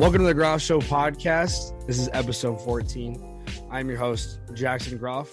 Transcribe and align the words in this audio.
Welcome 0.00 0.22
to 0.22 0.28
the 0.28 0.32
Groff 0.32 0.62
Show 0.62 0.80
podcast. 0.80 1.86
This 1.86 1.98
is 1.98 2.08
episode 2.14 2.58
14. 2.62 3.44
I'm 3.70 3.86
your 3.86 3.98
host, 3.98 4.40
Jackson 4.54 4.96
Groff, 4.96 5.30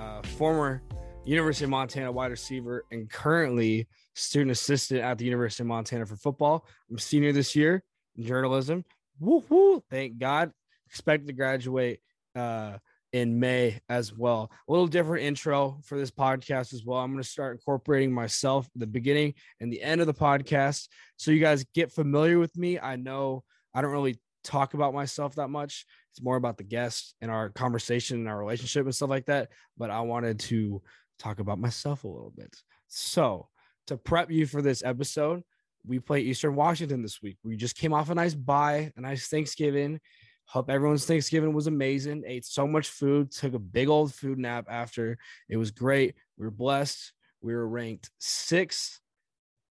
uh, 0.00 0.20
former 0.22 0.82
University 1.24 1.66
of 1.66 1.70
Montana 1.70 2.10
wide 2.10 2.32
receiver 2.32 2.84
and 2.90 3.08
currently 3.08 3.86
student 4.16 4.50
assistant 4.50 5.02
at 5.02 5.16
the 5.16 5.24
University 5.24 5.62
of 5.62 5.68
Montana 5.68 6.06
for 6.06 6.16
football. 6.16 6.66
I'm 6.90 6.98
senior 6.98 7.30
this 7.30 7.54
year 7.54 7.84
in 8.16 8.24
journalism. 8.24 8.84
Woo 9.20 9.44
woo! 9.48 9.80
Thank 9.88 10.18
God. 10.18 10.50
Expect 10.86 11.28
to 11.28 11.32
graduate 11.32 12.00
uh, 12.34 12.78
in 13.12 13.38
May 13.38 13.80
as 13.88 14.12
well. 14.12 14.50
A 14.68 14.72
little 14.72 14.88
different 14.88 15.24
intro 15.24 15.78
for 15.84 15.96
this 15.96 16.10
podcast 16.10 16.74
as 16.74 16.84
well. 16.84 16.98
I'm 16.98 17.12
going 17.12 17.22
to 17.22 17.28
start 17.28 17.52
incorporating 17.52 18.12
myself 18.12 18.66
at 18.74 18.80
the 18.80 18.88
beginning 18.88 19.34
and 19.60 19.72
the 19.72 19.80
end 19.80 20.00
of 20.00 20.08
the 20.08 20.14
podcast 20.14 20.88
so 21.16 21.30
you 21.30 21.38
guys 21.38 21.64
get 21.74 21.92
familiar 21.92 22.40
with 22.40 22.58
me. 22.58 22.76
I 22.76 22.96
know 22.96 23.44
I 23.74 23.82
don't 23.82 23.92
really 23.92 24.18
talk 24.44 24.74
about 24.74 24.94
myself 24.94 25.34
that 25.36 25.48
much. 25.48 25.86
It's 26.10 26.22
more 26.22 26.36
about 26.36 26.58
the 26.58 26.64
guests 26.64 27.14
and 27.20 27.30
our 27.30 27.50
conversation 27.50 28.18
and 28.18 28.28
our 28.28 28.38
relationship 28.38 28.84
and 28.84 28.94
stuff 28.94 29.10
like 29.10 29.26
that. 29.26 29.50
But 29.76 29.90
I 29.90 30.00
wanted 30.00 30.40
to 30.40 30.82
talk 31.18 31.40
about 31.40 31.58
myself 31.58 32.04
a 32.04 32.08
little 32.08 32.32
bit. 32.34 32.54
So, 32.88 33.48
to 33.86 33.96
prep 33.96 34.30
you 34.30 34.46
for 34.46 34.62
this 34.62 34.82
episode, 34.84 35.42
we 35.86 35.98
play 35.98 36.20
Eastern 36.20 36.54
Washington 36.56 37.02
this 37.02 37.22
week. 37.22 37.38
We 37.42 37.56
just 37.56 37.76
came 37.76 37.92
off 37.92 38.10
a 38.10 38.14
nice 38.14 38.34
bye, 38.34 38.92
a 38.96 39.00
nice 39.00 39.28
Thanksgiving. 39.28 40.00
Hope 40.46 40.68
everyone's 40.68 41.06
Thanksgiving 41.06 41.52
was 41.52 41.68
amazing. 41.68 42.24
Ate 42.26 42.44
so 42.44 42.66
much 42.66 42.88
food, 42.88 43.30
took 43.30 43.54
a 43.54 43.58
big 43.58 43.88
old 43.88 44.12
food 44.12 44.38
nap 44.38 44.66
after. 44.68 45.16
It 45.48 45.56
was 45.56 45.70
great. 45.70 46.16
We 46.36 46.44
were 46.44 46.50
blessed. 46.50 47.12
We 47.40 47.54
were 47.54 47.68
ranked 47.68 48.10
sixth 48.18 49.00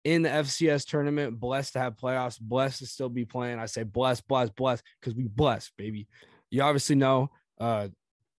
in 0.07 0.21
the 0.21 0.29
FCS 0.29 0.88
tournament. 0.88 1.38
Blessed 1.38 1.73
to 1.73 1.80
have 1.80 1.97
playoffs. 1.97 2.39
Blessed 2.39 2.80
to 2.80 2.86
still 2.86 3.09
be 3.09 3.25
playing. 3.25 3.59
I 3.59 3.66
say 3.66 3.83
blessed, 3.83 4.25
blessed, 4.25 4.55
blessed 4.55 4.81
because 5.02 5.14
we 5.14 5.27
blessed, 5.27 5.73
baby. 5.77 6.08
You 6.49 6.61
obviously 6.61 6.95
know. 6.95 7.30
Uh, 7.59 7.89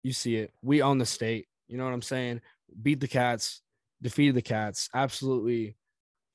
you 0.03 0.15
see 0.15 0.37
it. 0.37 0.51
We 0.63 0.81
own 0.81 0.97
the 0.97 1.05
state. 1.05 1.47
You 1.69 1.77
know 1.77 1.85
what 1.85 1.93
I'm 1.93 2.01
saying? 2.01 2.41
Beat 2.81 3.01
the 3.01 3.09
Cats, 3.09 3.61
defeated 4.01 4.35
the 4.35 4.43
Cats. 4.43 4.89
Absolutely 4.95 5.77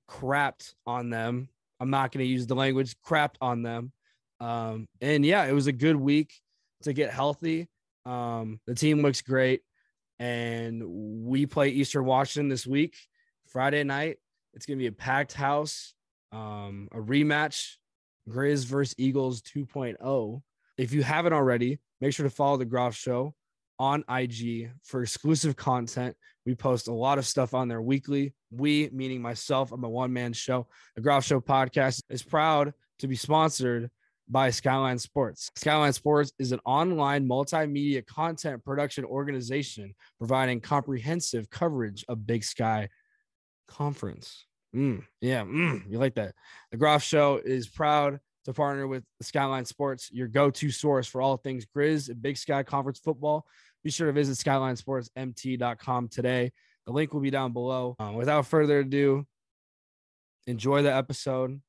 crapped 0.07 0.75
on 0.85 1.09
them. 1.09 1.49
I'm 1.79 1.89
not 1.89 2.11
going 2.11 2.23
to 2.23 2.31
use 2.31 2.45
the 2.45 2.53
language 2.53 2.95
crapped 3.03 3.37
on 3.41 3.63
them. 3.63 3.91
Um, 4.39 4.87
and 5.01 5.25
yeah, 5.25 5.45
it 5.45 5.53
was 5.53 5.65
a 5.65 5.71
good 5.71 5.95
week 5.95 6.31
to 6.83 6.93
get 6.93 7.09
healthy. 7.09 7.67
Um, 8.05 8.59
the 8.67 8.75
team 8.75 9.01
looks 9.01 9.21
great. 9.21 9.61
And 10.19 10.83
we 11.25 11.47
play 11.47 11.69
Eastern 11.69 12.05
Washington 12.05 12.49
this 12.49 12.67
week, 12.67 12.95
Friday 13.47 13.83
night. 13.83 14.17
It's 14.53 14.65
going 14.65 14.77
to 14.77 14.81
be 14.81 14.87
a 14.87 14.91
packed 14.91 15.33
house, 15.33 15.93
um, 16.31 16.87
a 16.91 16.97
rematch, 16.97 17.75
Grizz 18.29 18.65
versus 18.65 18.95
Eagles 18.97 19.41
2.0. 19.41 20.41
If 20.77 20.93
you 20.93 21.03
haven't 21.03 21.33
already, 21.33 21.79
make 22.01 22.13
sure 22.13 22.23
to 22.23 22.29
follow 22.29 22.57
the 22.57 22.65
Groff 22.65 22.95
Show 22.95 23.33
on 23.79 24.03
IG 24.09 24.71
for 24.83 25.01
exclusive 25.01 25.55
content. 25.55 26.15
We 26.45 26.55
post 26.55 26.87
a 26.87 26.93
lot 26.93 27.17
of 27.17 27.25
stuff 27.25 27.53
on 27.53 27.67
there 27.67 27.81
weekly. 27.81 28.33
We, 28.51 28.89
meaning 28.91 29.21
myself, 29.21 29.71
I'm 29.71 29.83
a 29.83 29.89
one 29.89 30.13
man 30.13 30.33
show. 30.33 30.67
The 30.95 31.01
Groff 31.01 31.25
Show 31.25 31.41
podcast 31.41 32.01
is 32.09 32.23
proud 32.23 32.73
to 32.99 33.07
be 33.07 33.15
sponsored 33.15 33.89
by 34.29 34.49
Skyline 34.49 34.99
Sports. 34.99 35.51
Skyline 35.55 35.93
Sports 35.93 36.31
is 36.39 36.51
an 36.51 36.59
online 36.65 37.27
multimedia 37.27 38.05
content 38.05 38.63
production 38.63 39.05
organization 39.05 39.93
providing 40.17 40.61
comprehensive 40.61 41.49
coverage 41.49 42.05
of 42.07 42.25
Big 42.25 42.43
Sky 42.43 42.87
Conference. 43.67 44.45
Mm, 44.75 45.03
yeah, 45.21 45.43
mm, 45.43 45.89
you 45.89 45.99
like 45.99 46.15
that. 46.15 46.33
The 46.71 46.77
Groff 46.77 47.03
Show 47.03 47.39
is 47.43 47.67
proud 47.67 48.19
to 48.45 48.53
partner 48.53 48.87
with 48.87 49.03
Skyline 49.21 49.65
Sports, 49.65 50.11
your 50.11 50.27
go 50.27 50.49
to 50.49 50.71
source 50.71 51.07
for 51.07 51.21
all 51.21 51.37
things 51.37 51.65
Grizz 51.65 52.09
and 52.09 52.21
Big 52.21 52.37
Sky 52.37 52.63
Conference 52.63 52.99
football. 52.99 53.45
Be 53.83 53.91
sure 53.91 54.07
to 54.07 54.13
visit 54.13 54.37
skylinesportsmt.com 54.45 56.07
today. 56.09 56.51
The 56.85 56.91
link 56.91 57.13
will 57.13 57.21
be 57.21 57.29
down 57.29 57.53
below. 57.53 57.95
Um, 57.99 58.15
without 58.15 58.47
further 58.47 58.79
ado, 58.79 59.25
enjoy 60.47 60.81
the 60.81 60.93
episode. 60.93 61.61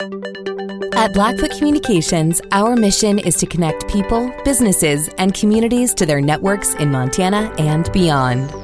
At 0.00 1.12
Blackfoot 1.12 1.52
Communications, 1.52 2.40
our 2.52 2.76
mission 2.76 3.18
is 3.18 3.36
to 3.36 3.46
connect 3.46 3.88
people, 3.88 4.32
businesses, 4.44 5.08
and 5.18 5.32
communities 5.34 5.94
to 5.94 6.06
their 6.06 6.20
networks 6.20 6.74
in 6.74 6.90
Montana 6.90 7.54
and 7.58 7.90
beyond. 7.92 8.63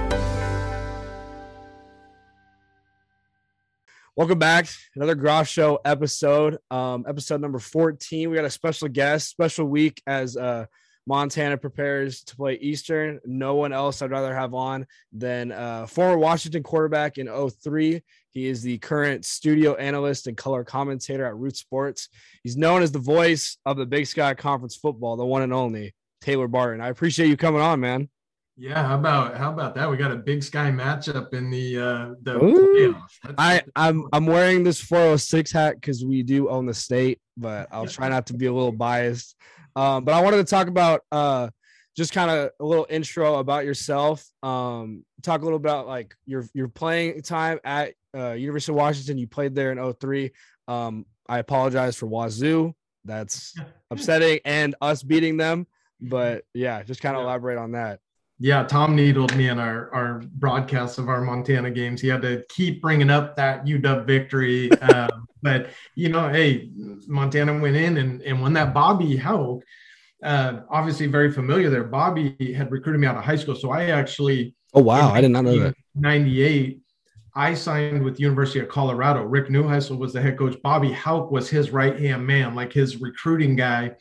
Welcome 4.21 4.37
back. 4.37 4.67
Another 4.95 5.15
Groff 5.15 5.47
Show 5.47 5.79
episode, 5.83 6.59
um, 6.69 7.05
episode 7.09 7.41
number 7.41 7.57
14. 7.57 8.29
We 8.29 8.35
got 8.35 8.45
a 8.45 8.51
special 8.51 8.87
guest, 8.87 9.29
special 9.29 9.65
week 9.65 9.99
as 10.05 10.37
uh, 10.37 10.67
Montana 11.07 11.57
prepares 11.57 12.21
to 12.25 12.35
play 12.35 12.53
Eastern. 12.61 13.19
No 13.25 13.55
one 13.55 13.73
else 13.73 13.99
I'd 13.99 14.11
rather 14.11 14.35
have 14.35 14.53
on 14.53 14.85
than 15.11 15.51
uh, 15.51 15.87
former 15.87 16.19
Washington 16.19 16.61
quarterback 16.61 17.17
in 17.17 17.27
03. 17.49 18.03
He 18.29 18.47
is 18.47 18.61
the 18.61 18.77
current 18.77 19.25
studio 19.25 19.73
analyst 19.73 20.27
and 20.27 20.37
color 20.37 20.63
commentator 20.63 21.25
at 21.25 21.35
Root 21.35 21.57
Sports. 21.57 22.07
He's 22.43 22.55
known 22.55 22.83
as 22.83 22.91
the 22.91 22.99
voice 22.99 23.57
of 23.65 23.75
the 23.75 23.87
Big 23.87 24.05
Sky 24.05 24.35
Conference 24.35 24.75
football, 24.75 25.17
the 25.17 25.25
one 25.25 25.41
and 25.41 25.51
only 25.51 25.95
Taylor 26.21 26.47
Barton. 26.47 26.79
I 26.79 26.89
appreciate 26.89 27.29
you 27.29 27.37
coming 27.37 27.61
on, 27.61 27.79
man. 27.79 28.07
Yeah, 28.57 28.85
how 28.85 28.95
about 28.95 29.37
how 29.37 29.51
about 29.51 29.75
that? 29.75 29.89
We 29.89 29.97
got 29.97 30.11
a 30.11 30.17
Big 30.17 30.43
Sky 30.43 30.71
matchup 30.71 31.33
in 31.33 31.49
the 31.49 31.77
uh 31.77 32.13
the 32.21 32.43
Ooh. 32.43 32.93
playoffs. 32.93 33.35
I 33.37 33.63
I'm 33.75 34.07
I'm 34.13 34.25
wearing 34.25 34.63
this 34.63 34.79
406 34.81 35.51
hat 35.51 35.75
because 35.75 36.05
we 36.05 36.21
do 36.23 36.49
own 36.49 36.65
the 36.65 36.73
state, 36.73 37.19
but 37.37 37.67
I'll 37.71 37.87
try 37.87 38.09
not 38.09 38.27
to 38.27 38.33
be 38.33 38.45
a 38.45 38.53
little 38.53 38.71
biased. 38.71 39.35
Um, 39.75 40.03
but 40.03 40.13
I 40.13 40.21
wanted 40.21 40.37
to 40.37 40.43
talk 40.43 40.67
about 40.67 41.01
uh 41.11 41.49
just 41.95 42.13
kind 42.13 42.31
of 42.31 42.51
a 42.59 42.65
little 42.65 42.87
intro 42.89 43.35
about 43.35 43.65
yourself. 43.65 44.25
Um, 44.43 45.05
talk 45.21 45.41
a 45.41 45.43
little 45.43 45.57
about 45.57 45.87
like 45.87 46.15
your 46.25 46.45
your 46.53 46.67
playing 46.67 47.21
time 47.21 47.59
at 47.63 47.93
uh, 48.15 48.31
University 48.31 48.71
of 48.71 48.77
Washington. 48.77 49.17
You 49.17 49.27
played 49.27 49.55
there 49.55 49.71
in 49.71 49.93
03. 49.93 50.31
Um, 50.67 51.05
I 51.27 51.39
apologize 51.39 51.95
for 51.95 52.07
Wazoo. 52.07 52.73
That's 53.05 53.55
upsetting 53.91 54.39
and 54.45 54.75
us 54.81 55.03
beating 55.03 55.37
them. 55.37 55.67
But 55.99 56.45
yeah, 56.53 56.81
just 56.83 57.01
kind 57.01 57.15
of 57.15 57.21
yeah. 57.21 57.27
elaborate 57.27 57.57
on 57.57 57.73
that. 57.73 57.99
Yeah, 58.43 58.63
Tom 58.63 58.95
needled 58.95 59.35
me 59.35 59.49
in 59.49 59.59
our, 59.59 59.93
our 59.93 60.23
broadcasts 60.33 60.97
of 60.97 61.09
our 61.09 61.21
Montana 61.21 61.69
games. 61.69 62.01
He 62.01 62.07
had 62.07 62.23
to 62.23 62.43
keep 62.49 62.81
bringing 62.81 63.11
up 63.11 63.35
that 63.35 63.65
UW 63.65 64.05
victory. 64.05 64.69
Um, 64.81 65.27
but, 65.43 65.69
you 65.95 66.09
know, 66.09 66.27
hey, 66.29 66.69
Montana 67.07 67.59
went 67.59 67.75
in 67.75 67.97
and, 67.97 68.21
and 68.23 68.41
when 68.41 68.53
that 68.53 68.73
Bobby 68.73 69.15
Hauck, 69.15 69.63
uh, 70.23 70.61
obviously 70.69 71.07
very 71.07 71.31
familiar 71.31 71.69
there, 71.69 71.83
Bobby 71.83 72.35
had 72.55 72.71
recruited 72.71 72.99
me 72.99 73.07
out 73.07 73.15
of 73.15 73.23
high 73.23 73.35
school. 73.35 73.55
So 73.55 73.71
I 73.71 73.85
actually. 73.85 74.55
Oh, 74.73 74.81
wow. 74.81 75.11
I 75.11 75.21
did 75.21 75.29
not 75.29 75.43
know 75.45 75.57
that. 75.59 75.75
98, 75.95 76.79
I 77.35 77.53
signed 77.53 78.03
with 78.03 78.19
University 78.19 78.59
of 78.59 78.69
Colorado. 78.69 79.23
Rick 79.23 79.49
Neuheisel 79.49 79.97
was 79.97 80.13
the 80.13 80.21
head 80.21 80.37
coach. 80.37 80.57
Bobby 80.63 80.91
Hauck 80.91 81.31
was 81.31 81.49
his 81.49 81.69
right 81.71 81.99
hand 81.99 82.25
man, 82.25 82.55
like 82.55 82.73
his 82.73 82.99
recruiting 82.99 83.55
guy. 83.55 83.91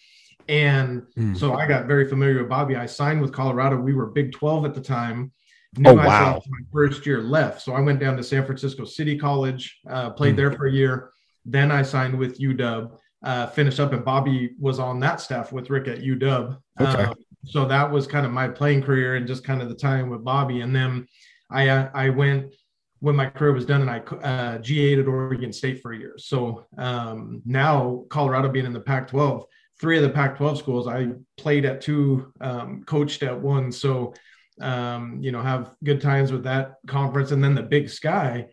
And 0.49 1.03
mm. 1.17 1.37
so 1.37 1.55
I 1.55 1.67
got 1.67 1.87
very 1.87 2.09
familiar 2.09 2.39
with 2.39 2.49
Bobby. 2.49 2.77
I 2.77 2.87
signed 2.87 3.21
with 3.21 3.33
Colorado. 3.33 3.77
We 3.77 3.95
were 3.95 4.07
Big 4.07 4.33
12 4.33 4.65
at 4.65 4.75
the 4.75 4.81
time. 4.81 5.33
Knew 5.77 5.91
oh, 5.91 5.95
wow. 5.95 6.43
My 6.49 6.59
first 6.73 7.07
year 7.07 7.23
left. 7.23 7.63
So 7.63 7.73
I 7.75 7.81
went 7.81 8.01
down 8.01 8.17
to 8.17 8.25
San 8.25 8.45
Francisco 8.45 8.85
City 8.85 9.17
College, 9.17 9.81
uh, 9.89 10.11
played 10.11 10.35
mm. 10.35 10.39
there 10.39 10.53
for 10.53 10.67
a 10.67 10.73
year. 10.73 11.13
Then 11.45 11.71
I 11.71 11.83
signed 11.83 12.19
with 12.19 12.41
UW, 12.41 12.91
uh, 13.23 13.47
finished 13.49 13.79
up, 13.79 13.93
and 13.93 14.05
Bobby 14.05 14.51
was 14.59 14.79
on 14.79 15.01
that 15.01 15.21
staff 15.21 15.53
with 15.53 15.71
Rick 15.71 15.89
at 15.89 16.01
UW. 16.01 16.59
Okay. 16.81 17.05
Uh, 17.05 17.15
so 17.45 17.65
that 17.67 17.91
was 17.91 18.07
kind 18.07 18.27
of 18.27 18.33
my 18.33 18.49
playing 18.49 18.83
career 18.83 19.15
and 19.15 19.27
just 19.27 19.45
kind 19.45 19.63
of 19.63 19.69
the 19.69 19.75
time 19.75 20.11
with 20.11 20.25
Bobby. 20.25 20.61
And 20.61 20.75
then 20.75 21.07
I, 21.51 21.69
uh, 21.69 21.91
I 21.95 22.11
went 22.11 22.53
when 23.01 23.17
my 23.17 23.27
career 23.27 23.53
was 23.53 23.65
done 23.65 23.81
and 23.81 23.91
I 23.91 23.99
uh, 23.99 24.59
GA'd 24.59 24.99
at 24.99 25.09
Oregon 25.09 25.53
State 25.53 25.81
for 25.81 25.93
a 25.93 25.99
year. 25.99 26.15
So 26.19 26.67
um, 26.77 27.43
now 27.45 28.05
Colorado 28.11 28.49
being 28.49 28.67
in 28.67 28.73
the 28.73 28.81
Pac 28.81 29.09
12, 29.09 29.47
three 29.81 29.97
of 29.97 30.03
the 30.03 30.11
Pac-12 30.11 30.59
schools. 30.59 30.87
I 30.87 31.09
played 31.37 31.65
at 31.65 31.81
two, 31.81 32.33
um, 32.41 32.85
coached 32.85 33.23
at 33.23 33.41
one. 33.41 33.73
So, 33.73 34.15
um, 34.61 35.19
you 35.23 35.33
know, 35.33 35.41
have 35.41 35.73
good 35.83 36.01
times 36.01 36.31
with 36.31 36.45
that 36.45 36.75
conference. 36.87 37.33
And 37.33 37.43
then 37.43 37.55
the 37.55 37.63
Big 37.63 37.89
Sky. 37.89 38.47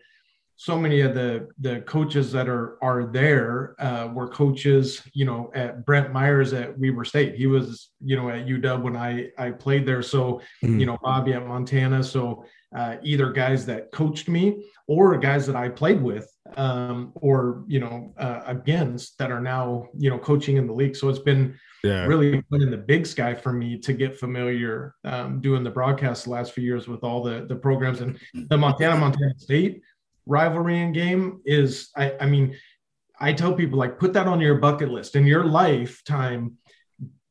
So 0.60 0.76
many 0.76 1.02
of 1.02 1.14
the 1.14 1.46
the 1.60 1.82
coaches 1.82 2.32
that 2.32 2.48
are 2.48 2.82
are 2.82 3.06
there 3.12 3.76
uh, 3.78 4.08
were 4.12 4.26
coaches, 4.26 5.02
you 5.12 5.24
know, 5.24 5.52
at 5.54 5.86
Brent 5.86 6.12
Myers 6.12 6.52
at 6.52 6.76
Weber 6.76 7.04
State. 7.04 7.36
He 7.36 7.46
was, 7.46 7.90
you 8.04 8.16
know, 8.16 8.28
at 8.28 8.44
UW 8.44 8.82
when 8.82 8.96
I 8.96 9.28
I 9.38 9.52
played 9.52 9.86
there. 9.86 10.02
So, 10.02 10.40
mm. 10.64 10.80
you 10.80 10.86
know, 10.86 10.98
Bobby 11.00 11.34
at 11.34 11.46
Montana. 11.46 12.02
So 12.02 12.44
uh, 12.76 12.96
either 13.04 13.30
guys 13.30 13.66
that 13.66 13.92
coached 13.92 14.28
me 14.28 14.64
or 14.88 15.16
guys 15.18 15.46
that 15.46 15.54
I 15.54 15.68
played 15.68 16.02
with, 16.02 16.28
um, 16.56 17.12
or 17.16 17.64
you 17.66 17.80
know 17.80 18.12
uh, 18.18 18.42
against 18.46 19.18
that 19.18 19.30
are 19.30 19.40
now 19.40 19.88
you 19.96 20.10
know 20.10 20.18
coaching 20.18 20.56
in 20.56 20.66
the 20.66 20.72
league. 20.72 20.96
So 20.96 21.08
it's 21.08 21.18
been 21.18 21.58
yeah. 21.84 22.06
really 22.06 22.42
in 22.52 22.70
the 22.70 22.76
big 22.76 23.06
sky 23.06 23.34
for 23.34 23.52
me 23.52 23.78
to 23.78 23.92
get 23.92 24.18
familiar 24.18 24.94
um, 25.04 25.40
doing 25.40 25.62
the 25.62 25.70
broadcast 25.70 26.24
the 26.24 26.30
last 26.30 26.52
few 26.52 26.64
years 26.64 26.88
with 26.88 27.04
all 27.04 27.22
the 27.22 27.46
the 27.48 27.56
programs 27.56 28.00
and 28.00 28.18
the 28.34 28.56
Montana 28.56 28.96
Montana 28.96 29.34
State 29.38 29.82
rivalry 30.26 30.80
and 30.80 30.94
game 30.94 31.40
is 31.44 31.90
I, 31.96 32.14
I 32.20 32.26
mean 32.26 32.56
I 33.20 33.32
tell 33.32 33.52
people 33.52 33.78
like 33.78 33.98
put 33.98 34.12
that 34.12 34.26
on 34.26 34.40
your 34.40 34.56
bucket 34.56 34.90
list 34.90 35.16
in 35.16 35.26
your 35.26 35.44
lifetime 35.44 36.58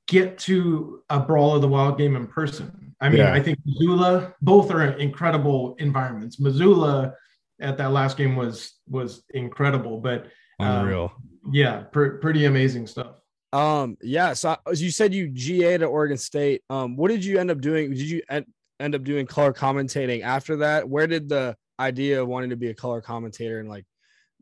get 0.08 0.38
to 0.38 1.04
a 1.10 1.20
brawl 1.20 1.56
of 1.56 1.62
the 1.62 1.68
wild 1.68 1.98
game 1.98 2.16
in 2.16 2.28
person. 2.28 2.96
I 3.00 3.10
mean, 3.10 3.20
yeah. 3.20 3.34
I 3.34 3.42
think 3.42 3.60
Missoula, 3.66 4.34
both 4.42 4.72
are 4.72 4.84
incredible 4.94 5.76
environments. 5.78 6.40
Missoula 6.40 7.14
at 7.60 7.78
that 7.78 7.92
last 7.92 8.18
game 8.18 8.36
was 8.36 8.76
was 8.88 9.24
incredible, 9.34 10.00
but 10.00 10.28
um, 10.60 10.80
unreal. 10.80 11.12
Yeah, 11.52 11.84
pr- 11.92 12.18
pretty 12.18 12.46
amazing 12.46 12.88
stuff. 12.88 13.16
Um, 13.54 13.98
yeah. 14.02 14.34
So 14.34 14.58
as 14.70 14.82
you 14.82 14.92
said, 14.92 15.14
you 15.14 15.30
GA 15.30 15.76
at 15.76 15.84
Oregon 15.84 16.18
State. 16.18 16.64
Um, 16.70 16.96
what 16.96 17.10
did 17.10 17.24
you 17.24 17.40
end 17.40 17.52
up 17.52 17.62
doing? 17.62 17.92
Did 17.92 18.02
you 18.02 18.22
end, 18.30 18.46
end 18.80 18.96
up 18.96 19.04
doing 19.04 19.26
color 19.26 19.54
commentating 19.54 20.24
after 20.24 20.58
that? 20.58 20.88
Where 20.88 21.08
did 21.08 21.30
the 21.30 21.56
idea 21.80 22.22
of 22.22 22.28
wanting 22.28 22.50
to 22.50 22.58
be 22.58 22.70
a 22.70 22.74
color 22.74 23.02
commentator 23.02 23.60
and 23.60 23.70
like 23.70 23.86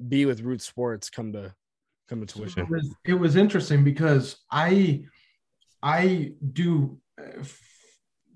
be 0.08 0.26
with 0.26 0.42
Root 0.42 0.62
Sports 0.62 1.10
come 1.10 1.34
to 1.34 1.54
come 2.10 2.26
to 2.26 2.26
tuition? 2.26 2.64
It 2.64 2.70
was, 2.70 2.96
it 3.06 3.14
was 3.14 3.36
interesting 3.36 3.84
because 3.84 4.38
I 4.52 5.06
I 5.84 6.34
do 6.54 6.98
uh, 7.22 7.44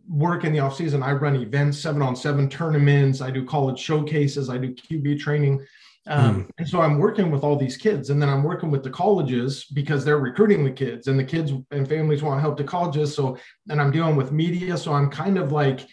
work 0.10 0.44
in 0.44 0.52
the 0.52 0.60
off 0.60 0.76
season. 0.76 1.04
I 1.04 1.12
run 1.12 1.36
events, 1.36 1.80
seven 1.80 2.02
on 2.02 2.16
seven 2.16 2.50
tournaments. 2.50 3.22
I 3.22 3.30
do 3.30 3.46
college 3.46 3.80
showcases. 3.80 4.50
I 4.50 4.58
do 4.58 4.74
QB 4.74 5.20
training. 5.20 5.66
Um, 6.08 6.46
mm. 6.46 6.50
And 6.58 6.68
so 6.68 6.82
I'm 6.82 6.98
working 6.98 7.30
with 7.30 7.44
all 7.44 7.56
these 7.56 7.78
kids, 7.78 8.10
and 8.10 8.22
then 8.22 8.30
I'm 8.30 8.44
working 8.44 8.72
with 8.72 8.84
the 8.84 8.90
colleges 8.90 9.66
because 9.66 10.04
they're 10.04 10.18
recruiting 10.18 10.64
the 10.64 10.72
kids, 10.72 11.08
and 11.08 11.20
the 11.20 11.24
kids 11.24 11.54
and 11.72 11.88
families 11.88 12.24
want 12.24 12.42
help 12.42 12.58
to 12.58 12.64
colleges. 12.64 13.14
So, 13.14 13.38
and 13.70 13.80
I'm 13.80 13.92
dealing 13.92 14.16
with 14.16 14.32
media, 14.32 14.76
so 14.78 14.94
I'm 14.94 15.12
kind 15.12 15.38
of 15.38 15.52
like 15.52 15.88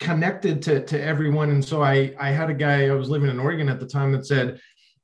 connected 0.00 0.62
to 0.62 0.84
to 0.86 1.02
everyone. 1.02 1.50
And 1.50 1.64
so 1.64 1.82
I 1.82 2.14
I 2.18 2.30
had 2.30 2.48
a 2.48 2.54
guy 2.54 2.86
I 2.86 2.94
was 2.94 3.10
living 3.10 3.28
in 3.28 3.38
Oregon 3.38 3.68
at 3.68 3.80
the 3.80 3.86
time 3.86 4.12
that 4.12 4.26
said, 4.26 4.58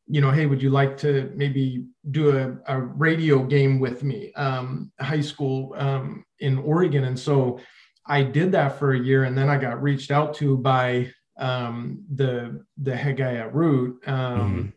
you 0.07 0.21
know, 0.21 0.31
hey, 0.31 0.47
would 0.47 0.63
you 0.63 0.71
like 0.71 0.97
to 0.99 1.31
maybe 1.35 1.85
do 2.11 2.37
a, 2.37 2.75
a 2.75 2.81
radio 2.81 3.45
game 3.45 3.79
with 3.79 4.03
me, 4.03 4.33
um, 4.35 4.91
high 5.01 5.21
school 5.21 5.75
um, 5.77 6.25
in 6.41 6.59
Oregon? 6.59 7.05
And 7.05 7.19
so 7.19 7.61
I 8.07 8.23
did 8.23 8.53
that 8.53 8.79
for 8.79 8.93
a 8.93 8.99
year, 8.99 9.25
and 9.25 9.37
then 9.37 9.49
I 9.49 9.59
got 9.59 9.83
reached 9.83 10.11
out 10.11 10.35
to 10.35 10.57
by 10.57 11.13
um, 11.39 12.05
the 12.13 12.65
the 12.77 12.97
head 12.97 13.17
guy 13.17 13.35
at 13.37 13.55
Root, 13.55 14.07
um, 14.07 14.15
mm-hmm. 14.17 14.69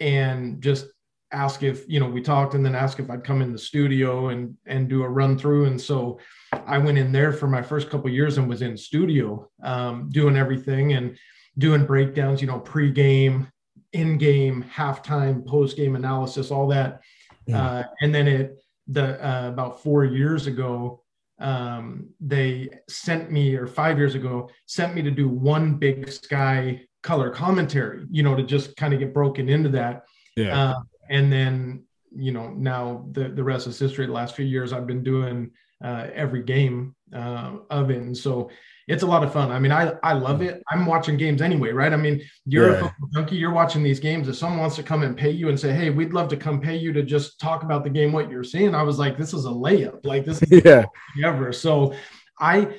and 0.00 0.62
just 0.62 0.86
ask 1.32 1.62
if 1.62 1.88
you 1.88 1.98
know 1.98 2.08
we 2.08 2.20
talked, 2.20 2.54
and 2.54 2.64
then 2.64 2.74
ask 2.74 2.98
if 3.00 3.10
I'd 3.10 3.24
come 3.24 3.42
in 3.42 3.52
the 3.52 3.58
studio 3.58 4.28
and 4.28 4.56
and 4.66 4.88
do 4.88 5.02
a 5.02 5.08
run 5.08 5.38
through. 5.38 5.66
And 5.66 5.80
so 5.80 6.18
I 6.66 6.78
went 6.78 6.98
in 6.98 7.12
there 7.12 7.32
for 7.32 7.46
my 7.46 7.62
first 7.62 7.90
couple 7.90 8.10
years 8.10 8.38
and 8.38 8.48
was 8.48 8.62
in 8.62 8.76
studio 8.76 9.48
um, 9.62 10.10
doing 10.10 10.36
everything 10.36 10.92
and 10.92 11.16
doing 11.58 11.84
breakdowns, 11.84 12.40
you 12.40 12.46
know, 12.46 12.58
pre-game 12.58 13.48
in-game, 13.92 14.64
halftime, 14.74 15.46
post-game 15.46 15.96
analysis, 15.96 16.50
all 16.50 16.66
that. 16.68 17.02
Yeah. 17.46 17.62
Uh, 17.62 17.82
and 18.00 18.14
then 18.14 18.26
it 18.26 18.58
the 18.88 19.24
uh, 19.24 19.48
about 19.48 19.82
four 19.82 20.04
years 20.04 20.46
ago, 20.46 21.01
um, 21.38 22.10
they 22.20 22.68
sent 22.88 23.30
me, 23.30 23.54
or 23.54 23.66
five 23.66 23.98
years 23.98 24.14
ago, 24.14 24.48
sent 24.66 24.94
me 24.94 25.02
to 25.02 25.10
do 25.10 25.28
one 25.28 25.74
Big 25.74 26.10
Sky 26.10 26.82
color 27.02 27.30
commentary. 27.30 28.04
You 28.10 28.22
know, 28.22 28.34
to 28.34 28.42
just 28.42 28.76
kind 28.76 28.94
of 28.94 29.00
get 29.00 29.14
broken 29.14 29.48
into 29.48 29.68
that. 29.70 30.02
Yeah. 30.36 30.70
Uh, 30.70 30.74
and 31.10 31.32
then 31.32 31.84
you 32.14 32.32
know 32.32 32.50
now 32.50 33.06
the 33.12 33.28
the 33.28 33.44
rest 33.44 33.66
is 33.66 33.78
history. 33.78 34.06
The 34.06 34.12
last 34.12 34.36
few 34.36 34.44
years, 34.44 34.72
I've 34.72 34.86
been 34.86 35.02
doing 35.02 35.50
uh, 35.82 36.08
every 36.14 36.42
game 36.42 36.94
uh, 37.14 37.56
of 37.70 37.90
it, 37.90 37.98
and 37.98 38.16
so 38.16 38.50
it's 38.92 39.02
a 39.02 39.06
lot 39.06 39.24
of 39.24 39.32
fun. 39.32 39.50
I 39.50 39.58
mean, 39.58 39.72
I 39.72 39.94
I 40.02 40.12
love 40.12 40.42
it. 40.42 40.62
I'm 40.70 40.84
watching 40.84 41.16
games 41.16 41.40
anyway, 41.40 41.70
right? 41.70 41.94
I 41.94 41.96
mean, 41.96 42.20
you're 42.44 42.72
yeah. 42.72 42.76
a 42.76 42.80
football 42.80 43.08
junkie. 43.14 43.36
You're 43.36 43.52
watching 43.52 43.82
these 43.82 43.98
games. 43.98 44.28
If 44.28 44.36
someone 44.36 44.60
wants 44.60 44.76
to 44.76 44.82
come 44.82 45.02
and 45.02 45.16
pay 45.16 45.30
you 45.30 45.48
and 45.48 45.58
say, 45.58 45.72
"Hey, 45.72 45.88
we'd 45.88 46.12
love 46.12 46.28
to 46.28 46.36
come 46.36 46.60
pay 46.60 46.76
you 46.76 46.92
to 46.92 47.02
just 47.02 47.40
talk 47.40 47.62
about 47.62 47.84
the 47.84 47.90
game, 47.90 48.12
what 48.12 48.30
you're 48.30 48.44
seeing," 48.44 48.74
I 48.74 48.82
was 48.82 48.98
like, 48.98 49.16
"This 49.16 49.32
is 49.32 49.46
a 49.46 49.48
layup. 49.48 50.04
Like 50.04 50.26
this 50.26 50.42
is 50.42 50.62
yeah 50.64 50.84
ever." 51.24 51.54
So, 51.54 51.94
I, 52.38 52.76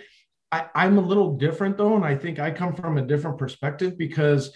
I 0.51 0.67
I'm 0.75 0.99
a 0.99 1.01
little 1.01 1.35
different 1.35 1.77
though, 1.77 1.95
and 1.95 2.05
I 2.05 2.15
think 2.15 2.37
I 2.37 2.51
come 2.51 2.75
from 2.75 2.99
a 2.99 3.01
different 3.01 3.39
perspective 3.39 3.97
because 3.97 4.51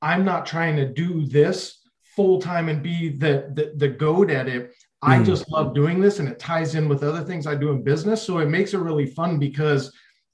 I'm 0.00 0.24
not 0.24 0.46
trying 0.46 0.76
to 0.76 0.86
do 0.86 1.26
this 1.26 1.80
full 2.14 2.40
time 2.40 2.68
and 2.68 2.84
be 2.84 3.08
the 3.08 3.50
the, 3.54 3.72
the 3.76 3.88
goat 3.88 4.30
at 4.30 4.46
it. 4.46 4.72
I 5.02 5.16
mm. 5.18 5.26
just 5.26 5.50
love 5.50 5.74
doing 5.74 6.00
this, 6.00 6.20
and 6.20 6.28
it 6.28 6.38
ties 6.38 6.76
in 6.76 6.88
with 6.88 7.02
other 7.02 7.24
things 7.24 7.48
I 7.48 7.56
do 7.56 7.70
in 7.70 7.82
business. 7.82 8.22
So 8.22 8.38
it 8.38 8.48
makes 8.48 8.74
it 8.74 8.78
really 8.78 9.06
fun 9.06 9.40
because 9.40 9.92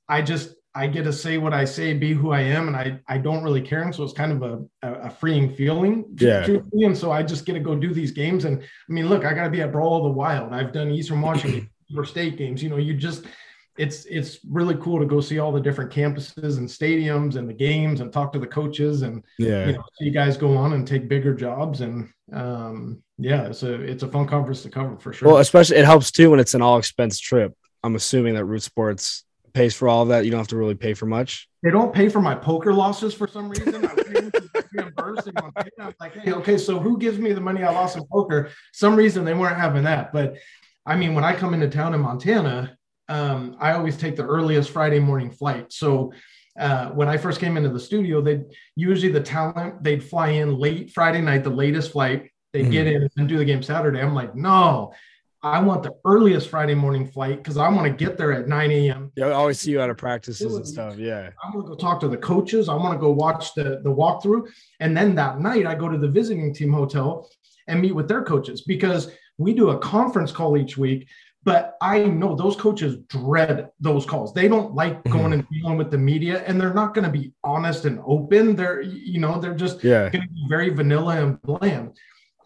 I 0.09 0.23
just 0.23 0.56
I 0.77 0.87
get 0.87 1.05
to 1.05 1.13
say 1.13 1.39
what 1.39 1.55
I 1.55 1.65
say, 1.65 1.95
be 1.95 2.13
who 2.13 2.33
I 2.33 2.43
am, 2.43 2.69
and 2.69 2.77
I 2.77 3.01
I 3.09 3.17
don't 3.17 3.43
really 3.43 3.63
care. 3.63 3.83
And 3.83 3.95
so 3.95 4.05
it's 4.05 4.13
kind 4.13 4.31
of 4.31 4.43
a, 4.43 4.95
a, 5.07 5.11
freeing 5.11 5.49
feeling. 5.55 6.05
Yeah. 6.19 6.47
And 6.73 6.97
so 6.97 7.11
I 7.11 7.23
just 7.23 7.47
get 7.47 7.55
to 7.55 7.61
go 7.61 7.75
do 7.75 7.95
these 7.95 8.11
games. 8.11 8.45
And 8.45 8.61
I 8.61 8.93
mean, 8.93 9.09
look, 9.09 9.25
I 9.25 9.33
got 9.33 9.45
to 9.45 9.51
be 9.51 9.63
at 9.63 9.73
Brawl 9.73 9.97
of 9.97 10.05
the 10.05 10.11
Wild. 10.11 10.53
I've 10.53 10.73
done 10.75 10.91
Eastern 10.91 11.23
Washington 11.23 11.71
for 11.95 12.05
state 12.05 12.37
games. 12.37 12.63
You 12.63 12.69
know, 12.69 12.77
you 12.77 12.93
just 12.93 13.25
it's 13.79 14.05
it's 14.05 14.39
really 14.49 14.75
cool 14.77 14.99
to 14.99 15.07
go 15.07 15.21
see 15.21 15.39
all 15.39 15.53
the 15.53 15.61
different 15.61 15.91
campuses 15.91 16.59
and 16.59 16.69
stadiums 16.69 17.37
and 17.37 17.49
the 17.49 17.55
games 17.55 18.01
and 18.01 18.13
talk 18.13 18.33
to 18.35 18.39
the 18.39 18.47
coaches 18.47 19.03
and 19.03 19.23
yeah, 19.39 19.67
you 19.67 19.73
know, 19.73 19.85
see 19.99 20.11
guys 20.11 20.37
go 20.37 20.57
on 20.57 20.75
and 20.75 20.87
take 20.87 21.09
bigger 21.09 21.35
jobs 21.35 21.81
and 21.81 22.09
um 22.33 23.03
yeah, 23.19 23.47
it's 23.47 23.63
a 23.63 23.75
it's 23.75 24.03
a 24.03 24.09
fun 24.09 24.27
conference 24.27 24.63
to 24.63 24.71
cover 24.71 24.97
for 24.99 25.13
sure. 25.13 25.29
Well, 25.29 25.39
especially 25.39 25.79
it 25.79 25.85
helps 25.85 26.11
too 26.11 26.31
when 26.31 26.41
it's 26.41 26.55
an 26.55 26.63
all 26.63 26.79
expense 26.79 27.19
trip. 27.19 27.55
I'm 27.83 27.95
assuming 27.95 28.35
that 28.35 28.45
Root 28.45 28.63
Sports 28.63 29.25
pays 29.57 29.75
for 29.75 29.89
all 29.89 30.03
of 30.03 30.09
that. 30.09 30.27
You 30.27 30.31
don't 30.31 30.39
have 30.39 30.49
to 30.49 30.57
really 30.57 30.75
pay 30.75 30.93
for 30.93 31.07
much. 31.07 31.49
They 31.63 31.71
don't 31.71 31.93
pay 31.93 32.11
for 32.11 32.21
my 32.21 32.35
poker 32.35 32.75
losses 32.75 33.15
for 33.15 33.27
some 33.27 33.49
reason. 33.49 33.75
I'm 33.75 33.83
like, 35.99 36.15
hey, 36.15 36.33
okay, 36.33 36.59
so 36.59 36.79
who 36.79 36.99
gives 36.99 37.19
me 37.19 37.33
the 37.33 37.41
money 37.41 37.63
I 37.63 37.73
lost 37.73 37.97
in 37.97 38.05
poker? 38.13 38.51
Some 38.75 38.95
reason 38.95 39.25
they 39.25 39.33
weren't 39.33 39.57
having 39.57 39.85
that. 39.85 40.13
But 40.13 40.37
I 40.85 40.95
mean, 40.95 41.15
when 41.15 41.25
I 41.25 41.35
come 41.35 41.55
into 41.55 41.69
town 41.69 41.95
in 41.95 42.01
Montana, 42.01 42.77
um, 43.09 43.57
I 43.59 43.73
always 43.73 43.97
take 43.97 44.15
the 44.15 44.27
earliest 44.27 44.71
Friday 44.71 45.01
morning 45.01 45.31
flight. 45.31 45.73
So 45.73 46.13
uh, 46.61 46.91
when 46.91 47.09
I 47.09 47.17
first 47.17 47.41
came 47.41 47.57
into 47.57 47.71
the 47.71 47.81
studio, 47.81 48.21
they 48.21 48.43
usually 48.77 49.11
the 49.11 49.23
talent 49.23 49.83
they'd 49.83 50.05
fly 50.05 50.29
in 50.29 50.59
late 50.59 50.93
Friday 50.93 51.23
night, 51.23 51.45
the 51.45 51.51
latest 51.51 51.93
flight. 51.93 52.31
They 52.53 52.61
mm-hmm. 52.61 52.71
get 52.71 52.87
in 52.87 53.09
and 53.17 53.29
do 53.29 53.39
the 53.39 53.45
game 53.45 53.63
Saturday. 53.63 54.01
I'm 54.01 54.15
like, 54.15 54.35
no, 54.35 54.93
I 55.53 55.61
want 55.61 55.83
the 55.83 55.95
earliest 56.05 56.49
Friday 56.49 56.75
morning 56.75 57.07
flight 57.07 57.37
because 57.37 57.57
I 57.57 57.69
want 57.69 57.87
to 57.87 57.93
get 57.93 58.19
there 58.19 58.33
at 58.33 58.49
9 58.49 58.71
a.m. 58.71 59.13
Yeah, 59.17 59.27
I 59.27 59.33
always 59.33 59.61
see 59.61 59.71
you 59.71 59.81
out 59.81 59.91
of 59.91 59.97
practices 59.97 60.55
and 60.55 60.67
stuff. 60.67 60.99
Yeah. 60.99 61.31
I'm 61.45 61.53
gonna 61.53 61.69
go 61.69 61.75
talk 61.77 62.01
to 62.01 62.09
the 62.09 62.17
coaches. 62.17 62.69
I 62.69 62.75
want 62.75 62.95
to 62.95 62.99
go 62.99 63.11
watch 63.11 63.55
the, 63.55 63.81
the 63.85 63.91
walkthrough. 63.91 64.49
And 64.81 64.97
then 64.97 65.15
that 65.15 65.41
night 65.41 65.67
I 65.67 65.75
go 65.75 65.89
to 65.89 65.99
the 65.99 66.09
visiting 66.09 66.53
team 66.53 66.73
hotel 66.73 67.31
and 67.69 67.81
meet 67.81 67.95
with 67.95 68.09
their 68.09 68.25
coaches 68.25 68.63
because 68.63 69.13
we 69.39 69.55
do 69.55 69.71
a 69.71 69.79
conference 69.79 70.33
call 70.33 70.57
each 70.57 70.77
week. 70.77 71.09
But 71.45 71.77
I 71.81 72.03
know 72.03 72.35
those 72.35 72.57
coaches 72.57 72.97
dread 73.09 73.69
those 73.79 74.05
calls. 74.05 74.35
They 74.35 74.49
don't 74.49 74.75
like 74.75 75.05
mm-hmm. 75.05 75.13
going 75.17 75.33
and 75.33 75.47
dealing 75.49 75.79
with 75.79 75.93
the 75.93 75.99
media, 75.99 76.43
and 76.45 76.61
they're 76.61 76.75
not 76.75 76.93
going 76.93 77.05
to 77.05 77.11
be 77.11 77.33
honest 77.45 77.85
and 77.85 78.01
open. 78.05 78.57
They're, 78.57 78.81
you 78.83 79.21
know, 79.21 79.41
they're 79.41 79.55
just 79.55 79.85
yeah. 79.85 80.11
going 80.11 80.27
to 80.27 80.35
be 80.35 80.47
very 80.49 80.71
vanilla 80.71 81.23
and 81.23 81.41
bland. 81.43 81.97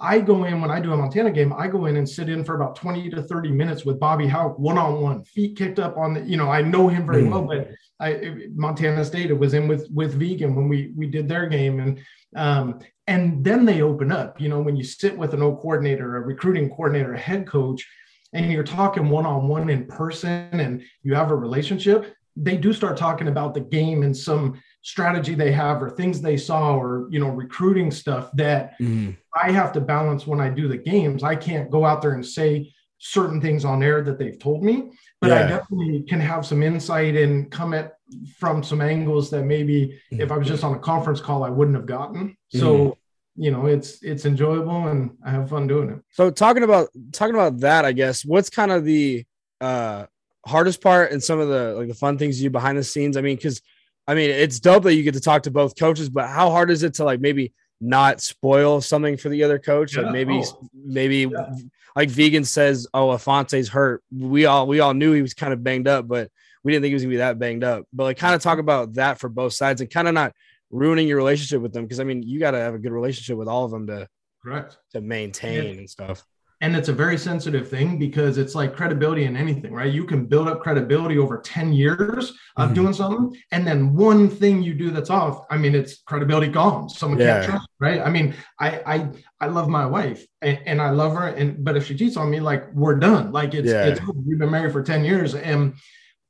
I 0.01 0.21
go 0.21 0.45
in 0.45 0.61
when 0.61 0.71
I 0.71 0.81
do 0.81 0.93
a 0.93 0.97
Montana 0.97 1.31
game, 1.31 1.53
I 1.53 1.69
go 1.69 1.87
in 1.87 1.97
and 1.97 2.09
sit 2.09 2.31
in 2.31 2.43
for 2.43 2.55
about 2.55 2.75
20 2.75 3.11
to 3.11 3.23
30 3.23 3.51
minutes 3.51 3.85
with 3.85 4.01
Bobby 4.01 4.27
Hauck 4.27 4.59
one 4.59 4.79
on 4.79 5.01
one, 5.01 5.23
feet 5.25 5.59
kicked 5.59 5.79
up 5.79 5.97
on 5.99 6.15
the, 6.15 6.21
you 6.23 6.39
know, 6.39 6.51
I 6.51 6.63
know 6.63 6.89
him 6.89 7.07
very 7.07 7.25
mm. 7.25 7.31
well, 7.31 7.43
but 7.43 7.71
I 8.01 8.49
Montana 8.55 9.05
State, 9.05 9.31
it 9.31 9.39
was 9.39 9.53
in 9.53 9.69
with 9.69 9.89
with 9.93 10.19
Vigen 10.19 10.55
when 10.55 10.69
we 10.69 10.93
we 10.97 11.07
did 11.07 11.29
their 11.29 11.47
game. 11.47 11.81
And 11.81 12.01
um, 12.35 12.81
and 13.07 13.45
then 13.45 13.65
they 13.67 13.83
open 13.83 14.11
up, 14.11 14.41
you 14.41 14.49
know, 14.49 14.61
when 14.61 14.77
you 14.77 14.85
sit 14.85 15.17
with 15.17 15.35
an 15.35 15.43
old 15.43 15.61
coordinator, 15.61 16.17
a 16.17 16.21
recruiting 16.21 16.71
coordinator, 16.71 17.13
a 17.13 17.19
head 17.19 17.47
coach, 17.47 17.87
and 18.33 18.51
you're 18.51 18.63
talking 18.63 19.09
one-on-one 19.09 19.69
in 19.69 19.87
person 19.87 20.49
and 20.61 20.83
you 21.03 21.15
have 21.15 21.31
a 21.31 21.37
relationship, 21.37 22.15
they 22.37 22.57
do 22.57 22.73
start 22.73 22.97
talking 22.97 23.29
about 23.29 23.53
the 23.53 23.61
game 23.61 24.03
and 24.03 24.17
some 24.17 24.61
strategy 24.83 25.35
they 25.35 25.53
have 25.53 25.83
or 25.83 25.91
things 25.91 26.21
they 26.21 26.37
saw 26.37 26.75
or 26.75 27.07
you 27.11 27.21
know 27.21 27.29
recruiting 27.29 27.91
stuff 27.91 28.31
that 28.33 28.79
mm. 28.81 29.15
i 29.43 29.51
have 29.51 29.73
to 29.73 29.81
balance 29.81 30.27
when 30.27 30.41
i 30.41 30.49
do 30.49 30.69
the 30.69 30.77
games 30.77 31.23
i 31.23 31.37
can't 31.37 31.71
go 31.71 31.85
out 31.85 32.01
there 32.01 32.13
and 32.13 32.25
say 32.25 32.73
certain 32.99 33.41
things 33.41 33.65
on 33.65 33.83
air 33.83 34.03
that 34.03 34.19
they've 34.19 34.39
told 34.39 34.63
me 34.63 34.91
but 35.21 35.29
yeah. 35.29 35.45
i 35.45 35.47
definitely 35.47 36.03
can 36.03 36.19
have 36.19 36.47
some 36.47 36.63
insight 36.63 37.15
and 37.15 37.51
come 37.51 37.75
at 37.75 37.97
from 38.39 38.63
some 38.63 38.81
angles 38.81 39.29
that 39.31 39.45
maybe 39.45 40.01
mm. 40.13 40.21
if 40.21 40.33
i 40.33 40.37
was 40.37 40.49
just 40.49 40.65
on 40.65 40.75
a 40.75 40.79
conference 40.79 41.21
call 41.21 41.45
i 41.45 41.51
wouldn't 41.51 41.77
have 41.77 41.87
gotten 41.87 42.35
so 42.49 42.77
mm. 42.79 42.97
you 43.37 43.51
know 43.51 43.67
it's 43.67 44.03
it's 44.03 44.25
enjoyable 44.25 44.89
and 44.89 45.11
i 45.27 45.31
have 45.31 45.51
fun 45.51 45.67
doing 45.67 45.91
it 45.91 45.99
so 46.13 46.31
talking 46.31 46.63
about 46.63 46.89
talking 47.13 47.35
about 47.35 47.59
that 47.61 47.85
i 47.85 47.93
guess 47.93 48.25
what's 48.25 48.49
kind 48.49 48.73
of 48.73 48.85
the 48.87 49.25
uh 49.61 50.07
hardest 50.47 50.81
part 50.81 51.13
and 51.13 51.23
some 51.23 51.39
of 51.39 51.49
the 51.49 51.75
like 51.75 51.89
the 51.89 51.95
fun 51.95 52.17
things 52.17 52.41
you 52.41 52.49
do 52.49 52.53
behind 52.53 52.79
the 52.79 52.85
scenes 52.85 53.19
i 53.19 53.21
mean 53.21 53.37
because 53.37 53.61
I 54.07 54.15
mean, 54.15 54.31
it's 54.31 54.61
dope 54.61 54.85
that 54.85 54.95
you 54.95 55.03
get 55.03 55.15
to 55.15 55.21
talk 55.21 55.45
to 55.45 55.51
both 55.51 55.79
coaches, 55.79 56.09
but 56.09 56.29
how 56.29 56.51
hard 56.51 56.71
is 56.71 56.83
it 56.83 56.95
to 56.95 57.05
like 57.05 57.21
maybe 57.21 57.53
not 57.81 58.21
spoil 58.21 58.81
something 58.81 59.17
for 59.17 59.29
the 59.29 59.45
other 59.45 59.59
coach? 59.59 59.97
Yeah. 59.97 60.03
Like 60.03 60.13
maybe, 60.13 60.43
oh. 60.45 60.69
maybe 60.75 61.17
yeah. 61.31 61.55
like 61.95 62.09
Vigen 62.09 62.45
says, 62.45 62.87
"Oh, 62.93 63.09
Ifanse's 63.09 63.69
hurt." 63.69 64.03
We 64.11 64.47
all 64.47 64.67
we 64.67 64.81
all 64.81 64.95
knew 64.95 65.13
he 65.13 65.23
was 65.23 65.35
kind 65.35 65.53
of 65.53 65.63
banged 65.63 65.89
up, 65.89 66.09
but 66.09 66.31
we 66.65 66.73
didn't 66.73 66.83
think 66.83 66.91
he 66.91 66.95
was 66.95 67.03
gonna 67.03 67.13
be 67.13 67.19
that 67.19 67.39
banged 67.39 67.65
up. 67.65 67.85
But 67.93 68.05
like, 68.05 68.19
kind 68.19 68.35
of 68.35 68.43
talk 68.43 68.59
about 68.59 68.95
that 68.95 69.19
for 69.19 69.29
both 69.29 69.53
sides 69.53 69.81
and 69.81 69.91
kind 69.91 70.09
of 70.09 70.15
not 70.15 70.35
ruining 70.71 71.09
your 71.09 71.17
relationship 71.17 71.61
with 71.63 71.73
them 71.73 71.85
because 71.85 72.01
I 72.01 72.05
mean, 72.05 72.23
you 72.23 72.39
got 72.41 72.53
to 72.53 72.59
have 72.59 72.75
a 72.75 72.79
good 72.79 72.93
relationship 72.93 73.37
with 73.37 73.49
all 73.49 73.65
of 73.65 73.71
them 73.71 73.87
to 73.89 74.09
correct 74.43 74.79
to 74.93 75.01
maintain 75.01 75.79
and 75.79 75.91
stuff 75.91 76.25
and 76.61 76.77
it's 76.77 76.89
a 76.89 76.93
very 76.93 77.17
sensitive 77.17 77.69
thing 77.69 77.99
because 77.99 78.37
it's 78.37 78.55
like 78.55 78.77
credibility 78.77 79.25
in 79.25 79.37
anything 79.37 79.73
right 79.73 79.93
you 79.93 80.05
can 80.05 80.27
build 80.27 80.49
up 80.49 80.61
credibility 80.61 81.19
over 81.19 81.39
10 81.39 81.73
years 81.73 82.31
of 82.57 82.67
mm-hmm. 82.67 82.75
doing 82.75 82.93
something 82.93 83.41
and 83.53 83.67
then 83.67 83.95
one 83.95 84.29
thing 84.29 84.63
you 84.63 84.75
do 84.75 84.91
that's 84.91 85.11
off 85.11 85.45
i 85.51 85.57
mean 85.57 85.75
it's 85.75 86.03
credibility 86.03 86.49
gone 86.49 86.89
someone 86.89 87.19
yeah. 87.19 87.41
can't 87.41 87.51
trust 87.51 87.69
right 87.79 88.01
i 88.01 88.11
mean 88.11 88.35
i 88.59 88.81
i 88.87 89.09
i 89.41 89.47
love 89.47 89.69
my 89.69 89.87
wife 89.87 90.27
and, 90.43 90.59
and, 90.67 90.83
i 90.83 90.91
love 90.91 91.13
her 91.13 91.29
and 91.29 91.65
but 91.65 91.77
if 91.77 91.87
she 91.87 91.97
cheats 91.97 92.17
on 92.17 92.31
me 92.31 92.41
like 92.41 92.73
we're 92.73 92.95
done 92.95 93.33
like 93.33 93.55
it's, 93.55 93.69
yeah. 93.69 93.87
it's 93.87 94.01
we've 94.27 94.39
been 94.39 94.51
married 94.51 94.73
for 94.73 94.83
10 94.83 95.05
years 95.05 95.35
and 95.35 95.75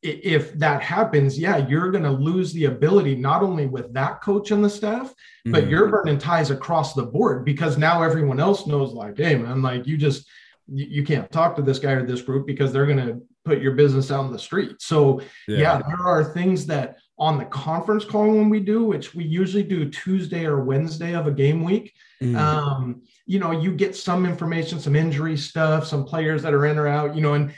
if 0.03 0.55
that 0.55 0.83
happens, 0.83 1.39
yeah, 1.39 1.59
you're 1.69 1.91
going 1.91 2.05
to 2.05 2.11
lose 2.11 2.53
the 2.53 2.65
ability 2.65 3.17
not 3.17 3.43
only 3.43 3.67
with 3.67 3.93
that 3.93 4.23
coach 4.23 4.51
and 4.51 4.65
the 4.65 4.71
staff, 4.71 5.09
mm-hmm. 5.09 5.53
but 5.53 5.69
you're 5.69 5.89
burning 5.89 6.19
ties 6.19 6.51
across 6.51 6.95
the 6.95 7.03
board 7.03 7.45
because 7.45 7.77
now 7.77 8.03
everyone 8.03 8.41
else 8.41 8.67
knows, 8.67 8.93
like, 8.93 9.19
hey, 9.19 9.37
man, 9.37 9.61
like 9.61 9.87
you 9.87 9.97
just 9.99 10.27
you, 10.73 11.05
can't 11.05 11.31
talk 11.31 11.57
to 11.57 11.63
this 11.63 11.79
guy 11.79 11.93
or 11.93 12.07
this 12.07 12.23
group 12.23 12.47
because 12.47 12.73
they're 12.73 12.87
going 12.87 13.05
to 13.05 13.21
put 13.45 13.61
your 13.61 13.73
business 13.73 14.11
out 14.11 14.25
in 14.27 14.33
the 14.33 14.39
street. 14.39 14.77
So, 14.81 15.21
yeah. 15.49 15.59
yeah, 15.59 15.83
there 15.87 16.07
are 16.07 16.33
things 16.33 16.67
that 16.67 16.99
on 17.19 17.39
the 17.39 17.45
conference 17.47 18.05
call 18.05 18.29
when 18.29 18.49
we 18.49 18.61
do, 18.61 18.85
which 18.85 19.15
we 19.15 19.25
usually 19.25 19.63
do 19.63 19.91
Tuesday 19.91 20.47
or 20.47 20.65
Wednesday 20.65 21.15
of 21.15 21.27
a 21.27 21.33
game 21.33 21.65
week. 21.65 21.93
Mm-hmm. 22.23 22.37
Um, 22.37 23.03
you 23.27 23.39
know, 23.39 23.51
you 23.51 23.73
get 23.73 23.97
some 23.97 24.25
information, 24.27 24.81
some 24.81 24.97
injury 24.97 25.37
stuff, 25.37 25.87
some 25.87 26.05
players 26.05 26.43
that 26.43 26.55
are 26.55 26.67
in 26.67 26.79
or 26.79 26.87
out, 26.87 27.15
you 27.15 27.21
know, 27.21 27.35
and 27.35 27.53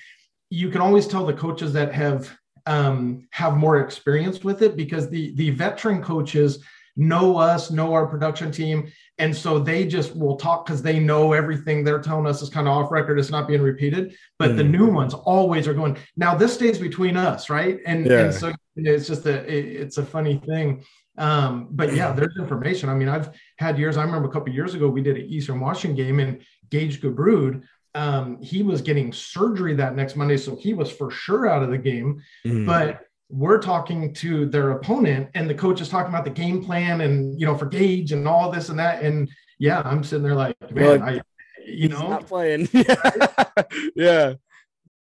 you 0.52 0.68
can 0.68 0.82
always 0.82 1.06
tell 1.06 1.24
the 1.24 1.32
coaches 1.32 1.72
that 1.72 1.94
have 1.94 2.30
um, 2.66 3.26
have 3.30 3.56
more 3.56 3.80
experience 3.80 4.44
with 4.44 4.60
it 4.60 4.76
because 4.76 5.08
the 5.08 5.34
the 5.34 5.50
veteran 5.50 6.02
coaches 6.02 6.62
know 6.94 7.38
us, 7.38 7.70
know 7.70 7.94
our 7.94 8.06
production 8.06 8.52
team, 8.52 8.92
and 9.16 9.34
so 9.34 9.58
they 9.58 9.86
just 9.86 10.14
will 10.14 10.36
talk 10.36 10.66
because 10.66 10.82
they 10.82 10.98
know 10.98 11.32
everything 11.32 11.82
they're 11.82 12.02
telling 12.02 12.26
us 12.26 12.42
is 12.42 12.50
kind 12.50 12.68
of 12.68 12.74
off 12.74 12.92
record. 12.92 13.18
It's 13.18 13.30
not 13.30 13.48
being 13.48 13.62
repeated, 13.62 14.14
but 14.38 14.50
mm. 14.50 14.56
the 14.58 14.64
new 14.64 14.90
ones 14.90 15.14
always 15.14 15.66
are 15.66 15.72
going. 15.72 15.96
Now 16.16 16.34
this 16.34 16.52
stays 16.52 16.78
between 16.78 17.16
us, 17.16 17.48
right? 17.48 17.78
And, 17.86 18.04
yeah. 18.04 18.24
and 18.24 18.34
so 18.34 18.52
it's 18.76 19.08
just 19.08 19.24
a 19.24 19.42
it, 19.50 19.64
it's 19.80 19.96
a 19.96 20.04
funny 20.04 20.36
thing. 20.46 20.84
Um, 21.16 21.68
but 21.70 21.94
yeah, 21.94 22.12
there's 22.12 22.36
information. 22.38 22.90
I 22.90 22.94
mean, 22.94 23.08
I've 23.08 23.30
had 23.56 23.78
years. 23.78 23.96
I 23.96 24.04
remember 24.04 24.28
a 24.28 24.32
couple 24.32 24.52
years 24.52 24.74
ago 24.74 24.86
we 24.88 25.02
did 25.02 25.16
an 25.16 25.24
Eastern 25.24 25.60
Washington 25.60 25.96
game, 25.96 26.20
and 26.20 26.42
Gage 26.70 27.00
Gubrud 27.00 27.62
um, 27.94 28.40
he 28.42 28.62
was 28.62 28.80
getting 28.80 29.12
surgery 29.12 29.74
that 29.74 29.94
next 29.94 30.16
Monday, 30.16 30.36
so 30.36 30.56
he 30.56 30.74
was 30.74 30.90
for 30.90 31.10
sure 31.10 31.48
out 31.48 31.62
of 31.62 31.70
the 31.70 31.78
game. 31.78 32.22
Mm. 32.46 32.66
But 32.66 33.06
we're 33.28 33.60
talking 33.60 34.12
to 34.14 34.46
their 34.46 34.72
opponent, 34.72 35.30
and 35.34 35.48
the 35.48 35.54
coach 35.54 35.80
is 35.80 35.88
talking 35.88 36.12
about 36.12 36.24
the 36.24 36.30
game 36.30 36.62
plan 36.62 37.00
and 37.00 37.38
you 37.38 37.46
know 37.46 37.56
for 37.56 37.66
Gage 37.66 38.12
and 38.12 38.26
all 38.26 38.50
this 38.50 38.68
and 38.68 38.78
that. 38.78 39.02
And 39.02 39.30
yeah, 39.58 39.82
I'm 39.84 40.04
sitting 40.04 40.22
there 40.22 40.34
like, 40.34 40.56
man, 40.72 41.00
like, 41.00 41.18
I, 41.18 41.22
you 41.64 41.88
know, 41.88 42.08
not 42.08 42.26
playing. 42.26 42.68
yeah. 43.96 44.34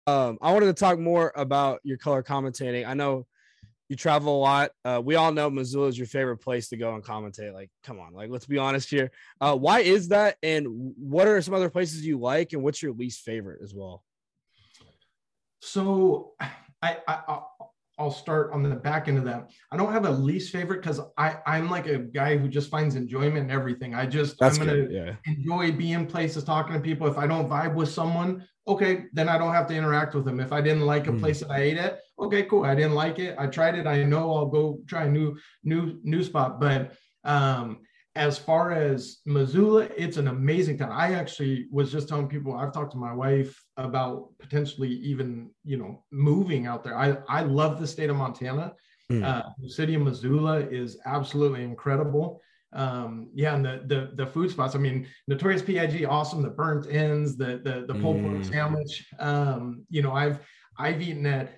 Um, 0.06 0.38
I 0.42 0.52
wanted 0.52 0.66
to 0.66 0.74
talk 0.74 1.00
more 1.00 1.32
about 1.36 1.80
your 1.84 1.98
color 1.98 2.24
commentating. 2.24 2.86
I 2.86 2.94
know 2.94 3.26
you 3.94 3.98
travel 3.98 4.36
a 4.36 4.42
lot. 4.42 4.72
Uh, 4.84 5.00
we 5.04 5.14
all 5.14 5.32
know 5.32 5.52
Missoula 5.52 5.86
is 5.88 5.98
your 5.98 6.08
favorite 6.08 6.38
place 6.38 6.68
to 6.70 6.78
go 6.78 6.96
and 6.96 7.04
commentate. 7.04 7.54
Like, 7.54 7.70
come 7.84 8.00
on, 8.00 8.14
like 8.14 8.32
let's 8.32 8.48
be 8.48 8.58
honest 8.58 8.90
here. 8.90 9.12
Uh, 9.40 9.56
why 9.56 9.82
is 9.82 10.08
that? 10.08 10.38
And 10.42 10.66
what 10.98 11.28
are 11.28 11.40
some 11.44 11.54
other 11.54 11.70
places 11.70 12.04
you 12.04 12.18
like? 12.20 12.54
And 12.54 12.64
what's 12.64 12.82
your 12.82 12.94
least 12.94 13.22
favorite 13.22 13.62
as 13.64 13.76
well? 13.76 14.04
So, 15.62 16.32
I, 16.82 16.98
I 17.08 17.40
I'll 18.00 18.12
start 18.12 18.52
on 18.52 18.64
the 18.64 18.76
back 18.76 19.08
end 19.08 19.20
of 19.20 19.24
that. 19.26 19.52
I 19.72 19.78
don't 19.78 19.94
have 19.94 20.06
a 20.06 20.12
least 20.12 20.52
favorite 20.52 20.82
because 20.82 21.00
I 21.16 21.38
I'm 21.46 21.70
like 21.70 21.86
a 21.86 22.00
guy 22.00 22.36
who 22.36 22.48
just 22.48 22.72
finds 22.72 22.96
enjoyment 22.96 23.38
in 23.38 23.52
everything. 23.52 23.94
I 23.94 24.08
just 24.08 24.40
That's 24.40 24.58
I'm 24.58 24.66
gonna 24.66 24.88
yeah. 24.90 25.16
enjoy 25.28 25.72
being 25.72 26.08
places, 26.08 26.44
talking 26.44 26.74
to 26.74 26.80
people. 26.80 27.06
If 27.06 27.20
I 27.20 27.28
don't 27.28 27.48
vibe 27.48 27.76
with 27.76 27.90
someone, 27.90 28.48
okay, 28.68 29.06
then 29.14 29.30
I 29.30 29.38
don't 29.38 29.54
have 29.54 29.68
to 29.68 29.76
interact 29.76 30.16
with 30.16 30.26
them. 30.26 30.40
If 30.40 30.52
I 30.52 30.62
didn't 30.62 30.88
like 30.88 31.08
a 31.08 31.12
mm. 31.12 31.20
place 31.20 31.42
that 31.42 31.52
I 31.52 31.60
ate 31.62 31.78
at, 31.78 32.00
okay, 32.26 32.44
cool. 32.44 32.64
I 32.64 32.76
didn't 32.76 32.96
like 32.96 33.20
it. 33.20 33.36
I 33.38 33.48
tried 33.48 33.76
it. 33.76 33.88
I 33.88 34.04
know 34.04 34.34
I'll 34.34 34.48
go 34.48 34.80
try 34.88 35.06
a 35.06 35.10
new 35.10 35.38
new 35.64 36.00
new 36.04 36.24
spot. 36.24 36.60
But 36.60 36.94
um, 37.24 37.80
as 38.16 38.38
far 38.38 38.72
as 38.72 39.20
Missoula, 39.26 39.88
it's 39.98 40.18
an 40.18 40.28
amazing 40.28 40.78
town. 40.78 40.92
I 40.92 41.14
actually 41.14 41.68
was 41.72 41.92
just 41.92 42.08
telling 42.08 42.28
people 42.28 42.56
I've 42.56 42.74
talked 42.74 42.92
to 42.92 42.98
my 42.98 43.14
wife 43.14 43.60
about 43.78 44.30
potentially 44.40 44.90
even 44.90 45.50
you 45.64 45.78
know 45.78 46.04
moving 46.12 46.68
out 46.68 46.84
there. 46.84 46.98
I 46.98 47.18
I 47.28 47.42
love 47.42 47.80
the 47.80 47.88
state 47.88 48.10
of 48.10 48.16
Montana. 48.16 48.74
Mm. 49.12 49.24
Uh, 49.24 49.50
the 49.60 49.70
city 49.70 49.96
of 49.96 50.02
Missoula 50.02 50.60
is 50.60 50.98
absolutely 51.06 51.64
incredible. 51.64 52.42
Um, 52.72 53.30
yeah, 53.34 53.56
and 53.56 53.66
the 53.66 53.84
the 53.86 54.12
the 54.16 54.28
food 54.28 54.52
spots. 54.52 54.76
I 54.76 54.80
mean, 54.80 55.08
Notorious 55.28 55.62
Pig, 55.62 56.06
awesome. 56.06 56.42
The 56.42 56.50
burnt 56.50 56.88
ends, 56.90 57.36
the 57.36 57.62
the 57.64 57.86
the 57.88 58.00
pulled 58.00 58.22
pork 58.22 58.38
mm. 58.38 58.50
sandwich. 58.50 59.06
Um, 59.20 59.86
you 59.90 60.02
know, 60.02 60.14
I've 60.14 60.40
I've 60.78 61.02
eaten 61.02 61.26
at 61.26 61.56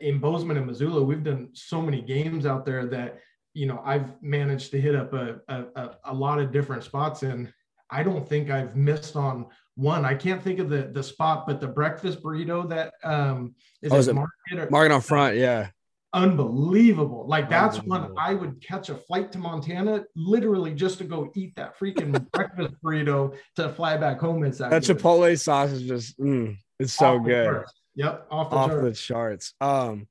in 0.00 0.18
Bozeman 0.18 0.56
and 0.56 0.66
Missoula. 0.66 1.02
We've 1.02 1.22
done 1.22 1.50
so 1.52 1.80
many 1.80 2.00
games 2.02 2.46
out 2.46 2.64
there 2.64 2.86
that 2.86 3.20
you 3.52 3.66
know 3.66 3.82
I've 3.84 4.20
managed 4.22 4.70
to 4.72 4.80
hit 4.80 4.94
up 4.94 5.12
a 5.12 5.40
a, 5.48 5.90
a 6.04 6.14
lot 6.14 6.40
of 6.40 6.52
different 6.52 6.84
spots, 6.84 7.22
and 7.22 7.52
I 7.90 8.02
don't 8.02 8.28
think 8.28 8.50
I've 8.50 8.76
missed 8.76 9.16
on 9.16 9.46
one. 9.76 10.04
I 10.04 10.14
can't 10.14 10.42
think 10.42 10.58
of 10.58 10.68
the 10.68 10.90
the 10.92 11.02
spot, 11.02 11.46
but 11.46 11.60
the 11.60 11.68
breakfast 11.68 12.22
burrito 12.22 12.68
that 12.68 12.94
um 13.02 13.54
is, 13.82 13.92
oh, 13.92 13.96
is 13.96 14.08
it 14.08 14.14
market, 14.14 14.58
or, 14.58 14.68
market 14.70 14.92
on 14.92 15.00
front, 15.00 15.36
yeah 15.36 15.68
unbelievable. 16.14 17.26
Like 17.26 17.50
that's 17.50 17.78
when 17.82 18.06
I 18.16 18.34
would 18.34 18.62
catch 18.62 18.88
a 18.88 18.94
flight 18.94 19.32
to 19.32 19.38
Montana 19.38 20.04
literally 20.14 20.72
just 20.72 20.98
to 20.98 21.04
go 21.04 21.30
eat 21.34 21.56
that 21.56 21.78
freaking 21.78 22.30
breakfast 22.32 22.74
burrito 22.82 23.36
to 23.56 23.68
fly 23.70 23.96
back 23.96 24.20
home. 24.20 24.44
It's 24.44 24.58
that, 24.58 24.70
that 24.70 24.82
Chipotle 24.84 25.38
sauce 25.38 25.72
is 25.72 25.82
just 25.82 26.18
mm, 26.18 26.56
it's 26.78 26.94
so 26.94 27.18
good. 27.18 27.64
Yep, 27.96 28.26
off 28.30 28.50
the, 28.50 28.56
off 28.56 28.70
charts. 28.70 28.82
the 28.82 29.06
charts. 29.06 29.54
Um, 29.60 30.08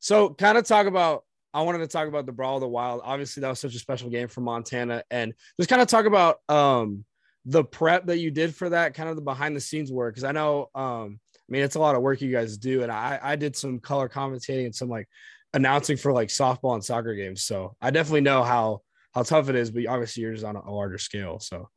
so 0.00 0.30
kind 0.30 0.58
of 0.58 0.64
talk 0.66 0.86
about. 0.86 1.24
I 1.54 1.62
wanted 1.62 1.78
to 1.78 1.86
talk 1.86 2.08
about 2.08 2.26
the 2.26 2.32
Brawl 2.32 2.56
of 2.56 2.60
the 2.60 2.68
Wild. 2.68 3.00
Obviously, 3.02 3.40
that 3.40 3.48
was 3.48 3.58
such 3.58 3.74
a 3.74 3.78
special 3.78 4.10
game 4.10 4.28
for 4.28 4.40
Montana, 4.40 5.02
and 5.10 5.34
just 5.58 5.70
kind 5.70 5.82
of 5.82 5.88
talk 5.88 6.04
about 6.04 6.40
um 6.48 7.04
the 7.44 7.64
prep 7.64 8.06
that 8.06 8.18
you 8.18 8.30
did 8.30 8.54
for 8.54 8.68
that, 8.68 8.94
kind 8.94 9.08
of 9.08 9.16
the 9.16 9.22
behind 9.22 9.56
the 9.56 9.60
scenes 9.60 9.90
work. 9.90 10.14
Because 10.14 10.24
I 10.24 10.32
know, 10.32 10.68
um, 10.74 11.18
I 11.24 11.52
mean, 11.52 11.62
it's 11.62 11.76
a 11.76 11.80
lot 11.80 11.94
of 11.94 12.02
work 12.02 12.20
you 12.20 12.30
guys 12.30 12.58
do, 12.58 12.82
and 12.82 12.92
I 12.92 13.18
I 13.22 13.36
did 13.36 13.56
some 13.56 13.78
color 13.78 14.08
commentating 14.08 14.66
and 14.66 14.74
some 14.74 14.88
like 14.88 15.08
announcing 15.54 15.96
for 15.96 16.12
like 16.12 16.28
softball 16.28 16.74
and 16.74 16.84
soccer 16.84 17.14
games. 17.14 17.42
So 17.42 17.76
I 17.80 17.90
definitely 17.90 18.20
know 18.20 18.42
how 18.42 18.82
how 19.14 19.22
tough 19.22 19.48
it 19.48 19.56
is, 19.56 19.70
but 19.70 19.86
obviously 19.86 20.22
yours 20.22 20.38
is 20.38 20.44
on 20.44 20.56
a 20.56 20.70
larger 20.70 20.98
scale. 20.98 21.40
So 21.40 21.70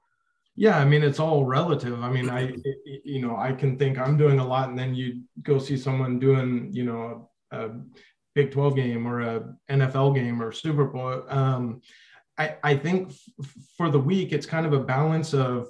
yeah, 0.56 0.78
I 0.78 0.86
mean 0.86 1.04
it's 1.04 1.20
all 1.20 1.46
relative. 1.46 2.04
I 2.04 2.12
mean, 2.12 2.30
I 2.30 2.54
you 3.04 3.22
know 3.22 3.38
I 3.38 3.54
can 3.54 3.78
think 3.78 3.98
I'm 3.98 4.18
doing 4.18 4.40
a 4.40 4.48
lot, 4.48 4.70
and 4.70 4.78
then 4.78 4.94
you 4.94 5.22
go 5.42 5.60
see 5.60 5.78
someone 5.78 6.20
doing 6.20 6.70
you 6.72 6.84
know 6.84 7.30
a, 7.52 7.70
Big 8.34 8.52
12 8.52 8.76
game 8.78 9.06
or 9.06 9.20
a 9.20 9.56
NFL 9.70 10.16
game 10.16 10.42
or 10.42 10.54
Super 10.54 10.86
Bowl. 10.86 11.24
Um, 11.28 11.82
I 12.38 12.56
I 12.64 12.76
think 12.78 13.12
f- 13.12 13.54
for 13.76 13.90
the 13.90 14.00
week 14.00 14.32
it's 14.32 14.46
kind 14.46 14.66
of 14.66 14.72
a 14.72 14.80
balance 14.80 15.34
of 15.34 15.70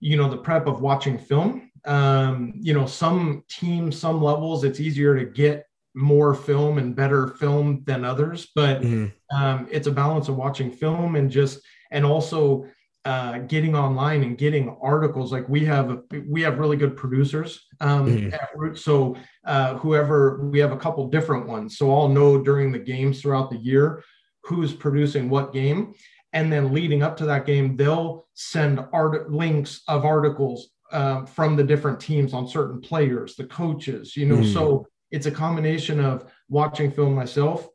you 0.00 0.16
know 0.16 0.28
the 0.28 0.36
prep 0.36 0.66
of 0.66 0.80
watching 0.80 1.16
film. 1.16 1.70
Um, 1.84 2.54
you 2.60 2.74
know, 2.74 2.86
some 2.86 3.44
teams, 3.48 3.98
some 3.98 4.20
levels, 4.20 4.64
it's 4.64 4.80
easier 4.80 5.16
to 5.16 5.24
get 5.24 5.66
more 5.94 6.34
film 6.34 6.78
and 6.78 6.96
better 6.96 7.28
film 7.28 7.82
than 7.86 8.04
others, 8.04 8.50
but 8.54 8.80
mm-hmm. 8.80 9.36
um, 9.36 9.68
it's 9.70 9.86
a 9.86 9.92
balance 9.92 10.28
of 10.28 10.36
watching 10.36 10.70
film 10.70 11.16
and 11.16 11.30
just 11.30 11.60
and 11.90 12.04
also 12.04 12.66
uh, 13.04 13.38
getting 13.38 13.74
online 13.74 14.22
and 14.22 14.38
getting 14.38 14.76
articles. 14.80 15.32
Like 15.32 15.48
we 15.48 15.64
have 15.64 16.02
we 16.28 16.42
have 16.42 16.58
really 16.58 16.76
good 16.76 16.96
producers 16.96 17.66
um, 17.80 18.06
mm-hmm. 18.06 18.34
at 18.34 18.48
Root, 18.54 18.78
so 18.78 19.16
uh, 19.44 19.74
whoever 19.74 20.44
we 20.46 20.58
have 20.60 20.72
a 20.72 20.76
couple 20.76 21.08
different 21.08 21.48
ones, 21.48 21.78
so 21.78 21.92
I'll 21.92 22.08
know 22.08 22.42
during 22.42 22.70
the 22.70 22.78
games 22.78 23.20
throughout 23.20 23.50
the 23.50 23.58
year 23.58 24.02
who's 24.44 24.72
producing 24.72 25.28
what 25.28 25.52
game, 25.52 25.94
and 26.32 26.52
then 26.52 26.72
leading 26.72 27.02
up 27.02 27.16
to 27.18 27.26
that 27.26 27.46
game, 27.46 27.76
they'll 27.76 28.26
send 28.34 28.80
art 28.92 29.30
links 29.30 29.82
of 29.88 30.04
articles 30.04 30.70
uh, 30.92 31.24
from 31.24 31.56
the 31.56 31.64
different 31.64 32.00
teams 32.00 32.34
on 32.34 32.46
certain 32.46 32.80
players, 32.80 33.34
the 33.34 33.44
coaches, 33.44 34.16
you 34.16 34.26
know, 34.26 34.38
mm. 34.38 34.52
so 34.52 34.86
it's 35.10 35.26
a 35.26 35.30
combination 35.30 36.00
of 36.00 36.30
watching 36.48 36.90
film 36.90 37.14
myself, 37.14 37.68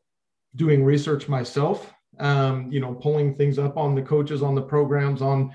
doing 0.56 0.84
research 0.84 1.28
myself, 1.28 1.92
um, 2.20 2.70
you 2.70 2.80
know, 2.80 2.94
pulling 2.94 3.34
things 3.34 3.58
up 3.58 3.76
on 3.76 3.94
the 3.94 4.02
coaches, 4.02 4.42
on 4.42 4.54
the 4.54 4.62
programs, 4.62 5.22
on 5.22 5.52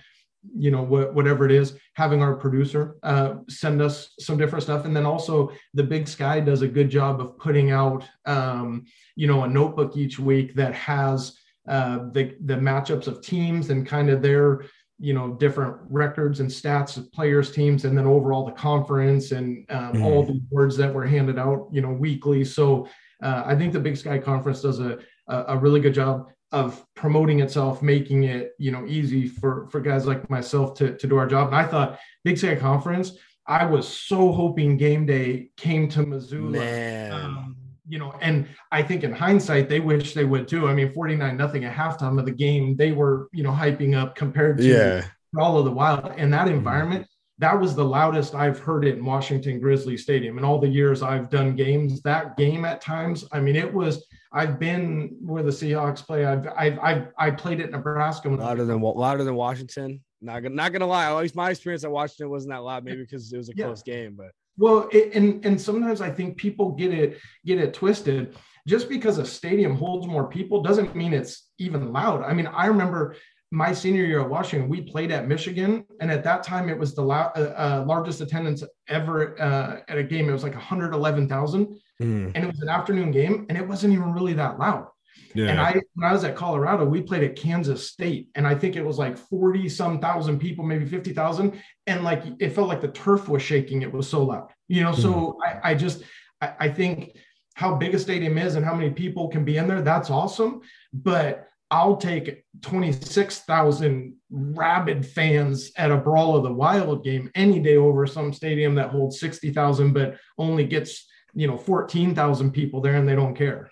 you 0.56 0.72
know 0.72 0.82
what, 0.82 1.14
whatever 1.14 1.46
it 1.46 1.52
is 1.52 1.78
having 1.94 2.22
our 2.22 2.36
producer 2.36 2.98
uh, 3.04 3.36
send 3.48 3.82
us 3.82 4.14
some 4.20 4.38
different 4.38 4.64
stuff 4.64 4.86
and 4.86 4.96
then 4.96 5.06
also 5.06 5.52
the 5.74 5.84
big 5.84 6.08
sky 6.08 6.40
does 6.40 6.62
a 6.62 6.68
good 6.68 6.90
job 6.90 7.22
of 7.22 7.38
putting 7.38 7.72
out 7.72 8.08
um, 8.26 8.84
you 9.16 9.28
know 9.28 9.44
a 9.44 9.48
notebook 9.48 9.96
each 9.96 10.20
week 10.20 10.54
that 10.54 10.74
has 10.74 11.38
uh, 11.68 12.10
the 12.12 12.36
the 12.46 12.56
matchups 12.56 13.08
of 13.08 13.22
teams 13.22 13.70
and 13.70 13.88
kind 13.88 14.10
of 14.10 14.22
their 14.22 14.66
you 15.00 15.14
know 15.14 15.34
different 15.34 15.78
records 15.90 16.40
and 16.40 16.50
stats 16.50 16.98
of 16.98 17.12
players 17.14 17.52
teams 17.52 17.86
and 17.86 17.98
then 17.98 18.06
overall 18.06 18.46
the 18.46 18.52
conference 18.52 19.32
and 19.32 19.66
um, 19.70 19.94
mm. 19.94 20.04
all 20.04 20.26
the 20.26 20.42
words 20.52 20.76
that 20.76 20.94
were 20.94 21.06
handed 21.06 21.40
out 21.40 21.68
you 21.72 21.82
know 21.82 21.92
weekly 21.92 22.44
so 22.44 22.88
uh, 23.24 23.44
i 23.46 23.56
think 23.56 23.72
the 23.72 23.80
big 23.80 23.98
sky 23.98 24.18
conference 24.18 24.62
does 24.62 24.80
a, 24.80 25.00
a 25.30 25.58
really 25.58 25.80
good 25.80 25.94
job 25.94 26.30
of 26.54 26.86
promoting 26.96 27.42
itself, 27.42 27.82
making 27.82 28.24
it 28.24 28.54
you 28.58 28.72
know 28.72 28.86
easy 28.86 29.28
for 29.28 29.68
for 29.70 29.82
guys 29.82 30.06
like 30.06 30.30
myself 30.30 30.76
to 30.76 30.96
to 30.98 31.08
do 31.08 31.18
our 31.18 31.28
job. 31.28 31.48
And 31.48 31.56
I 31.58 31.66
thought 31.66 32.00
Big 32.24 32.38
Sky 32.38 32.56
Conference, 32.56 33.18
I 33.46 33.66
was 33.66 33.88
so 33.88 34.32
hoping 34.32 34.78
game 34.78 35.06
day 35.06 35.50
came 35.58 35.90
to 35.90 36.06
Missoula. 36.06 37.10
Um, 37.10 37.58
you 37.88 38.00
know, 38.00 38.14
and 38.22 38.48
I 38.72 38.82
think 38.82 39.04
in 39.04 39.12
hindsight, 39.12 39.68
they 39.68 39.82
wish 39.82 40.14
they 40.14 40.24
would 40.24 40.48
too. 40.48 40.70
I 40.70 40.74
mean, 40.74 40.94
49 40.94 41.36
nothing 41.36 41.66
at 41.66 41.76
halftime 41.76 42.18
of 42.18 42.26
the 42.26 42.32
game, 42.32 42.78
they 42.78 42.94
were, 42.94 43.28
you 43.34 43.44
know, 43.44 43.52
hyping 43.52 43.96
up 43.96 44.16
compared 44.16 44.58
to 44.60 44.64
yeah. 44.64 45.06
all 45.38 45.58
of 45.58 45.66
the 45.66 45.72
wild. 45.72 46.14
And 46.16 46.32
that 46.34 46.48
environment, 46.48 47.08
that 47.40 47.60
was 47.60 47.76
the 47.76 47.84
loudest 47.84 48.36
I've 48.36 48.60
heard 48.60 48.86
it 48.86 48.98
in 48.98 49.06
Washington 49.06 49.60
Grizzly 49.60 49.98
Stadium. 49.98 50.38
In 50.38 50.44
all 50.44 50.60
the 50.60 50.68
years 50.68 51.02
I've 51.02 51.30
done 51.30 51.56
games, 51.56 52.02
that 52.02 52.38
game 52.38 52.64
at 52.64 52.80
times, 52.80 53.26
I 53.32 53.40
mean, 53.40 53.56
it 53.56 53.72
was 53.72 54.06
I've 54.32 54.60
been 54.60 55.18
where 55.22 55.44
the 55.44 55.52
Seahawks 55.52 56.06
play. 56.06 56.26
I've 56.26 56.48
I've 56.56 56.80
I've 56.80 57.08
I 57.18 57.32
played 57.32 57.62
at 57.62 57.72
Nebraska. 57.72 58.30
Louder 58.30 58.66
than 58.66 58.82
louder 58.82 59.24
than 59.24 59.36
Washington. 59.36 60.04
Not 60.22 60.42
gonna 60.44 60.56
not 60.56 60.72
gonna 60.72 60.88
lie. 60.88 61.06
At 61.06 61.18
least 61.18 61.36
my 61.36 61.50
experience 61.50 61.84
at 61.84 61.92
Washington 61.92 62.30
wasn't 62.30 62.54
that 62.54 62.64
loud. 62.64 62.84
Maybe 62.84 63.02
because 63.02 63.32
it 63.34 63.38
was 63.38 63.50
a 63.50 63.54
yeah. 63.56 63.66
close 63.66 63.84
game, 63.84 64.16
but 64.16 64.32
well, 64.58 64.88
it, 64.92 65.14
and 65.14 65.44
and 65.46 65.60
sometimes 65.60 66.02
I 66.02 66.10
think 66.10 66.38
people 66.38 66.72
get 66.72 66.94
it 66.94 67.20
get 67.46 67.60
it 67.60 67.74
twisted. 67.74 68.36
Just 68.66 68.88
because 68.88 69.18
a 69.18 69.26
stadium 69.26 69.76
holds 69.76 70.08
more 70.08 70.30
people 70.30 70.62
doesn't 70.62 70.96
mean 70.96 71.14
it's 71.14 71.50
even 71.58 71.92
loud. 71.92 72.24
I 72.24 72.32
mean, 72.34 72.48
I 72.48 72.68
remember 72.68 73.18
my 73.54 73.72
senior 73.72 74.04
year 74.04 74.20
at 74.22 74.30
Washington, 74.30 74.68
we 74.68 74.82
played 74.82 75.12
at 75.12 75.28
Michigan, 75.28 75.86
and 76.02 76.10
at 76.10 76.24
that 76.24 76.42
time 76.42 76.70
it 76.70 76.78
was 76.78 76.96
the 76.96 77.04
la- 77.04 77.32
uh, 77.36 77.54
uh, 77.56 77.86
largest 77.88 78.20
attendance 78.20 78.64
ever 78.88 79.40
uh, 79.40 79.82
at 79.88 80.00
a 80.00 80.04
game. 80.04 80.28
It 80.28 80.32
was 80.32 80.42
like 80.42 80.56
111,000, 80.56 81.68
mm. 81.68 81.78
and 82.02 82.36
it 82.36 82.48
was 82.48 82.60
an 82.62 82.70
afternoon 82.70 83.12
game, 83.12 83.46
and 83.50 83.58
it 83.58 83.68
wasn't 83.68 83.94
even 83.94 84.12
really 84.12 84.34
that 84.34 84.58
loud. 84.58 84.88
Yeah. 85.36 85.50
And 85.50 85.62
I, 85.62 85.80
when 85.94 86.10
I 86.10 86.14
was 86.14 86.24
at 86.24 86.36
Colorado, 86.36 86.84
we 86.84 87.04
played 87.04 87.22
at 87.22 87.36
Kansas 87.36 87.88
State, 87.88 88.30
and 88.34 88.48
I 88.48 88.56
think 88.56 88.76
it 88.76 88.84
was 88.84 88.98
like 88.98 89.20
40 89.20 89.70
some 89.70 90.00
thousand 90.00 90.40
people, 90.40 90.66
maybe 90.66 90.86
50,000, 90.86 91.62
and 91.86 92.04
like 92.04 92.24
it 92.40 92.50
felt 92.50 92.70
like 92.70 92.82
the 92.82 92.88
turf 92.88 93.30
was 93.30 93.44
shaking. 93.44 93.84
It 93.84 93.94
was 93.94 94.10
so 94.10 94.24
loud, 94.24 94.50
you 94.68 94.82
know. 94.82 94.94
Mm. 94.94 95.02
So 95.02 95.38
I, 95.46 95.72
I 95.72 95.76
just, 95.76 96.02
I, 96.42 96.54
I 96.60 96.70
think 96.70 97.12
how 97.54 97.76
big 97.76 97.94
a 97.94 98.00
stadium 98.00 98.40
is 98.40 98.56
and 98.56 98.66
how 98.66 98.74
many 98.74 98.90
people 98.90 99.28
can 99.28 99.46
be 99.46 99.58
in 99.58 99.68
there, 99.68 99.84
that's 99.84 100.10
awesome, 100.10 100.62
but 100.92 101.48
I'll 101.74 101.98
take 101.98 102.44
26,000 102.62 104.16
rabid 104.30 105.04
fans 105.04 105.72
at 105.76 105.90
a 105.90 105.98
Brawl 105.98 106.36
of 106.38 106.44
the 106.44 106.54
Wild 106.54 107.04
game 107.04 107.32
any 107.34 107.60
day 107.60 107.78
over 107.78 108.06
some 108.06 108.32
stadium 108.32 108.76
that 108.76 108.92
holds 108.92 109.20
60,000 109.20 109.92
but 109.92 110.18
only 110.38 110.66
gets, 110.66 111.08
you 111.34 111.48
know, 111.48 111.58
14,000 111.58 112.52
people 112.52 112.80
there 112.80 112.94
and 112.94 113.10
they 113.10 113.16
don't 113.16 113.36
care. 113.36 113.72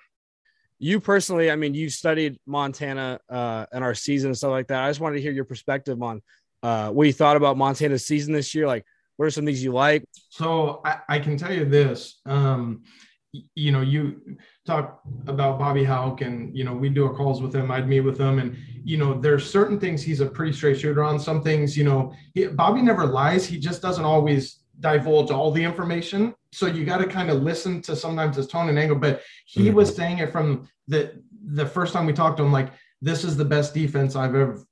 You 0.79 0.99
personally, 0.99 1.51
I 1.51 1.55
mean, 1.55 1.75
you 1.75 1.91
studied 1.91 2.39
Montana 2.47 3.19
uh, 3.29 3.67
and 3.71 3.83
our 3.83 3.93
season 3.93 4.29
and 4.29 4.37
stuff 4.37 4.49
like 4.49 4.69
that. 4.69 4.83
I 4.83 4.89
just 4.89 4.99
wanted 4.99 5.17
to 5.17 5.21
hear 5.21 5.31
your 5.31 5.45
perspective 5.45 6.01
on 6.01 6.23
uh, 6.63 6.89
what 6.89 7.05
you 7.05 7.13
thought 7.13 7.37
about 7.37 7.55
Montana's 7.55 8.07
season 8.07 8.33
this 8.33 8.55
year. 8.55 8.65
Like, 8.65 8.83
what 9.17 9.27
are 9.27 9.29
some 9.29 9.45
things 9.45 9.63
you 9.63 9.73
like? 9.73 10.05
So 10.29 10.81
I, 10.83 11.01
I 11.07 11.19
can 11.19 11.37
tell 11.37 11.53
you 11.53 11.65
this. 11.65 12.19
Um, 12.25 12.81
you 13.55 13.71
know, 13.71 13.81
you 13.81 14.37
talk 14.65 15.01
about 15.27 15.57
Bobby 15.57 15.83
Hauck 15.83 16.21
and, 16.21 16.55
you 16.55 16.63
know, 16.63 16.73
we 16.73 16.89
do 16.89 17.05
our 17.05 17.13
calls 17.13 17.41
with 17.41 17.55
him. 17.55 17.71
I'd 17.71 17.87
meet 17.87 18.01
with 18.01 18.19
him 18.19 18.39
and, 18.39 18.57
you 18.83 18.97
know, 18.97 19.13
there's 19.13 19.49
certain 19.49 19.79
things 19.79 20.03
he's 20.03 20.19
a 20.19 20.25
pretty 20.25 20.51
straight 20.53 20.79
shooter 20.79 21.03
on. 21.03 21.19
Some 21.19 21.41
things, 21.41 21.77
you 21.77 21.83
know, 21.83 22.13
he, 22.33 22.47
Bobby 22.47 22.81
never 22.81 23.05
lies. 23.05 23.45
He 23.45 23.57
just 23.57 23.81
doesn't 23.81 24.03
always 24.03 24.63
divulge 24.79 25.31
all 25.31 25.51
the 25.51 25.63
information. 25.63 26.33
So 26.51 26.65
you 26.65 26.83
got 26.83 26.97
to 26.97 27.07
kind 27.07 27.29
of 27.29 27.41
listen 27.41 27.81
to 27.83 27.95
sometimes 27.95 28.35
his 28.35 28.47
tone 28.47 28.67
and 28.67 28.77
angle. 28.77 28.97
But 28.97 29.21
he 29.45 29.67
mm-hmm. 29.67 29.75
was 29.75 29.95
saying 29.95 30.17
it 30.17 30.31
from 30.31 30.67
the 30.87 31.21
the 31.43 31.65
first 31.65 31.93
time 31.93 32.05
we 32.05 32.13
talked 32.13 32.37
to 32.37 32.43
him, 32.43 32.51
like, 32.51 32.71
this 33.01 33.23
is 33.23 33.35
the 33.35 33.45
best 33.45 33.73
defense 33.73 34.15
I've 34.15 34.35
ever 34.35 34.63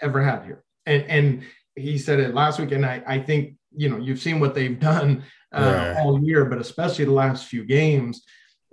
ever 0.00 0.22
had 0.22 0.44
here. 0.44 0.64
And 0.86 1.02
and 1.04 1.42
he 1.74 1.98
said 1.98 2.20
it 2.20 2.34
last 2.34 2.58
week. 2.58 2.72
And 2.72 2.86
I, 2.86 3.02
I 3.06 3.18
think, 3.18 3.56
you 3.74 3.88
know, 3.88 3.98
you've 3.98 4.20
seen 4.20 4.40
what 4.40 4.54
they've 4.54 4.78
done 4.92 5.24
uh, 5.56 5.94
all 5.98 6.22
year, 6.22 6.44
but 6.44 6.58
especially 6.58 7.04
the 7.04 7.12
last 7.12 7.46
few 7.46 7.64
games. 7.64 8.24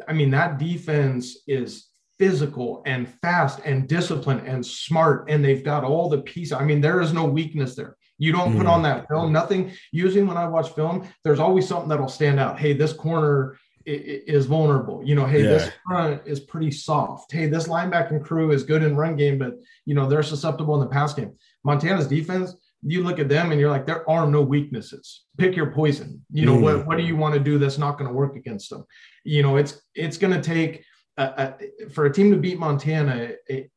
I 0.08 0.14
mean, 0.14 0.32
that 0.32 0.58
defense 0.58 1.38
is 1.48 1.88
physical 2.20 2.84
and 2.86 3.10
fast 3.22 3.60
and 3.66 3.88
disciplined 3.88 4.48
and 4.48 4.66
smart, 4.66 5.30
and 5.30 5.44
they've 5.44 5.64
got 5.64 5.84
all 5.84 6.10
the 6.10 6.22
pieces. 6.22 6.54
I 6.54 6.64
mean, 6.64 6.82
there 6.82 7.02
is 7.02 7.14
no 7.14 7.26
weakness 7.26 7.76
there. 7.76 7.98
You 8.18 8.32
don't 8.32 8.54
mm. 8.54 8.58
put 8.60 8.68
on 8.68 8.84
that 8.84 9.08
film, 9.08 9.32
nothing. 9.32 9.72
Usually, 9.92 10.24
when 10.24 10.38
I 10.38 10.48
watch 10.48 10.70
film, 10.70 11.08
there's 11.24 11.40
always 11.40 11.68
something 11.68 11.90
that'll 11.90 12.08
stand 12.08 12.40
out. 12.40 12.60
Hey, 12.60 12.74
this 12.74 12.94
corner 12.94 13.58
is 13.86 14.46
vulnerable. 14.46 15.02
You 15.04 15.16
know, 15.16 15.26
hey, 15.26 15.44
yeah. 15.44 15.50
this 15.50 15.72
front 15.86 16.22
is 16.26 16.40
pretty 16.40 16.72
soft. 16.72 17.32
Hey, 17.32 17.48
this 17.48 17.68
linebacking 17.68 18.24
crew 18.24 18.52
is 18.52 18.64
good 18.64 18.84
in 18.84 18.96
run 18.96 19.16
game, 19.16 19.38
but 19.38 19.56
you 19.86 19.96
know 19.96 20.08
they're 20.08 20.24
susceptible 20.24 20.76
in 20.76 20.82
the 20.82 20.88
pass 20.88 21.14
game. 21.14 21.34
Montana's 21.64 22.08
defense, 22.08 22.56
you 22.86 23.04
look 23.04 23.20
at 23.20 23.30
them 23.30 23.52
and 23.52 23.60
you're 23.60 23.70
like, 23.70 23.86
there 23.86 24.10
are 24.10 24.28
no 24.28 24.42
weaknesses. 24.42 25.24
Pick 25.38 25.56
your 25.56 25.72
poison. 25.72 26.24
You 26.32 26.46
know, 26.46 26.58
mm. 26.58 26.62
what, 26.62 26.88
what 26.88 26.98
do 26.98 27.04
you 27.04 27.16
want 27.16 27.34
to 27.34 27.40
do 27.40 27.58
that's 27.58 27.78
not 27.78 27.98
going 27.98 28.08
to 28.08 28.14
work 28.14 28.36
against 28.36 28.70
them? 28.70 28.86
You 29.24 29.44
know, 29.44 29.58
it's 29.58 29.82
it's 29.96 30.18
going 30.18 30.34
to 30.34 30.42
take 30.42 30.84
a, 31.18 31.24
a, 31.24 31.90
for 31.90 32.06
a 32.06 32.14
team 32.14 32.32
to 32.32 32.38
beat 32.38 32.60
Montana. 32.60 33.32
It, 33.48 33.72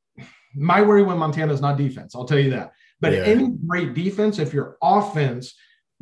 my 0.54 0.80
worry 0.82 1.02
when 1.02 1.18
Montana 1.18 1.52
is 1.52 1.60
not 1.60 1.76
defense. 1.76 2.14
I'll 2.14 2.24
tell 2.24 2.38
you 2.38 2.50
that. 2.50 2.72
But 3.00 3.12
yeah. 3.12 3.20
any 3.20 3.48
great 3.66 3.94
defense, 3.94 4.38
if 4.38 4.54
your 4.54 4.78
offense 4.82 5.54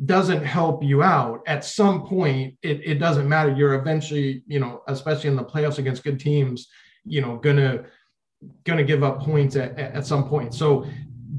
doesn't 0.03 0.43
help 0.43 0.83
you 0.83 1.03
out 1.03 1.41
at 1.47 1.63
some 1.63 2.05
point, 2.05 2.55
it, 2.61 2.81
it 2.83 2.95
doesn't 2.95 3.27
matter. 3.27 3.51
You're 3.51 3.75
eventually, 3.75 4.43
you 4.47 4.59
know, 4.59 4.81
especially 4.87 5.29
in 5.29 5.35
the 5.35 5.43
playoffs 5.43 5.77
against 5.77 6.03
good 6.03 6.19
teams, 6.19 6.67
you 7.05 7.21
know, 7.21 7.37
gonna 7.37 7.85
gonna 8.63 8.83
give 8.83 9.03
up 9.03 9.19
points 9.21 9.55
at, 9.55 9.77
at 9.77 10.05
some 10.05 10.27
point. 10.27 10.53
So 10.53 10.85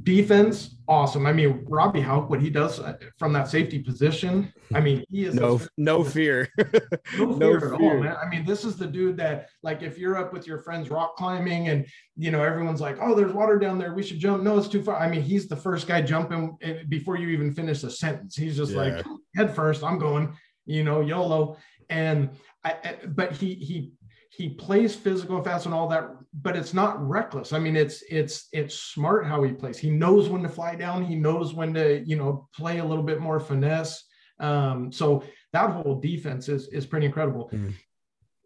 defense, 0.07 0.77
awesome. 0.87 1.27
I 1.27 1.33
mean, 1.33 1.65
Robby 1.69 2.01
Hauck, 2.01 2.31
what 2.31 2.41
he 2.41 2.49
does 2.49 2.79
uh, 2.79 2.97
from 3.19 3.33
that 3.33 3.49
safety 3.49 3.81
position, 3.81 4.53
I 4.73 4.81
mean, 4.81 5.05
he 5.11 5.25
is 5.25 5.35
no 5.35 5.61
no 5.77 6.05
fear, 6.05 6.49
no 6.57 6.65
fear 6.65 7.37
no 7.37 7.55
at 7.57 7.61
fear. 7.61 7.75
all, 7.75 8.01
man. 8.01 8.17
I 8.17 8.29
mean, 8.29 8.47
this 8.47 8.65
is 8.65 8.77
the 8.77 8.87
dude 8.87 9.17
that, 9.19 9.49
like, 9.63 9.83
if 9.83 9.99
you're 9.99 10.17
up 10.17 10.33
with 10.33 10.47
your 10.47 10.63
friends 10.63 10.89
rock 10.89 11.17
climbing, 11.17 11.69
and 11.69 11.87
you 12.17 12.31
know 12.31 12.43
everyone's 12.43 12.81
like, 12.81 12.97
"Oh, 13.01 13.15
there's 13.15 13.33
water 13.33 13.59
down 13.59 13.79
there, 13.79 13.93
we 13.95 14.05
should 14.05 14.21
jump." 14.21 14.43
No, 14.43 14.57
it's 14.57 14.69
too 14.69 14.83
far. 14.83 14.97
I 14.97 15.11
mean, 15.11 15.23
he's 15.23 15.49
the 15.49 15.57
first 15.57 15.89
guy 15.89 16.01
jumping 16.01 16.57
eh, 16.63 16.85
before 16.89 17.19
you 17.19 17.29
even 17.29 17.53
finish 17.53 17.83
a 17.83 17.91
sentence. 17.91 18.37
He's 18.37 18.57
just 18.57 18.73
yeah. 18.73 18.79
like, 18.79 19.07
head 19.35 19.55
first, 19.55 19.83
I'm 19.83 19.99
going, 19.99 20.35
you 20.65 20.85
know, 20.85 21.01
YOLO. 21.01 21.59
And 21.91 22.31
I, 22.65 22.97
but 23.07 23.33
he 23.33 23.55
he 23.55 23.93
he 24.37 24.51
plays 24.51 24.95
physical 24.95 25.37
and 25.37 25.45
fast 25.45 25.65
and 25.65 25.75
all 25.75 25.89
that, 25.89 26.11
but 26.35 26.57
it's 26.57 26.75
not 26.75 27.01
reckless. 27.09 27.55
I 27.55 27.59
mean, 27.59 27.75
it's 27.75 28.03
it's 28.11 28.49
it's 28.53 28.75
smart 28.75 29.25
how 29.25 29.43
he 29.43 29.53
plays. 29.53 29.79
He 29.79 29.91
knows 29.91 30.29
when 30.29 30.43
to 30.43 30.49
fly 30.49 30.75
down. 30.75 31.05
He 31.05 31.15
knows 31.15 31.55
when 31.55 31.73
to 31.75 32.01
you 32.05 32.17
know 32.17 32.47
play 32.55 32.79
a 32.79 32.85
little 32.85 33.05
bit 33.05 33.21
more 33.21 33.41
finesse. 33.41 34.05
Um, 34.39 34.93
so 34.93 35.25
that 35.55 35.71
whole 35.71 36.01
defense 36.01 36.51
is 36.51 36.69
is 36.69 36.85
pretty 36.85 37.07
incredible. 37.07 37.49
Mm-hmm. 37.51 37.71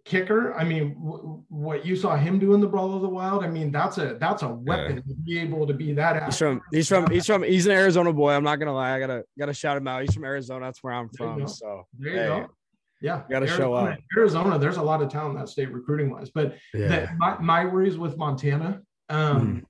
Kicker, 0.05 0.55
I 0.55 0.64
mean, 0.64 0.94
w- 0.94 1.42
what 1.48 1.85
you 1.85 1.94
saw 1.94 2.16
him 2.16 2.38
do 2.38 2.55
in 2.55 2.61
the 2.61 2.66
Brawl 2.66 2.94
of 2.94 3.03
the 3.03 3.09
Wild, 3.09 3.44
I 3.44 3.48
mean, 3.48 3.70
that's 3.72 3.98
a 3.98 4.16
that's 4.18 4.42
a 4.42 4.48
weapon 4.48 4.96
yeah. 4.96 5.14
to 5.14 5.20
be 5.24 5.38
able 5.40 5.66
to 5.66 5.74
be 5.74 5.92
that. 5.94 6.24
He's 6.24 6.38
from 6.38 6.61
he's 6.72 6.88
from 6.88 7.11
he's 7.11 7.26
from 7.26 7.42
he's 7.42 7.66
an 7.66 7.72
Arizona 7.72 8.12
boy. 8.12 8.33
I'm 8.33 8.44
not 8.44 8.61
gonna 8.61 8.74
lie, 8.74 8.94
I 8.94 9.00
gotta 9.00 9.24
gotta 9.37 9.53
shout 9.53 9.76
him 9.76 9.88
out. 9.88 10.03
He's 10.03 10.14
from 10.14 10.24
Arizona. 10.24 10.66
That's 10.66 10.83
where 10.85 10.94
I'm 10.94 11.09
from. 11.11 11.48
So 11.48 11.87
there 11.98 12.12
you 12.12 12.18
hey, 12.20 12.26
go. 12.26 12.48
Yeah, 13.00 13.22
got 13.30 13.40
to 13.40 13.46
show 13.46 13.72
up. 13.72 13.98
Arizona, 14.16 14.58
there's 14.58 14.76
a 14.76 14.82
lot 14.82 15.00
of 15.00 15.10
talent 15.10 15.34
in 15.34 15.40
that 15.40 15.48
state 15.48 15.72
recruiting 15.72 16.10
wise, 16.10 16.30
but 16.30 16.56
yeah. 16.74 17.10
my, 17.16 17.38
my 17.38 17.64
worries 17.64 17.96
with 17.96 18.18
Montana 18.18 18.82
um, 19.08 19.62
mm. 19.62 19.64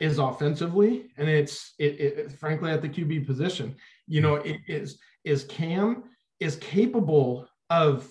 is 0.00 0.18
offensively, 0.18 1.06
and 1.16 1.28
it's 1.28 1.74
it, 1.78 2.00
it, 2.00 2.32
frankly 2.32 2.70
at 2.70 2.82
the 2.82 2.88
QB 2.88 3.26
position. 3.26 3.74
You 4.06 4.20
know, 4.20 4.34
it 4.36 4.58
is 4.68 4.98
is 5.24 5.44
Cam 5.44 6.04
is 6.40 6.56
capable 6.56 7.48
of 7.70 8.06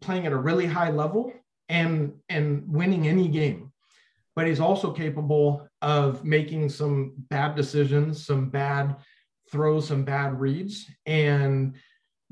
playing 0.00 0.26
at 0.26 0.32
a 0.32 0.36
really 0.36 0.66
high 0.66 0.90
level 0.90 1.32
and 1.68 2.12
and 2.28 2.64
winning 2.66 3.06
any 3.06 3.28
game, 3.28 3.72
but 4.34 4.48
he's 4.48 4.60
also 4.60 4.90
capable 4.90 5.68
of 5.82 6.24
making 6.24 6.68
some 6.68 7.12
bad 7.16 7.54
decisions, 7.54 8.26
some 8.26 8.50
bad 8.50 8.96
throws, 9.52 9.86
some 9.86 10.04
bad 10.04 10.40
reads, 10.40 10.90
and 11.06 11.76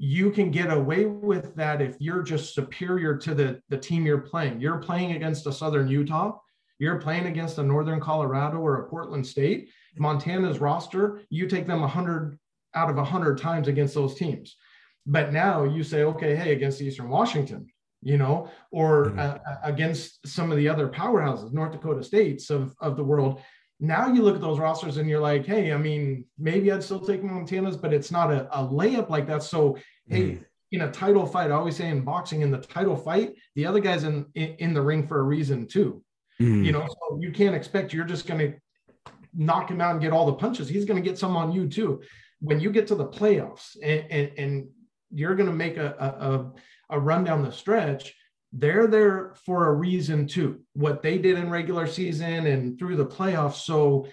you 0.00 0.30
can 0.30 0.52
get 0.52 0.72
away 0.72 1.06
with 1.06 1.56
that 1.56 1.82
if 1.82 1.96
you're 1.98 2.22
just 2.22 2.54
superior 2.54 3.16
to 3.16 3.34
the, 3.34 3.60
the 3.68 3.76
team 3.76 4.06
you're 4.06 4.18
playing. 4.18 4.60
You're 4.60 4.78
playing 4.78 5.12
against 5.12 5.46
a 5.48 5.52
Southern 5.52 5.88
Utah, 5.88 6.38
you're 6.78 7.00
playing 7.00 7.26
against 7.26 7.58
a 7.58 7.62
Northern 7.64 7.98
Colorado 7.98 8.58
or 8.58 8.76
a 8.76 8.88
Portland 8.88 9.26
State. 9.26 9.70
Montana's 9.96 10.60
roster, 10.60 11.22
you 11.28 11.48
take 11.48 11.66
them 11.66 11.80
100 11.80 12.38
out 12.74 12.90
of 12.90 12.96
100 12.96 13.38
times 13.38 13.66
against 13.66 13.94
those 13.94 14.14
teams. 14.14 14.56
But 15.04 15.32
now 15.32 15.64
you 15.64 15.82
say, 15.82 16.04
okay, 16.04 16.36
hey, 16.36 16.52
against 16.52 16.80
Eastern 16.80 17.08
Washington, 17.08 17.66
you 18.00 18.18
know, 18.18 18.48
or 18.70 19.06
mm-hmm. 19.06 19.18
uh, 19.18 19.38
against 19.64 20.24
some 20.28 20.52
of 20.52 20.58
the 20.58 20.68
other 20.68 20.88
powerhouses, 20.88 21.52
North 21.52 21.72
Dakota 21.72 22.04
states 22.04 22.50
of, 22.50 22.72
of 22.80 22.96
the 22.96 23.02
world. 23.02 23.40
Now 23.80 24.08
you 24.08 24.22
look 24.22 24.34
at 24.34 24.40
those 24.40 24.58
rosters 24.58 24.96
and 24.96 25.08
you're 25.08 25.20
like, 25.20 25.46
hey, 25.46 25.72
I 25.72 25.76
mean, 25.76 26.24
maybe 26.36 26.72
I'd 26.72 26.82
still 26.82 27.00
take 27.00 27.22
Montana's, 27.22 27.76
but 27.76 27.92
it's 27.92 28.10
not 28.10 28.32
a, 28.32 28.48
a 28.56 28.66
layup 28.66 29.08
like 29.08 29.26
that. 29.28 29.42
So, 29.42 29.78
mm-hmm. 30.10 30.14
hey, 30.14 30.40
in 30.72 30.82
a 30.82 30.90
title 30.90 31.26
fight, 31.26 31.50
I 31.50 31.54
always 31.54 31.76
say 31.76 31.88
in 31.88 32.00
boxing, 32.00 32.42
in 32.42 32.50
the 32.50 32.58
title 32.58 32.96
fight, 32.96 33.34
the 33.54 33.64
other 33.66 33.80
guy's 33.80 34.04
in 34.04 34.26
in, 34.34 34.54
in 34.58 34.74
the 34.74 34.82
ring 34.82 35.06
for 35.06 35.20
a 35.20 35.22
reason 35.22 35.66
too. 35.66 36.02
Mm. 36.40 36.64
You 36.64 36.72
know, 36.72 36.86
so 36.86 37.18
you 37.20 37.32
can't 37.32 37.54
expect 37.54 37.92
you're 37.92 38.04
just 38.04 38.26
going 38.26 38.40
to 38.40 39.12
knock 39.34 39.70
him 39.70 39.80
out 39.80 39.92
and 39.92 40.00
get 40.00 40.12
all 40.12 40.26
the 40.26 40.34
punches. 40.34 40.68
He's 40.68 40.84
going 40.84 41.02
to 41.02 41.08
get 41.08 41.18
some 41.18 41.36
on 41.36 41.52
you 41.52 41.68
too. 41.68 42.02
When 42.40 42.60
you 42.60 42.70
get 42.70 42.86
to 42.88 42.94
the 42.94 43.06
playoffs 43.06 43.76
and, 43.82 44.04
and, 44.10 44.30
and 44.38 44.68
you're 45.10 45.34
going 45.34 45.48
to 45.48 45.54
make 45.54 45.76
a, 45.76 46.52
a, 46.90 46.96
a 46.96 47.00
run 47.00 47.24
down 47.24 47.42
the 47.42 47.50
stretch, 47.50 48.14
they're 48.52 48.86
there 48.86 49.34
for 49.44 49.68
a 49.68 49.72
reason 49.72 50.26
too. 50.26 50.60
What 50.72 51.02
they 51.02 51.18
did 51.18 51.38
in 51.38 51.50
regular 51.50 51.86
season 51.86 52.46
and 52.46 52.78
through 52.78 52.96
the 52.96 53.06
playoffs. 53.06 53.64
So 53.64 54.06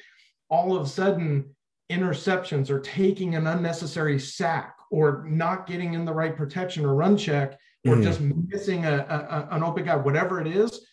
all 0.50 0.76
of 0.76 0.86
a 0.86 0.89
sudden, 0.89 1.56
interceptions 1.91 2.69
or 2.69 2.80
taking 2.80 3.36
an 3.36 3.48
unnecessary 3.48 4.19
sack 4.19 4.76
or 4.91 5.26
not 5.28 5.67
getting 5.67 5.93
in 5.93 6.06
the 6.06 6.13
right 6.13 6.36
protection 6.36 6.86
or 6.86 6.95
run 6.95 7.15
check 7.15 7.58
or 7.86 7.95
mm. 7.95 8.04
just 8.04 8.19
missing 8.19 8.86
a, 8.86 9.06
a, 9.50 9.56
an 9.56 9.63
open 9.63 9.86
guy, 9.86 9.95
whatever 9.95 10.41
it 10.41 10.48
is, 10.48 10.86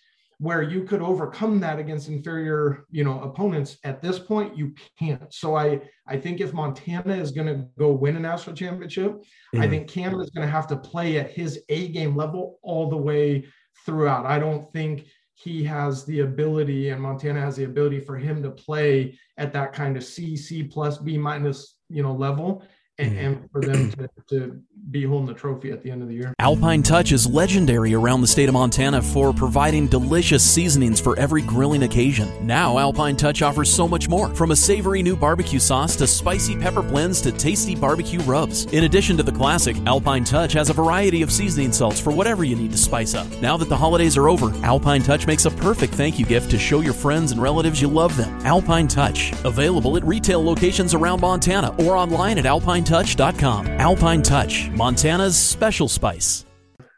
where 0.42 0.62
you 0.62 0.82
could 0.82 1.00
overcome 1.00 1.60
that 1.60 1.78
against 1.78 2.08
inferior 2.08 2.84
you 2.90 3.04
know 3.04 3.20
opponents 3.22 3.78
at 3.84 4.02
this 4.02 4.18
point 4.18 4.56
you 4.56 4.74
can't. 4.98 5.32
So 5.32 5.54
i 5.54 5.80
i 6.08 6.16
think 6.16 6.40
if 6.40 6.52
montana 6.52 7.14
is 7.14 7.30
going 7.30 7.46
to 7.46 7.64
go 7.78 7.92
win 7.92 8.16
a 8.16 8.20
national 8.20 8.56
championship 8.56 9.12
mm-hmm. 9.12 9.60
i 9.60 9.68
think 9.68 9.88
canada 9.88 10.20
is 10.20 10.30
going 10.30 10.46
to 10.46 10.50
have 10.52 10.66
to 10.66 10.76
play 10.76 11.18
at 11.18 11.30
his 11.30 11.62
a 11.68 11.88
game 11.88 12.16
level 12.16 12.58
all 12.62 12.90
the 12.90 12.96
way 12.96 13.44
throughout. 13.84 14.26
I 14.26 14.38
don't 14.38 14.70
think 14.72 15.06
he 15.34 15.64
has 15.64 16.04
the 16.04 16.20
ability 16.20 16.90
and 16.90 17.00
montana 17.00 17.40
has 17.40 17.56
the 17.56 17.64
ability 17.64 18.00
for 18.00 18.16
him 18.16 18.42
to 18.42 18.50
play 18.50 19.18
at 19.38 19.52
that 19.52 19.72
kind 19.72 19.96
of 19.96 20.04
c 20.04 20.36
c 20.36 20.62
plus 20.62 20.98
b 20.98 21.18
minus 21.18 21.78
you 21.88 22.02
know 22.02 22.12
level 22.12 22.64
and, 22.98 23.12
mm. 23.12 23.24
and 23.24 23.50
for 23.50 23.60
them 23.60 23.90
to, 23.92 24.08
to 24.28 24.62
be 24.90 25.04
holding 25.04 25.26
the 25.26 25.34
trophy 25.34 25.70
at 25.70 25.82
the 25.82 25.90
end 25.90 26.02
of 26.02 26.08
the 26.08 26.14
year. 26.14 26.34
Alpine 26.38 26.82
Touch 26.82 27.12
is 27.12 27.26
legendary 27.26 27.94
around 27.94 28.20
the 28.20 28.26
state 28.26 28.48
of 28.48 28.52
Montana 28.52 29.00
for 29.00 29.32
providing 29.32 29.86
delicious 29.86 30.42
seasonings 30.42 31.00
for 31.00 31.18
every 31.18 31.42
grilling 31.42 31.84
occasion. 31.84 32.28
Now, 32.46 32.78
Alpine 32.78 33.16
Touch 33.16 33.42
offers 33.42 33.72
so 33.72 33.88
much 33.88 34.08
more 34.08 34.34
from 34.34 34.50
a 34.50 34.56
savory 34.56 35.02
new 35.02 35.16
barbecue 35.16 35.58
sauce 35.58 35.96
to 35.96 36.06
spicy 36.06 36.56
pepper 36.56 36.82
blends 36.82 37.20
to 37.22 37.32
tasty 37.32 37.74
barbecue 37.74 38.20
rubs. 38.20 38.64
In 38.66 38.84
addition 38.84 39.16
to 39.16 39.22
the 39.22 39.32
classic, 39.32 39.76
Alpine 39.86 40.24
Touch 40.24 40.52
has 40.52 40.68
a 40.68 40.74
variety 40.74 41.22
of 41.22 41.32
seasoning 41.32 41.72
salts 41.72 42.00
for 42.00 42.10
whatever 42.10 42.44
you 42.44 42.56
need 42.56 42.72
to 42.72 42.78
spice 42.78 43.14
up. 43.14 43.26
Now 43.40 43.56
that 43.56 43.68
the 43.68 43.76
holidays 43.76 44.16
are 44.16 44.28
over, 44.28 44.52
Alpine 44.64 45.02
Touch 45.02 45.26
makes 45.26 45.46
a 45.46 45.50
perfect 45.50 45.94
thank 45.94 46.18
you 46.18 46.26
gift 46.26 46.50
to 46.50 46.58
show 46.58 46.80
your 46.80 46.92
friends 46.92 47.32
and 47.32 47.40
relatives 47.40 47.80
you 47.80 47.88
love 47.88 48.16
them. 48.16 48.44
Alpine 48.44 48.88
Touch, 48.88 49.32
available 49.44 49.96
at 49.96 50.04
retail 50.04 50.44
locations 50.44 50.92
around 50.92 51.20
Montana 51.20 51.74
or 51.84 51.96
online 51.96 52.38
at 52.38 52.46
alpinetouch.com. 52.82 53.66
Alpine 53.66 54.22
Touch 54.22 54.68
Montana's 54.70 55.36
special 55.36 55.88
spice. 55.88 56.44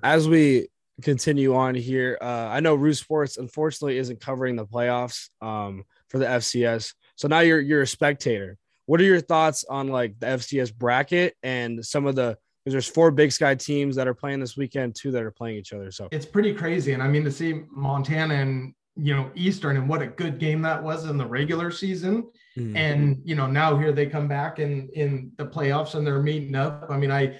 As 0.02 0.28
we 0.28 0.68
continue 1.02 1.54
on 1.54 1.74
here, 1.74 2.18
uh, 2.20 2.48
I 2.50 2.60
know 2.60 2.74
Root 2.74 2.94
Sports 2.94 3.36
unfortunately 3.36 3.98
isn't 3.98 4.20
covering 4.20 4.56
the 4.56 4.66
playoffs 4.66 5.28
um, 5.40 5.84
for 6.08 6.18
the 6.18 6.26
FCS. 6.26 6.94
So 7.16 7.28
now 7.28 7.40
you're 7.40 7.60
you're 7.60 7.82
a 7.82 7.86
spectator. 7.86 8.58
What 8.86 9.00
are 9.00 9.04
your 9.04 9.20
thoughts 9.20 9.64
on 9.68 9.88
like 9.88 10.18
the 10.20 10.26
FCS 10.26 10.74
bracket 10.74 11.34
and 11.42 11.84
some 11.84 12.06
of 12.06 12.14
the 12.14 12.36
because 12.64 12.72
there's 12.72 12.88
four 12.88 13.10
Big 13.10 13.30
Sky 13.30 13.54
teams 13.54 13.96
that 13.96 14.08
are 14.08 14.14
playing 14.14 14.40
this 14.40 14.56
weekend, 14.56 14.94
two 14.94 15.10
that 15.10 15.22
are 15.22 15.30
playing 15.30 15.56
each 15.56 15.72
other. 15.74 15.90
So 15.90 16.08
it's 16.12 16.26
pretty 16.26 16.54
crazy. 16.54 16.92
And 16.92 17.02
I 17.02 17.08
mean 17.08 17.24
to 17.24 17.30
see 17.30 17.62
Montana 17.70 18.34
and 18.34 18.74
you 18.96 19.14
know 19.14 19.30
Eastern 19.34 19.76
and 19.76 19.88
what 19.88 20.02
a 20.02 20.06
good 20.06 20.38
game 20.38 20.62
that 20.62 20.82
was 20.82 21.06
in 21.06 21.18
the 21.18 21.26
regular 21.26 21.70
season. 21.70 22.30
Mm-hmm. 22.56 22.76
And 22.76 23.22
you 23.24 23.34
know 23.34 23.46
now 23.46 23.76
here 23.76 23.92
they 23.92 24.06
come 24.06 24.28
back 24.28 24.58
in 24.58 24.88
in 24.94 25.32
the 25.36 25.46
playoffs 25.46 25.94
and 25.94 26.06
they're 26.06 26.22
meeting 26.22 26.54
up. 26.54 26.86
I 26.88 26.96
mean 26.96 27.10
I 27.10 27.38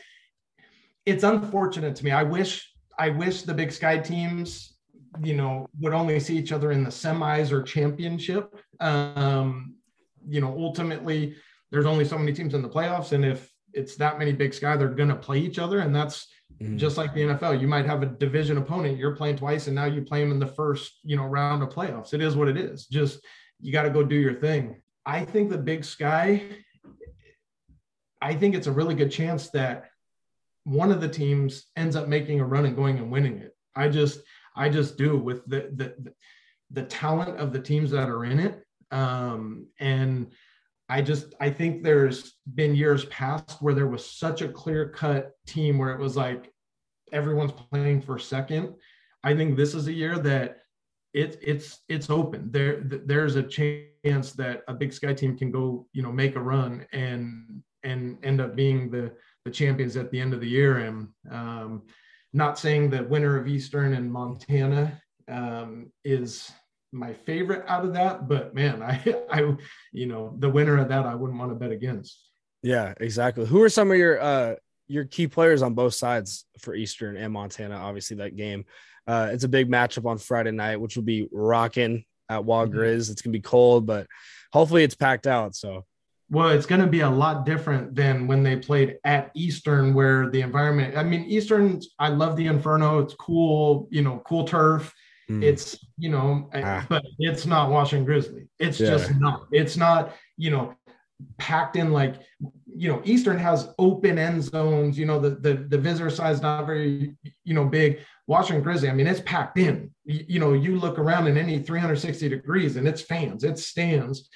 it's 1.07 1.25
unfortunate 1.25 1.95
to 1.97 2.05
me. 2.05 2.11
I 2.11 2.23
wish 2.23 2.71
I 2.99 3.11
wish 3.11 3.43
the 3.43 3.55
Big 3.55 3.73
Sky 3.73 3.99
teams, 3.99 4.77
you 5.23 5.35
know, 5.35 5.69
would 5.81 5.93
only 5.93 6.19
see 6.21 6.37
each 6.37 6.53
other 6.53 6.73
in 6.73 6.85
the 6.85 6.91
semis 6.91 7.51
or 7.53 7.63
championship. 7.63 8.55
Um, 8.81 9.75
you 10.27 10.41
know, 10.41 10.57
ultimately, 10.57 11.37
there's 11.71 11.87
only 11.87 12.05
so 12.05 12.19
many 12.19 12.33
teams 12.33 12.55
in 12.55 12.63
the 12.63 12.69
playoffs, 12.69 13.13
and 13.13 13.25
if 13.25 13.53
it's 13.73 13.97
that 13.97 14.19
many 14.19 14.33
Big 14.33 14.55
Sky, 14.55 14.77
they're 14.77 14.89
going 14.89 15.09
to 15.09 15.17
play 15.17 15.39
each 15.39 15.59
other, 15.59 15.81
and 15.81 15.95
that's 15.95 16.29
mm. 16.61 16.77
just 16.77 16.97
like 16.97 17.15
the 17.15 17.21
NFL. 17.21 17.61
You 17.61 17.69
might 17.69 17.87
have 17.87 18.03
a 18.03 18.07
division 18.07 18.59
opponent 18.59 18.99
you're 18.99 19.17
playing 19.17 19.37
twice, 19.37 19.67
and 19.67 19.75
now 19.75 19.87
you 19.87 20.03
play 20.03 20.21
them 20.21 20.33
in 20.33 20.39
the 20.39 20.47
first, 20.47 21.01
you 21.03 21.17
know, 21.17 21.25
round 21.25 21.63
of 21.63 21.71
playoffs. 21.71 22.15
It 22.15 22.21
is 22.21 22.37
what 22.37 22.49
it 22.49 22.57
is. 22.57 22.87
Just 22.87 23.21
you 23.61 23.73
got 23.73 23.83
to 23.83 23.91
go 23.91 24.03
do 24.03 24.17
your 24.17 24.35
thing. 24.35 24.83
I 25.07 25.25
think 25.25 25.51
the 25.51 25.59
Big 25.59 25.85
Sky. 25.85 26.43
I 28.21 28.35
think 28.35 28.55
it's 28.55 28.67
a 28.67 28.73
really 28.73 28.95
good 28.95 29.11
chance 29.11 29.51
that 29.51 29.85
one 30.65 30.91
of 30.91 31.01
the 31.01 31.09
teams 31.09 31.67
ends 31.77 31.95
up 31.95 32.09
making 32.09 32.41
a 32.41 32.45
run 32.45 32.65
and 32.65 32.75
going 32.75 32.97
and 32.97 33.11
winning 33.11 33.39
it. 33.39 33.55
I 33.77 33.89
just 33.89 34.21
I 34.57 34.69
just 34.69 34.97
do 34.97 35.19
with 35.19 35.45
the 35.47 35.71
the 35.75 36.13
the 36.71 36.83
talent 36.85 37.39
of 37.39 37.53
the 37.53 37.61
teams 37.61 37.91
that 37.91 38.09
are 38.09 38.25
in 38.25 38.41
it. 38.41 38.65
Um, 38.91 39.67
and 39.79 40.33
I 40.95 41.03
just 41.03 41.35
I 41.41 41.51
think 41.51 41.83
there's 41.83 42.35
been 42.55 42.77
years 42.77 43.05
past 43.07 43.61
where 43.61 43.75
there 43.75 43.89
was 43.89 44.09
such 44.09 44.43
a 44.43 44.49
clear 44.49 44.91
cut 44.91 45.33
team 45.45 45.77
where 45.77 45.91
it 45.91 45.99
was 45.99 46.17
like 46.17 46.53
everyone's 47.13 47.51
playing 47.51 48.01
for 48.01 48.17
second. 48.17 48.75
I 49.25 49.35
think 49.35 49.57
this 49.57 49.75
is 49.75 49.89
a 49.89 49.93
year 49.93 50.21
that 50.21 50.59
it, 51.13 51.37
it's 51.43 51.81
it's 51.89 52.11
open. 52.11 52.49
There 52.53 52.81
there's 52.85 53.35
a 53.35 53.43
chance 53.43 54.35
that 54.35 54.63
a 54.69 54.75
Big 54.75 54.93
Sky 54.93 55.13
team 55.13 55.37
can 55.37 55.51
go 55.51 55.89
you 55.93 56.03
know 56.03 56.13
make 56.13 56.37
a 56.37 56.41
run 56.41 56.87
and 56.93 57.65
and 57.83 58.25
end 58.25 58.41
up 58.41 58.55
being 58.55 58.89
the 58.89 59.13
the 59.45 59.51
champions 59.51 59.97
at 59.97 60.13
the 60.13 60.21
end 60.21 60.33
of 60.33 60.41
the 60.41 60.49
year. 60.49 60.79
And 60.79 61.09
um, 61.29 61.83
not 62.33 62.57
saying 62.57 62.91
that 62.91 63.11
winner 63.11 63.37
of 63.37 63.49
Eastern 63.49 63.95
and 63.95 64.13
Montana 64.13 65.03
um, 65.27 65.91
is 66.05 66.53
my 66.95 67.13
favorite 67.13 67.65
out 67.69 67.85
of 67.85 67.93
that, 67.95 68.29
but 68.29 68.55
man, 68.55 68.83
I, 68.83 69.03
I, 69.31 69.57
you 69.93 70.07
know, 70.07 70.35
the 70.39 70.49
winner 70.49 70.79
of 70.79 70.89
that 70.89 71.07
I 71.07 71.15
wouldn't 71.15 71.39
want 71.39 71.51
to 71.51 71.57
bet 71.57 71.73
against. 71.73 72.19
Yeah, 72.63 72.95
exactly. 72.99 73.45
Who 73.45 73.63
are 73.63 73.69
some 73.69 73.91
of 73.91 73.99
your 73.99 74.21
uh 74.21 74.55
your 74.87 75.05
key 75.05 75.27
players 75.27 75.63
on 75.63 75.75
both 75.75 75.95
sides 75.95 76.47
for 76.61 76.75
Eastern 76.75 77.17
and 77.17 77.33
Montana? 77.33 77.77
Obviously, 77.77 78.17
that 78.19 78.37
game. 78.37 78.65
Uh, 79.07 79.29
it's 79.33 79.45
a 79.45 79.49
big 79.49 79.71
matchup 79.71 80.07
on 80.07 80.17
Friday 80.17 80.51
night, 80.51 80.81
which 80.81 80.97
will 80.97 81.03
be 81.03 81.29
rocking 81.31 82.05
at 82.31 82.43
Wall 82.43 82.67
mm-hmm. 82.67 82.79
Grizz. 82.79 83.11
It's 83.11 83.21
gonna 83.21 83.33
be 83.33 83.41
cold, 83.41 83.85
but 83.85 84.07
hopefully 84.51 84.83
it's 84.83 84.95
packed 84.95 85.27
out. 85.27 85.55
So 85.55 85.85
well, 86.31 86.49
it's 86.49 86.67
going 86.67 86.81
to 86.81 86.87
be 86.87 87.01
a 87.01 87.11
lot 87.11 87.45
different 87.45 87.95
than 87.95 88.27
when 88.27 88.43
they 88.43 88.57
played 88.57 88.97
at 89.05 89.31
Eastern, 89.35 89.93
where 89.93 90.31
the 90.31 90.41
environment. 90.41 90.97
I 90.97 91.03
mean, 91.03 91.25
Eastern. 91.25 91.81
I 91.99 92.09
love 92.09 92.37
the 92.37 92.47
Inferno. 92.47 93.01
It's 93.01 93.15
cool. 93.15 93.89
You 93.91 94.03
know, 94.03 94.23
cool 94.27 94.45
turf. 94.45 94.93
Mm. 95.31 95.43
It's 95.43 95.79
you 95.99 96.11
know, 96.11 96.51
ah. 96.55 96.85
but 96.89 97.05
it's 97.19 97.47
not 97.47 97.71
Washington 97.71 98.05
Grizzly. 98.05 98.49
It's 98.59 98.81
yeah. 98.81 98.91
just 98.91 99.15
not. 99.17 99.47
It's 99.53 99.77
not. 99.77 100.15
You 100.37 100.51
know, 100.51 100.75
packed 101.39 101.77
in 101.77 101.93
like 101.93 102.17
you 102.67 102.89
know 102.89 103.01
eastern 103.05 103.39
has 103.39 103.69
open 103.79 104.19
end 104.19 104.43
zones 104.43 104.99
you 104.99 105.07
know 105.07 105.21
the 105.21 105.31
the, 105.31 105.55
the 105.55 105.79
visitor 105.79 106.11
size 106.11 106.43
not 106.43 106.67
very 106.67 107.15
you 107.45 107.55
know 107.55 107.65
big 107.65 108.01
washington 108.27 108.65
grizzly 108.65 108.91
i 108.91 108.93
mean 108.93 109.07
it's 109.07 109.21
packed 109.21 109.57
in 109.57 109.89
you, 110.05 110.25
you 110.27 110.41
know 110.41 110.55
you 110.55 110.77
look 110.77 110.99
around 110.99 111.29
in 111.29 111.39
any 111.39 111.61
360 111.61 112.29
degrees 112.29 112.75
and 112.75 112.89
it's 112.89 113.01
fans 113.01 113.45
it 113.45 113.57
stands 113.61 114.29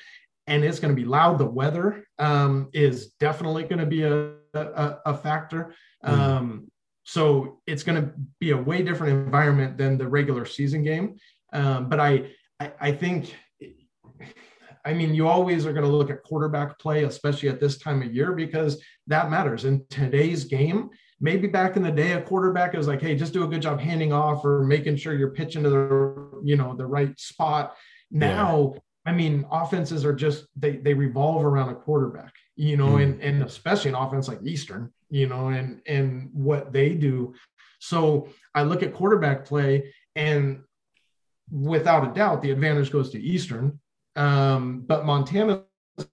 and 0.48 0.64
it's 0.64 0.80
going 0.80 0.94
to 0.94 1.00
be 1.00 1.06
loud. 1.06 1.38
The 1.38 1.46
weather 1.46 2.04
um, 2.18 2.70
is 2.72 3.08
definitely 3.20 3.64
going 3.64 3.78
to 3.78 3.86
be 3.86 4.02
a, 4.02 4.32
a, 4.54 4.98
a 5.06 5.14
factor. 5.16 5.74
Mm. 6.04 6.08
Um, 6.08 6.70
so 7.08 7.58
it's 7.66 7.82
going 7.82 8.02
to 8.02 8.12
be 8.38 8.50
a 8.50 8.56
way 8.58 8.82
different 8.82 9.14
environment 9.14 9.78
than 9.78 9.96
the 9.96 10.06
regular 10.06 10.44
season 10.44 10.82
game. 10.82 11.16
Um, 11.54 11.88
but 11.88 11.98
I, 11.98 12.32
I, 12.60 12.72
I 12.78 12.92
think, 12.92 13.34
I 14.84 14.92
mean, 14.92 15.14
you 15.14 15.26
always 15.26 15.64
are 15.64 15.72
going 15.72 15.86
to 15.86 15.90
look 15.90 16.10
at 16.10 16.22
quarterback 16.22 16.78
play, 16.78 17.04
especially 17.04 17.48
at 17.48 17.60
this 17.60 17.78
time 17.78 18.02
of 18.02 18.14
year, 18.14 18.32
because 18.32 18.84
that 19.06 19.30
matters. 19.30 19.64
In 19.64 19.86
today's 19.88 20.44
game, 20.44 20.90
maybe 21.18 21.46
back 21.46 21.76
in 21.76 21.82
the 21.82 21.90
day, 21.90 22.12
a 22.12 22.20
quarterback 22.20 22.74
is 22.74 22.86
like, 22.86 23.00
hey, 23.00 23.14
just 23.14 23.32
do 23.32 23.42
a 23.42 23.48
good 23.48 23.62
job 23.62 23.80
handing 23.80 24.12
off 24.12 24.44
or 24.44 24.62
making 24.64 24.96
sure 24.96 25.14
you're 25.14 25.30
pitching 25.30 25.62
to 25.62 25.70
the, 25.70 26.42
you 26.44 26.56
know, 26.56 26.76
the 26.76 26.84
right 26.84 27.18
spot. 27.18 27.74
Now, 28.10 28.72
yeah 28.74 28.80
I 29.06 29.12
mean, 29.12 29.46
offenses 29.50 30.04
are 30.04 30.12
just 30.12 30.44
they 30.54 30.76
they 30.76 30.92
revolve 30.92 31.42
around 31.42 31.70
a 31.70 31.74
quarterback, 31.74 32.34
you 32.56 32.76
know, 32.76 32.96
mm. 32.96 33.02
and 33.02 33.22
and 33.22 33.42
especially 33.42 33.88
an 33.88 33.94
offense 33.94 34.28
like 34.28 34.40
Eastern, 34.44 34.92
you 35.10 35.26
know, 35.26 35.48
and 35.48 35.80
and 35.86 36.30
what 36.32 36.72
they 36.72 36.94
do. 36.94 37.34
So 37.80 38.28
I 38.54 38.62
look 38.62 38.82
at 38.82 38.94
quarterback 38.94 39.44
play, 39.44 39.92
and 40.16 40.62
without 41.50 42.08
a 42.08 42.14
doubt, 42.14 42.42
the 42.42 42.50
advantage 42.50 42.90
goes 42.90 43.10
to 43.10 43.20
Eastern. 43.20 43.80
Um, 44.16 44.84
but 44.86 45.04
Montana's 45.04 45.62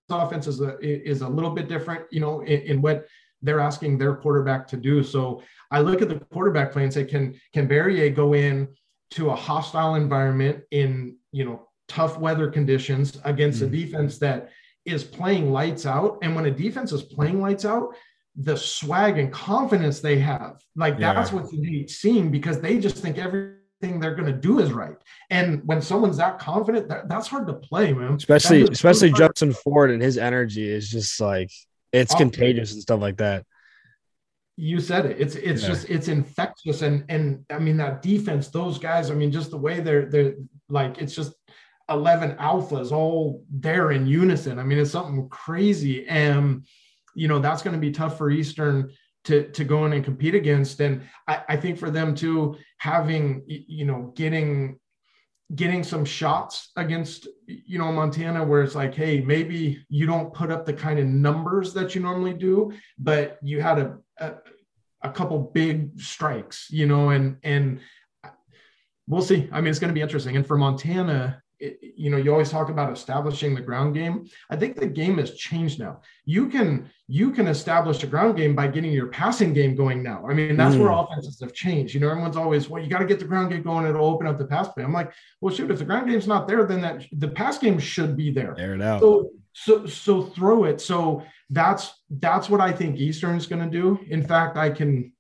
offense 0.10 0.48
is 0.48 0.62
a 0.62 0.78
is 0.82 1.22
a 1.22 1.28
little 1.28 1.52
bit 1.52 1.68
different, 1.68 2.06
you 2.12 2.20
know, 2.20 2.42
in, 2.42 2.62
in 2.62 2.82
what 2.82 3.08
they're 3.42 3.60
asking 3.60 3.98
their 3.98 4.16
quarterback 4.16 4.68
to 4.68 4.78
do. 4.78 5.04
So 5.04 5.42
I 5.72 5.82
look 5.82 6.02
at 6.02 6.10
the 6.10 6.20
quarterback 6.32 6.72
play 6.72 6.84
and 6.84 6.94
say, 6.94 7.06
can 7.06 7.40
can 7.54 7.68
Barriere 7.68 8.14
go 8.14 8.34
in 8.34 8.68
to 9.12 9.30
a 9.30 9.36
hostile 9.36 9.96
environment 9.96 10.64
in 10.72 11.18
you 11.32 11.46
know 11.46 11.68
tough 11.88 12.18
weather 12.18 12.50
conditions 12.50 13.20
against 13.24 13.62
mm-hmm. 13.62 13.74
a 13.74 13.78
defense 13.78 14.18
that 14.20 14.50
is 14.86 15.04
playing 15.04 15.52
lights 15.52 15.86
out? 15.86 16.20
And 16.22 16.36
when 16.36 16.46
a 16.46 16.52
defense 16.52 16.92
is 16.92 17.04
playing 17.04 17.42
lights 17.42 17.66
out, 17.66 17.96
the 18.38 18.58
swag 18.58 19.18
and 19.18 19.32
confidence 19.32 20.00
they 20.00 20.20
have, 20.20 20.62
like 20.76 21.00
yeah. 21.00 21.14
that's 21.14 21.32
what 21.32 21.52
you 21.54 21.62
need 21.62 21.90
seeing 21.90 22.32
because 22.32 22.60
they 22.60 22.80
just 22.80 22.98
think 22.98 23.18
everything 23.18 24.00
they're 24.00 24.16
going 24.16 24.32
to 24.32 24.38
do 24.38 24.60
is 24.60 24.74
right. 24.74 24.98
And 25.30 25.62
when 25.66 25.82
someone's 25.82 26.18
that 26.18 26.40
confident, 26.40 26.90
that, 26.90 27.08
that's 27.08 27.28
hard 27.28 27.48
to 27.48 27.54
play, 27.54 27.94
man. 27.94 28.14
Especially, 28.14 28.64
especially 28.64 29.12
Justin 29.14 29.54
Ford 29.54 29.92
and 29.92 30.02
his 30.02 30.18
energy 30.18 30.70
is 30.70 30.90
just 30.90 31.20
like 31.22 31.52
it's 31.94 32.14
oh, 32.14 32.18
contagious 32.18 32.74
and 32.74 32.82
stuff 32.82 33.00
like 33.00 33.18
that. 33.18 33.46
You 34.58 34.80
said 34.80 35.06
it. 35.06 35.18
It's 35.20 35.36
it's 35.36 35.62
yeah. 35.62 35.68
just 35.68 35.90
it's 35.90 36.08
infectious 36.08 36.82
and 36.82 37.04
and 37.10 37.46
I 37.50 37.60
mean 37.60 37.78
that 37.78 38.02
defense, 38.02 38.50
those 38.50 38.78
guys. 38.78 39.12
I 39.12 39.14
mean, 39.14 39.32
just 39.32 39.52
the 39.52 39.58
way 39.58 39.80
they're 39.80 40.06
they're 40.06 40.36
like 40.70 40.98
it's 40.98 41.16
just 41.16 41.34
11 41.90 42.38
alphas 42.38 42.92
all 42.92 43.44
there 43.50 43.92
in 43.92 44.08
unison. 44.08 44.60
I 44.60 44.64
mean, 44.64 44.80
it's 44.80 44.92
something 44.92 45.30
crazy. 45.30 46.08
And 46.08 46.66
you 47.16 47.28
know 47.28 47.40
that's 47.40 47.62
going 47.62 47.74
to 47.74 47.80
be 47.80 47.92
tough 47.92 48.18
for 48.18 48.30
Eastern 48.30 48.92
to 49.26 49.50
to 49.52 49.64
go 49.64 49.86
in 49.86 49.94
and 49.94 50.04
compete 50.04 50.36
against. 50.36 50.80
And 50.80 51.02
I, 51.28 51.44
I 51.50 51.58
think 51.58 51.78
for 51.78 51.90
them 51.90 52.16
too, 52.16 52.58
having 52.78 53.44
you 53.48 53.86
know 53.86 54.14
getting 54.16 54.80
getting 55.54 55.84
some 55.84 56.04
shots 56.06 56.72
against 56.76 57.28
you 57.48 57.78
know 57.78 57.92
Montana 57.92 58.44
where 58.44 58.64
it's 58.64 58.74
like 58.74 58.96
hey 58.96 59.22
maybe 59.22 59.86
you 59.90 60.08
don't 60.08 60.34
put 60.34 60.50
up 60.50 60.66
the 60.66 60.74
kind 60.74 60.98
of 60.98 61.06
numbers 61.06 61.72
that 61.74 61.94
you 61.94 62.02
normally 62.02 62.34
do 62.34 62.74
but 62.98 63.38
you 63.44 63.62
had 63.62 63.78
a 63.78 63.98
a, 64.18 64.34
a 65.04 65.12
couple 65.12 65.38
big 65.38 66.00
strikes 66.00 66.68
you 66.72 66.88
know 66.88 67.10
and 67.10 67.38
and 67.44 67.80
uh, 68.24 68.30
we'll 69.08 69.22
see 69.22 69.48
I 69.52 69.62
mean 69.62 69.70
it's 69.70 69.78
going 69.78 69.92
to 69.92 69.94
be 69.94 70.02
interesting 70.02 70.36
and 70.36 70.48
for 70.48 70.58
Montana 70.58 71.44
it, 71.60 71.80
you 71.82 72.10
know 72.10 72.18
you 72.18 72.32
always 72.32 72.50
talk 72.50 72.70
about 72.70 72.92
establishing 72.92 73.56
the 73.56 73.62
ground 73.62 73.94
game. 73.94 74.28
I 74.50 74.56
think 74.56 74.76
the 74.76 74.86
game 74.86 75.18
has 75.18 75.36
changed 75.36 75.80
now. 75.80 76.02
You 76.26 76.48
can 76.50 76.90
you 77.08 77.32
can 77.32 77.48
establish 77.48 78.04
a 78.04 78.08
ground 78.08 78.38
game 78.38 78.56
by 78.56 78.68
getting 78.68 78.92
your 78.92 79.08
passing 79.08 79.54
game 79.54 79.76
going 79.76 80.04
now. 80.04 80.26
I 80.28 80.34
mean 80.34 80.58
that's 80.58 80.76
mm. 80.76 80.80
where 80.80 80.92
offenses 80.92 81.40
have 81.42 81.54
changed. 81.54 81.94
You 81.94 82.00
know 82.00 82.10
everyone's 82.10 82.38
always 82.38 82.70
well 82.70 82.84
you 82.84 82.90
got 82.90 83.00
to 83.00 83.06
get 83.06 83.20
the 83.20 83.26
ground 83.26 83.52
game 83.52 83.64
going 83.64 83.86
it'll 83.86 84.06
open 84.06 84.28
up 84.28 84.38
the 84.38 84.46
pass 84.46 84.68
play. 84.70 84.84
I'm 84.84 84.94
like 84.94 85.12
well 85.42 85.54
shoot 85.54 85.72
if 85.72 85.80
the 85.80 85.86
ground 85.86 86.10
game's 86.10 86.28
not 86.28 86.48
there 86.48 86.66
then 86.66 86.82
that 86.82 87.06
the 87.12 87.30
pass 87.30 87.58
game 87.58 87.80
should 87.80 88.16
be 88.18 88.32
there. 88.32 88.54
There 88.58 88.76
it 88.76 88.82
out. 88.82 89.02
So 89.02 89.32
so 89.54 89.86
so 89.86 90.24
throw 90.24 90.66
it. 90.66 90.82
So 90.82 91.24
that's 91.52 92.02
that's 92.10 92.50
what 92.50 92.60
i 92.60 92.72
think 92.72 92.98
eastern's 92.98 93.46
going 93.46 93.64
to 93.64 93.70
do. 93.70 94.00
In 94.10 94.26
fact 94.26 94.58
i 94.58 94.70
can 94.70 95.14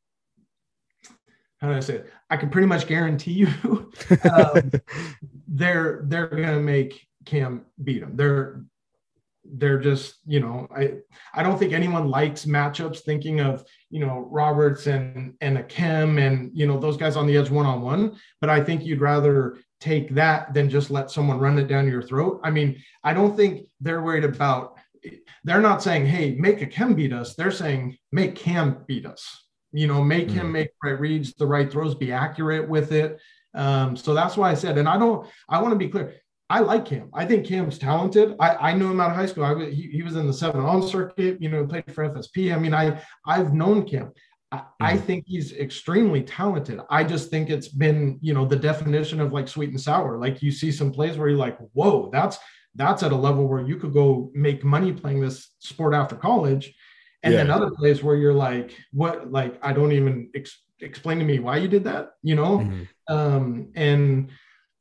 how 1.66 1.72
do 1.72 1.78
I 1.78 1.80
say 1.80 1.96
it? 1.96 2.10
I 2.30 2.38
can 2.38 2.50
pretty 2.50 2.68
much 2.68 2.88
guarantee 2.88 3.34
you 3.34 3.48
um, 4.32 4.72
they're 5.48 6.02
they're 6.06 6.28
gonna 6.28 6.60
make 6.60 7.06
Cam 7.26 7.66
beat 7.84 8.02
them. 8.02 8.16
They're 8.16 8.64
they're 9.44 9.80
just 9.80 10.16
you 10.26 10.40
know 10.40 10.68
I 10.76 10.94
I 11.34 11.44
don't 11.44 11.58
think 11.58 11.74
anyone 11.74 12.10
likes 12.10 12.46
matchups 12.46 13.00
thinking 13.00 13.42
of 13.42 13.64
you 13.90 14.00
know 14.00 14.28
Roberts 14.32 14.88
and 14.88 15.36
and 15.42 15.58
Akem 15.58 16.20
and 16.20 16.52
you 16.54 16.66
know 16.66 16.80
those 16.80 16.98
guys 16.98 17.16
on 17.16 17.28
the 17.28 17.38
edge 17.38 17.50
one 17.50 17.66
on 17.66 17.82
one. 17.82 18.18
But 18.42 18.50
I 18.50 18.64
think 18.64 18.84
you'd 18.84 19.02
rather 19.02 19.60
take 19.80 20.10
that 20.16 20.54
than 20.54 20.70
just 20.70 20.90
let 20.90 21.12
someone 21.12 21.40
run 21.40 21.60
it 21.60 21.68
down 21.68 21.88
your 21.88 22.02
throat. 22.02 22.42
I 22.44 22.50
mean 22.50 22.82
I 23.04 23.14
don't 23.14 23.36
think 23.36 23.68
they're 23.82 24.02
worried 24.02 24.26
about. 24.26 24.78
They're 25.44 25.62
not 25.62 25.84
saying 25.84 26.08
hey 26.08 26.36
make 26.36 26.60
Akem 26.60 26.96
beat 26.96 27.14
us. 27.14 27.36
They're 27.36 27.52
saying 27.52 27.98
make 28.12 28.36
Cam 28.36 28.84
beat 28.88 29.06
us 29.06 29.45
you 29.76 29.88
know, 29.88 30.04
make 30.04 30.30
him 30.30 30.48
mm. 30.48 30.52
make 30.52 30.70
right 30.84 31.00
reads, 31.00 31.34
the 31.34 31.46
right 31.46 31.72
throws, 31.72 31.96
be 31.96 32.12
accurate 32.12 32.68
with 32.68 32.92
it. 32.92 33.20
Um, 33.54 33.96
so 33.96 34.14
that's 34.14 34.38
why 34.38 34.52
I 34.52 34.54
said, 34.54 34.78
and 34.78 34.88
I 34.88 34.98
don't, 34.98 35.28
I 35.50 35.62
want 35.62 35.74
to 35.74 35.78
be 35.78 35.88
clear. 35.88 36.16
I 36.50 36.60
like 36.60 36.88
him. 36.88 37.10
I 37.14 37.26
think 37.26 37.48
Cam's 37.48 37.80
talented. 37.80 38.36
I, 38.40 38.56
I 38.56 38.74
knew 38.74 38.92
him 38.92 39.00
out 39.00 39.10
of 39.10 39.16
high 39.16 39.26
school. 39.26 39.44
I 39.44 39.70
he, 39.70 39.90
he 39.92 40.04
was 40.04 40.16
in 40.16 40.28
the 40.28 40.34
seven 40.34 40.62
on 40.62 40.88
circuit, 40.88 41.42
you 41.42 41.50
know, 41.50 41.66
played 41.66 41.92
for 41.92 42.08
FSP. 42.08 42.54
I 42.54 42.60
mean, 42.60 42.74
I 42.74 43.02
I've 43.26 43.54
known 43.54 43.88
Cam. 43.88 44.12
I, 44.52 44.62
I 44.80 44.94
mm. 44.94 45.04
think 45.06 45.24
he's 45.26 45.54
extremely 45.54 46.22
talented. 46.22 46.80
I 46.90 47.04
just 47.04 47.32
think 47.32 47.50
it's 47.50 47.68
been, 47.68 48.20
you 48.22 48.34
know, 48.34 48.46
the 48.46 48.56
definition 48.56 49.20
of 49.20 49.34
like 49.34 49.48
sweet 49.48 49.72
and 49.72 49.82
sour. 49.82 50.20
Like 50.20 50.44
you 50.44 50.52
see 50.52 50.72
some 50.72 50.92
plays 50.92 51.18
where 51.18 51.30
you're 51.30 51.38
like, 51.38 51.58
whoa, 51.74 52.10
that's 52.14 52.38
that's 52.76 53.02
at 53.02 53.12
a 53.12 53.16
level 53.16 53.48
where 53.48 53.66
you 53.66 53.78
could 53.78 53.94
go 53.94 54.30
make 54.36 54.64
money 54.64 54.94
playing 54.94 55.22
this 55.22 55.50
sport 55.60 55.96
after 55.96 56.16
college 56.16 56.76
and 57.26 57.34
yeah. 57.34 57.40
then 57.40 57.52
other 57.52 57.72
plays 57.72 58.04
where 58.04 58.16
you're 58.16 58.34
like 58.34 58.78
what 58.94 59.32
like 59.32 59.58
i 59.66 59.74
don't 59.74 59.92
even 59.92 60.30
ex- 60.36 60.64
explain 60.80 61.20
to 61.20 61.26
me 61.26 61.40
why 61.40 61.58
you 61.58 61.68
did 61.68 61.84
that 61.84 62.12
you 62.22 62.36
know? 62.36 62.60
Mm-hmm. 62.60 62.84
um 63.14 63.72
and 63.76 64.30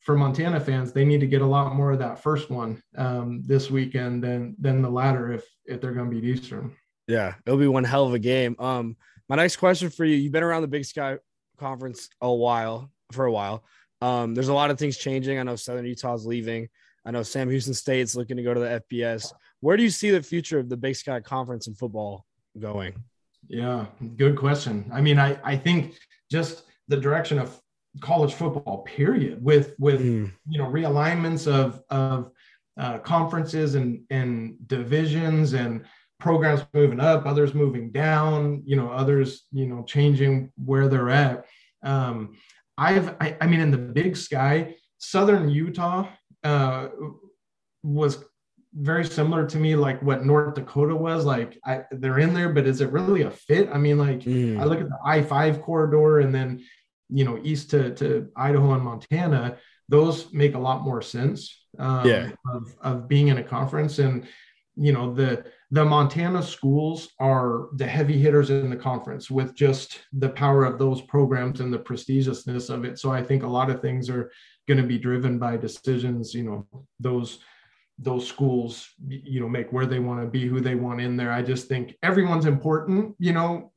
for 0.00 0.16
montana 0.16 0.61
fans 0.61 0.92
they 0.92 1.04
need 1.04 1.20
to 1.20 1.26
get 1.26 1.42
a 1.42 1.46
lot 1.46 1.74
more 1.74 1.90
of 1.90 1.98
that 1.98 2.22
first 2.22 2.50
one 2.50 2.80
um 2.96 3.42
this 3.44 3.70
weekend 3.70 4.22
than 4.22 4.54
than 4.61 4.83
the 4.83 4.90
latter 4.90 5.33
if 5.33 5.44
if 5.64 5.80
they're 5.80 5.92
going 5.92 6.11
to 6.11 6.14
beat 6.14 6.28
eastern. 6.28 6.76
Yeah 7.09 7.35
it'll 7.46 7.59
be 7.59 7.66
one 7.66 7.85
hell 7.85 8.07
of 8.07 8.14
a 8.14 8.18
game. 8.18 8.54
Um 8.59 8.96
my 9.28 9.37
next 9.37 9.57
question 9.57 9.88
for 9.88 10.04
you 10.04 10.16
you've 10.16 10.33
been 10.33 10.42
around 10.42 10.62
the 10.62 10.68
big 10.68 10.85
sky 10.85 11.16
conference 11.59 12.11
a 12.20 12.33
while 12.33 12.90
for 13.12 13.24
a 13.24 13.33
while. 13.33 13.64
Um 14.02 14.35
there's 14.35 14.48
a 14.48 14.54
lot 14.54 14.70
of 14.70 14.78
things 14.78 14.98
changing. 14.98 15.38
I 15.38 15.42
know 15.42 15.57
southern 15.57 15.87
utah's 15.87 16.26
leaving. 16.26 16.68
I 17.07 17.11
know 17.11 17.22
sam 17.22 17.48
houston 17.48 17.74
state's 17.74 18.14
looking 18.14 18.37
to 18.37 18.42
go 18.42 18.52
to 18.52 18.61
the 18.61 18.83
fbs 18.90 19.33
where 19.61 19.78
do 19.78 19.83
you 19.83 19.88
see 19.88 20.11
the 20.11 20.22
future 20.22 20.59
of 20.59 20.68
the 20.68 20.76
big 20.76 20.94
sky 20.94 21.20
conference 21.20 21.66
in 21.68 21.74
football 21.74 22.26
going? 22.58 22.94
Yeah, 23.48 23.86
good 24.16 24.36
question. 24.36 24.90
I 24.92 25.00
mean, 25.00 25.18
I, 25.18 25.38
I 25.44 25.56
think 25.56 25.94
just 26.30 26.64
the 26.88 26.96
direction 26.96 27.38
of 27.38 27.60
college 28.00 28.34
football, 28.34 28.82
period, 28.82 29.42
with 29.42 29.74
with 29.78 30.00
mm. 30.00 30.32
you 30.48 30.58
know 30.58 30.66
realignments 30.66 31.46
of 31.46 31.82
of 31.90 32.30
uh, 32.78 32.98
conferences 32.98 33.74
and 33.74 34.02
and 34.10 34.56
divisions 34.66 35.52
and 35.52 35.84
programs 36.20 36.64
moving 36.72 37.00
up, 37.00 37.26
others 37.26 37.54
moving 37.54 37.90
down, 37.90 38.62
you 38.64 38.76
know, 38.76 38.90
others 38.90 39.46
you 39.52 39.66
know 39.66 39.84
changing 39.84 40.52
where 40.64 40.88
they're 40.88 41.10
at. 41.10 41.44
Um, 41.82 42.36
I've 42.78 43.14
I, 43.20 43.36
I 43.40 43.46
mean, 43.46 43.60
in 43.60 43.70
the 43.70 43.78
Big 43.78 44.16
Sky, 44.16 44.76
Southern 44.98 45.50
Utah 45.50 46.08
uh, 46.42 46.88
was 47.82 48.24
very 48.76 49.04
similar 49.04 49.46
to 49.46 49.58
me 49.58 49.76
like 49.76 50.02
what 50.02 50.24
north 50.24 50.54
dakota 50.54 50.94
was 50.94 51.24
like 51.24 51.58
I, 51.64 51.84
they're 51.92 52.18
in 52.18 52.34
there 52.34 52.48
but 52.48 52.66
is 52.66 52.80
it 52.80 52.90
really 52.90 53.22
a 53.22 53.30
fit 53.30 53.68
i 53.72 53.78
mean 53.78 53.98
like 53.98 54.20
mm. 54.20 54.60
i 54.60 54.64
look 54.64 54.80
at 54.80 54.88
the 54.88 54.98
i5 55.06 55.62
corridor 55.62 56.20
and 56.20 56.34
then 56.34 56.64
you 57.08 57.24
know 57.24 57.38
east 57.42 57.70
to, 57.70 57.94
to 57.94 58.28
idaho 58.37 58.72
and 58.74 58.82
montana 58.82 59.58
those 59.88 60.32
make 60.32 60.54
a 60.54 60.58
lot 60.58 60.82
more 60.82 61.02
sense 61.02 61.66
um, 61.78 62.08
yeah. 62.08 62.30
of, 62.52 62.74
of 62.80 63.08
being 63.08 63.28
in 63.28 63.38
a 63.38 63.42
conference 63.42 63.98
and 63.98 64.26
you 64.76 64.92
know 64.92 65.14
the 65.14 65.44
the 65.70 65.84
montana 65.84 66.42
schools 66.42 67.10
are 67.20 67.68
the 67.74 67.87
heavy 67.87 68.18
hitters 68.18 68.50
in 68.50 68.70
the 68.70 68.76
conference 68.76 69.30
with 69.30 69.54
just 69.54 70.00
the 70.14 70.28
power 70.28 70.64
of 70.64 70.78
those 70.78 71.00
programs 71.02 71.60
and 71.60 71.72
the 71.72 71.78
prestigiousness 71.78 72.70
of 72.70 72.84
it 72.84 72.98
so 72.98 73.12
i 73.12 73.22
think 73.22 73.44
a 73.44 73.48
lot 73.48 73.70
of 73.70 73.80
things 73.80 74.10
are 74.10 74.32
going 74.66 74.80
to 74.80 74.87
be 74.87 74.98
driven 74.98 75.38
by 75.38 75.56
decisions 75.56 76.34
you 76.34 76.42
know 76.42 76.66
those 76.98 77.38
those 77.98 78.26
schools 78.26 78.88
you 79.07 79.40
know 79.40 79.48
make 79.48 79.72
where 79.72 79.87
they 79.87 80.00
want 80.00 80.20
to 80.20 80.26
be 80.26 80.46
who 80.46 80.61
they 80.61 80.74
want 80.74 81.00
in 81.00 81.16
there 81.16 81.33
i 81.33 81.40
just 81.40 81.68
think 81.68 81.96
everyone's 82.02 82.46
important 82.46 83.14
you 83.18 83.33
know 83.33 83.70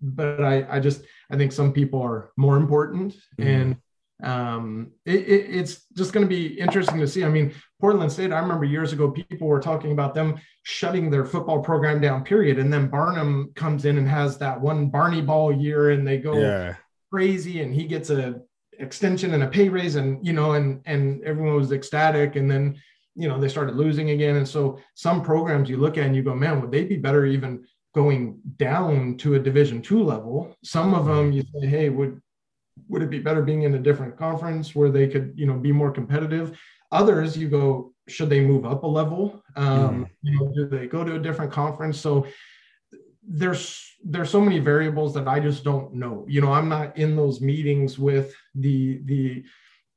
but 0.00 0.42
i 0.42 0.66
i 0.68 0.80
just 0.80 1.02
i 1.30 1.36
think 1.36 1.52
some 1.52 1.72
people 1.72 2.02
are 2.02 2.32
more 2.36 2.56
important 2.56 3.14
mm-hmm. 3.38 3.46
and 3.46 3.76
um 4.22 4.90
it, 5.06 5.20
it, 5.20 5.46
it's 5.50 5.86
just 5.96 6.12
going 6.12 6.26
to 6.26 6.28
be 6.28 6.58
interesting 6.60 6.98
to 6.98 7.06
see 7.06 7.24
i 7.24 7.28
mean 7.28 7.54
portland 7.80 8.10
state 8.10 8.32
i 8.32 8.40
remember 8.40 8.64
years 8.64 8.92
ago 8.92 9.08
people 9.10 9.46
were 9.46 9.60
talking 9.60 9.92
about 9.92 10.14
them 10.14 10.38
shutting 10.64 11.08
their 11.08 11.24
football 11.24 11.62
program 11.62 12.00
down 12.00 12.24
period 12.24 12.58
and 12.58 12.72
then 12.72 12.88
barnum 12.88 13.52
comes 13.54 13.84
in 13.84 13.98
and 13.98 14.08
has 14.08 14.36
that 14.36 14.60
one 14.60 14.88
barney 14.90 15.22
ball 15.22 15.52
year 15.52 15.90
and 15.90 16.06
they 16.06 16.18
go 16.18 16.36
yeah. 16.36 16.74
crazy 17.10 17.62
and 17.62 17.72
he 17.72 17.84
gets 17.84 18.10
a 18.10 18.40
extension 18.80 19.34
and 19.34 19.42
a 19.42 19.46
pay 19.46 19.68
raise 19.68 19.94
and 19.94 20.26
you 20.26 20.32
know 20.32 20.52
and 20.52 20.80
and 20.86 21.22
everyone 21.22 21.54
was 21.54 21.70
ecstatic 21.70 22.36
and 22.36 22.50
then 22.50 22.76
you 23.20 23.28
know 23.28 23.38
they 23.38 23.48
started 23.48 23.76
losing 23.76 24.10
again. 24.10 24.36
And 24.36 24.48
so 24.48 24.78
some 24.94 25.22
programs 25.22 25.68
you 25.68 25.76
look 25.76 25.98
at 25.98 26.06
and 26.06 26.16
you 26.16 26.22
go 26.22 26.34
man 26.34 26.60
would 26.60 26.70
they 26.70 26.84
be 26.84 26.96
better 26.96 27.26
even 27.26 27.64
going 27.94 28.40
down 28.56 29.16
to 29.18 29.34
a 29.34 29.38
division 29.38 29.82
two 29.82 30.02
level? 30.02 30.56
Some 30.64 30.94
of 30.94 31.06
them 31.06 31.32
you 31.32 31.42
say 31.42 31.66
hey 31.66 31.88
would 31.88 32.20
would 32.88 33.02
it 33.02 33.10
be 33.10 33.18
better 33.18 33.42
being 33.42 33.62
in 33.62 33.74
a 33.74 33.78
different 33.78 34.16
conference 34.16 34.74
where 34.74 34.90
they 34.90 35.06
could 35.06 35.34
you 35.36 35.46
know 35.46 35.58
be 35.58 35.72
more 35.72 35.90
competitive? 35.90 36.58
Others 36.92 37.36
you 37.36 37.48
go 37.48 37.92
should 38.08 38.30
they 38.30 38.40
move 38.40 38.64
up 38.64 38.82
a 38.82 38.86
level? 38.86 39.42
Um, 39.56 40.06
mm. 40.06 40.10
you 40.22 40.38
know 40.38 40.52
do 40.54 40.66
they 40.66 40.86
go 40.86 41.04
to 41.04 41.16
a 41.16 41.20
different 41.20 41.52
conference? 41.52 41.98
So 41.98 42.26
there's 43.22 43.86
there's 44.02 44.30
so 44.30 44.40
many 44.40 44.58
variables 44.58 45.12
that 45.12 45.28
i 45.28 45.38
just 45.38 45.62
don't 45.62 45.92
know. 45.94 46.24
You 46.28 46.40
know 46.40 46.52
i'm 46.52 46.68
not 46.68 46.96
in 46.96 47.16
those 47.16 47.40
meetings 47.40 47.98
with 47.98 48.34
the 48.54 49.02
the 49.04 49.44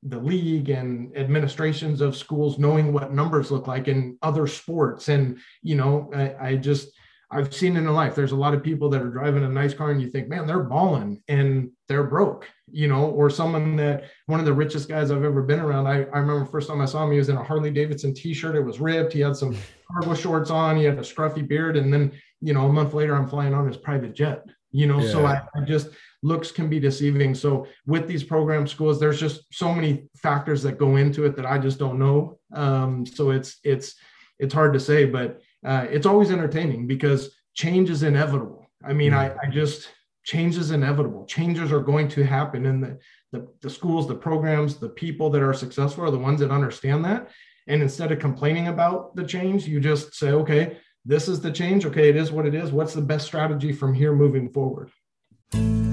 the 0.06 0.20
league 0.20 0.70
and 0.70 1.16
administrations 1.18 2.02
of 2.02 2.16
schools 2.16 2.60
knowing 2.60 2.92
what 2.92 3.14
numbers 3.14 3.52
look 3.52 3.68
like 3.68 3.88
in 3.88 4.18
other 4.22 4.48
sports. 4.48 5.10
And 5.10 5.40
you 5.62 5.76
know 5.76 6.12
I, 6.14 6.50
I, 6.50 6.56
just 6.56 6.90
i've 7.32 7.54
seen 7.54 7.76
in 7.76 7.86
life 7.88 8.14
there's 8.14 8.32
a 8.32 8.36
lot 8.36 8.54
of 8.54 8.62
people 8.62 8.90
that 8.90 9.02
are 9.02 9.10
driving 9.10 9.44
a 9.44 9.50
nice 9.50 9.74
car 9.74 9.90
and 9.90 10.00
you 10.00 10.10
think 10.10 10.28
man 10.30 10.46
they're 10.46 10.60
balling 10.60 11.22
and 11.28 11.72
they're 11.88 12.04
broke 12.04 12.48
you 12.72 12.88
know 12.88 13.06
or 13.08 13.30
someone 13.30 13.76
that 13.76 14.04
one 14.28 14.40
of 14.40 14.46
the 14.46 14.54
richest 14.54 14.88
guys 14.88 15.10
i've 15.10 15.24
ever 15.24 15.42
been 15.42 15.60
around. 15.60 15.88
I, 15.88 16.04
I 16.04 16.20
remember 16.20 16.46
first 16.46 16.70
time 16.70 16.82
i 16.82 16.86
saw 16.86 17.04
him 17.04 17.12
he 17.12 17.18
was 17.18 17.30
in 17.30 17.38
a 17.38 17.44
harley 17.44 17.72
davidson 17.72 18.14
t-shirt. 18.14 18.56
It 18.56 18.62
was 18.62 18.80
ripped. 18.80 19.14
He 19.14 19.22
had 19.22 19.36
some 19.36 19.54
hmm. 19.54 19.62
cargo 19.92 20.14
shorts 20.14 20.52
on. 20.52 20.78
He 20.78 20.84
had 20.84 21.00
a 21.00 21.02
scruffy 21.02 21.48
beard. 21.48 21.76
And 21.76 21.92
then 21.92 22.12
you 22.44 22.54
know 22.54 22.66
a 22.68 22.74
month 22.74 22.94
later 22.94 23.16
i'm 23.16 23.28
flying 23.28 23.54
on 23.54 23.66
his 23.66 23.78
private 23.78 24.14
jet 24.14 24.44
you 24.72 24.86
know 24.86 25.00
yeah. 25.00 25.12
so 25.12 25.26
I, 25.26 25.42
I 25.56 25.62
just 25.62 25.90
looks 26.24 26.52
can 26.52 26.70
be 26.70 26.80
deceiving. 26.80 27.36
So 27.36 27.68
with 27.86 28.08
these 28.08 28.24
program 28.24 28.66
schools, 28.66 29.00
there's 29.00 29.20
just 29.20 29.44
so 29.54 29.74
many 29.74 30.08
factors 30.18 30.64
that 30.64 30.80
go 30.80 30.96
into 30.96 31.26
it 31.26 31.36
that 31.36 31.46
I 31.46 31.60
just 31.60 31.78
don't 31.78 32.00
know. 32.00 32.40
Um, 32.54 33.06
so 33.06 33.30
it's 33.30 33.60
it's 33.64 33.96
it's 34.40 34.54
hard 34.54 34.74
to 34.74 34.80
say, 34.80 35.06
but 35.06 35.42
uh, 35.64 35.86
it's 35.90 36.08
always 36.08 36.32
entertaining 36.32 36.88
because 36.88 37.36
change 37.54 37.90
is 37.90 38.04
inevitable. 38.04 38.66
I 38.84 38.94
mean, 38.94 39.14
I, 39.14 39.36
I 39.36 39.50
just 39.52 39.90
change 40.24 40.58
is 40.58 40.72
inevitable. 40.72 41.26
Changes 41.26 41.72
are 41.72 41.82
going 41.82 42.08
to 42.10 42.24
happen, 42.24 42.66
and 42.66 42.84
the, 42.84 43.00
the 43.32 43.48
the 43.62 43.70
schools, 43.70 44.08
the 44.08 44.16
programs, 44.16 44.78
the 44.78 44.90
people 44.90 45.30
that 45.32 45.42
are 45.42 45.54
successful 45.54 46.06
are 46.06 46.12
the 46.12 46.18
ones 46.18 46.40
that 46.40 46.52
understand 46.52 47.06
that. 47.06 47.30
And 47.68 47.82
instead 47.82 48.12
of 48.12 48.20
complaining 48.20 48.68
about 48.68 49.16
the 49.16 49.24
change, 49.24 49.68
you 49.68 49.80
just 49.80 50.16
say, 50.16 50.32
okay, 50.32 50.78
this 51.06 51.28
is 51.28 51.40
the 51.42 51.52
change. 51.52 51.86
Okay, 51.86 52.10
it 52.10 52.16
is 52.16 52.32
what 52.32 52.46
it 52.46 52.56
is. 52.56 52.72
What's 52.72 52.94
the 52.94 53.02
best 53.02 53.26
strategy 53.26 53.72
from 53.72 53.94
here 53.94 54.14
moving 54.14 54.50
forward? 54.50 54.92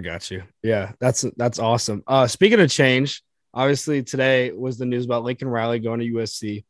I 0.00 0.02
got 0.02 0.30
you. 0.30 0.42
Yeah, 0.62 0.92
that's 0.98 1.26
that's 1.36 1.58
awesome. 1.58 2.02
Uh, 2.06 2.26
speaking 2.26 2.58
of 2.58 2.70
change, 2.70 3.22
obviously 3.52 4.02
today 4.02 4.50
was 4.50 4.78
the 4.78 4.86
news 4.86 5.04
about 5.04 5.24
Lincoln 5.24 5.48
Riley 5.48 5.78
going 5.78 6.00
to 6.00 6.06
USC. 6.06 6.64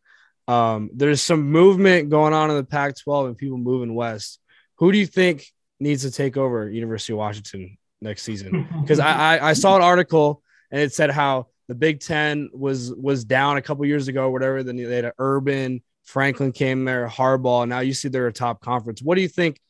Um, 0.49 0.91
there's 0.93 1.23
some 1.23 1.49
movement 1.49 2.11
going 2.11 2.35
on 2.35 2.51
in 2.51 2.57
the 2.57 2.65
Pac-12 2.65 3.29
and 3.29 3.39
people 3.39 3.57
moving 3.57 3.95
west. 3.95 4.41
Who 4.79 4.91
do 4.91 4.99
you 4.99 5.07
think 5.07 5.47
needs 5.79 6.03
to 6.03 6.11
take 6.11 6.37
over 6.37 6.69
University 6.69 7.13
of 7.13 7.19
Washington 7.19 7.79
next 8.01 8.25
season? 8.25 8.67
Because 8.81 8.99
I, 8.99 9.37
I, 9.37 9.51
I 9.51 9.53
saw 9.53 9.77
an 9.77 9.83
article 9.83 10.43
and 10.73 10.81
it 10.81 10.93
said 10.93 11.11
how 11.11 11.47
the 11.69 11.77
Big 11.77 12.01
Ten 12.01 12.51
was 12.53 12.93
was 12.93 13.25
down 13.25 13.59
a 13.59 13.63
couple 13.63 13.87
years 13.87 14.09
ago, 14.09 14.29
whatever. 14.29 14.65
Then 14.65 14.75
they 14.75 14.97
had 14.97 15.05
an 15.05 15.13
Urban, 15.19 15.83
Franklin 16.03 16.51
came 16.51 16.85
there, 16.85 17.07
Harbaugh. 17.07 17.69
Now 17.69 17.79
you 17.79 17.95
see 17.95 18.09
they're 18.09 18.27
a 18.27 18.33
top 18.33 18.61
conference. 18.61 19.01
What 19.01 19.15
do 19.15 19.21
you 19.21 19.29
think 19.29 19.61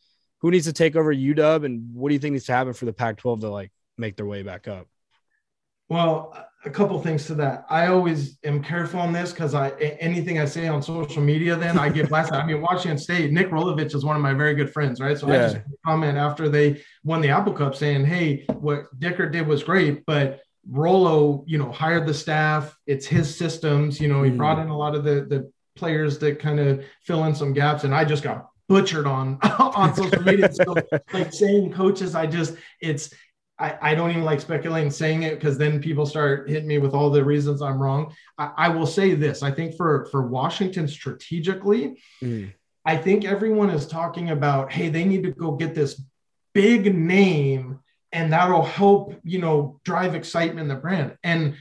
who 0.40 0.50
needs 0.50 0.66
to 0.66 0.72
take 0.72 0.96
over 0.96 1.14
UW, 1.14 1.64
and 1.64 1.94
what 1.94 2.08
do 2.08 2.14
you 2.14 2.18
think 2.18 2.32
needs 2.32 2.46
to 2.46 2.52
happen 2.52 2.72
for 2.72 2.86
the 2.86 2.92
Pac-12 2.92 3.40
to 3.40 3.50
like 3.50 3.70
make 3.98 4.16
their 4.16 4.26
way 4.26 4.42
back 4.42 4.68
up? 4.68 4.86
Well, 5.88 6.36
a 6.64 6.70
couple 6.70 7.00
things 7.02 7.26
to 7.26 7.34
that. 7.36 7.64
I 7.68 7.86
always 7.88 8.38
am 8.44 8.62
careful 8.62 9.00
on 9.00 9.12
this 9.12 9.32
because 9.32 9.54
I 9.54 9.70
anything 9.70 10.38
I 10.38 10.44
say 10.44 10.68
on 10.68 10.82
social 10.82 11.22
media, 11.22 11.56
then 11.56 11.78
I 11.78 11.88
get 11.88 12.08
blasted. 12.08 12.36
I 12.36 12.46
mean, 12.46 12.60
Washington 12.60 12.98
State, 12.98 13.32
Nick 13.32 13.50
Rolovich 13.50 13.94
is 13.94 14.04
one 14.04 14.14
of 14.14 14.22
my 14.22 14.32
very 14.32 14.54
good 14.54 14.72
friends, 14.72 15.00
right? 15.00 15.18
So 15.18 15.26
yeah. 15.26 15.34
I 15.34 15.38
just 15.38 15.56
comment 15.84 16.16
after 16.16 16.48
they 16.48 16.82
won 17.02 17.20
the 17.20 17.30
Apple 17.30 17.54
Cup 17.54 17.74
saying, 17.74 18.04
"Hey, 18.04 18.44
what 18.60 18.86
Dickert 18.98 19.32
did 19.32 19.46
was 19.46 19.62
great, 19.62 20.04
but." 20.06 20.40
Rolo, 20.68 21.42
you 21.46 21.56
know, 21.56 21.72
hired 21.72 22.06
the 22.06 22.12
staff. 22.12 22.78
It's 22.86 23.06
his 23.06 23.34
systems. 23.34 23.98
You 23.98 24.08
know, 24.08 24.22
he 24.22 24.30
mm. 24.30 24.36
brought 24.36 24.58
in 24.58 24.68
a 24.68 24.76
lot 24.76 24.94
of 24.94 25.04
the 25.04 25.22
the 25.22 25.50
players 25.74 26.18
that 26.18 26.38
kind 26.38 26.60
of 26.60 26.84
fill 27.02 27.24
in 27.24 27.34
some 27.34 27.54
gaps. 27.54 27.84
And 27.84 27.94
I 27.94 28.04
just 28.04 28.22
got 28.22 28.49
butchered 28.70 29.06
on 29.06 29.36
on 29.58 29.94
social 29.94 30.22
media. 30.22 30.50
So 30.52 30.76
like 31.12 31.34
saying 31.34 31.72
coaches, 31.72 32.14
I 32.14 32.26
just 32.26 32.54
it's 32.80 33.12
I, 33.58 33.76
I 33.82 33.94
don't 33.94 34.10
even 34.10 34.24
like 34.24 34.40
speculating 34.40 34.90
saying 34.90 35.24
it 35.24 35.34
because 35.34 35.58
then 35.58 35.82
people 35.82 36.06
start 36.06 36.48
hitting 36.48 36.68
me 36.68 36.78
with 36.78 36.94
all 36.94 37.10
the 37.10 37.22
reasons 37.22 37.60
I'm 37.60 37.82
wrong. 37.82 38.14
I, 38.38 38.52
I 38.56 38.68
will 38.68 38.86
say 38.86 39.14
this: 39.14 39.42
I 39.42 39.50
think 39.50 39.76
for 39.76 40.06
for 40.12 40.26
Washington 40.26 40.86
strategically, 40.86 42.00
mm. 42.22 42.52
I 42.86 42.96
think 42.96 43.24
everyone 43.24 43.70
is 43.70 43.86
talking 43.86 44.30
about, 44.30 44.72
hey, 44.72 44.88
they 44.88 45.04
need 45.04 45.24
to 45.24 45.32
go 45.32 45.52
get 45.52 45.74
this 45.74 46.00
big 46.54 46.94
name, 46.94 47.80
and 48.12 48.32
that'll 48.32 48.64
help 48.64 49.14
you 49.24 49.40
know 49.40 49.80
drive 49.84 50.14
excitement 50.14 50.60
in 50.60 50.68
the 50.68 50.76
brand. 50.76 51.18
And 51.24 51.56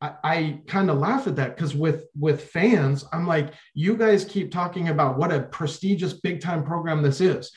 I, 0.00 0.12
I 0.24 0.60
kind 0.66 0.90
of 0.90 0.98
laugh 0.98 1.26
at 1.26 1.36
that 1.36 1.56
because 1.56 1.74
with 1.74 2.06
with 2.18 2.44
fans, 2.44 3.04
I'm 3.12 3.26
like, 3.26 3.54
you 3.74 3.96
guys 3.96 4.24
keep 4.24 4.50
talking 4.50 4.88
about 4.88 5.18
what 5.18 5.32
a 5.32 5.40
prestigious 5.40 6.14
big 6.14 6.40
time 6.40 6.64
program 6.64 7.02
this 7.02 7.20
is. 7.20 7.50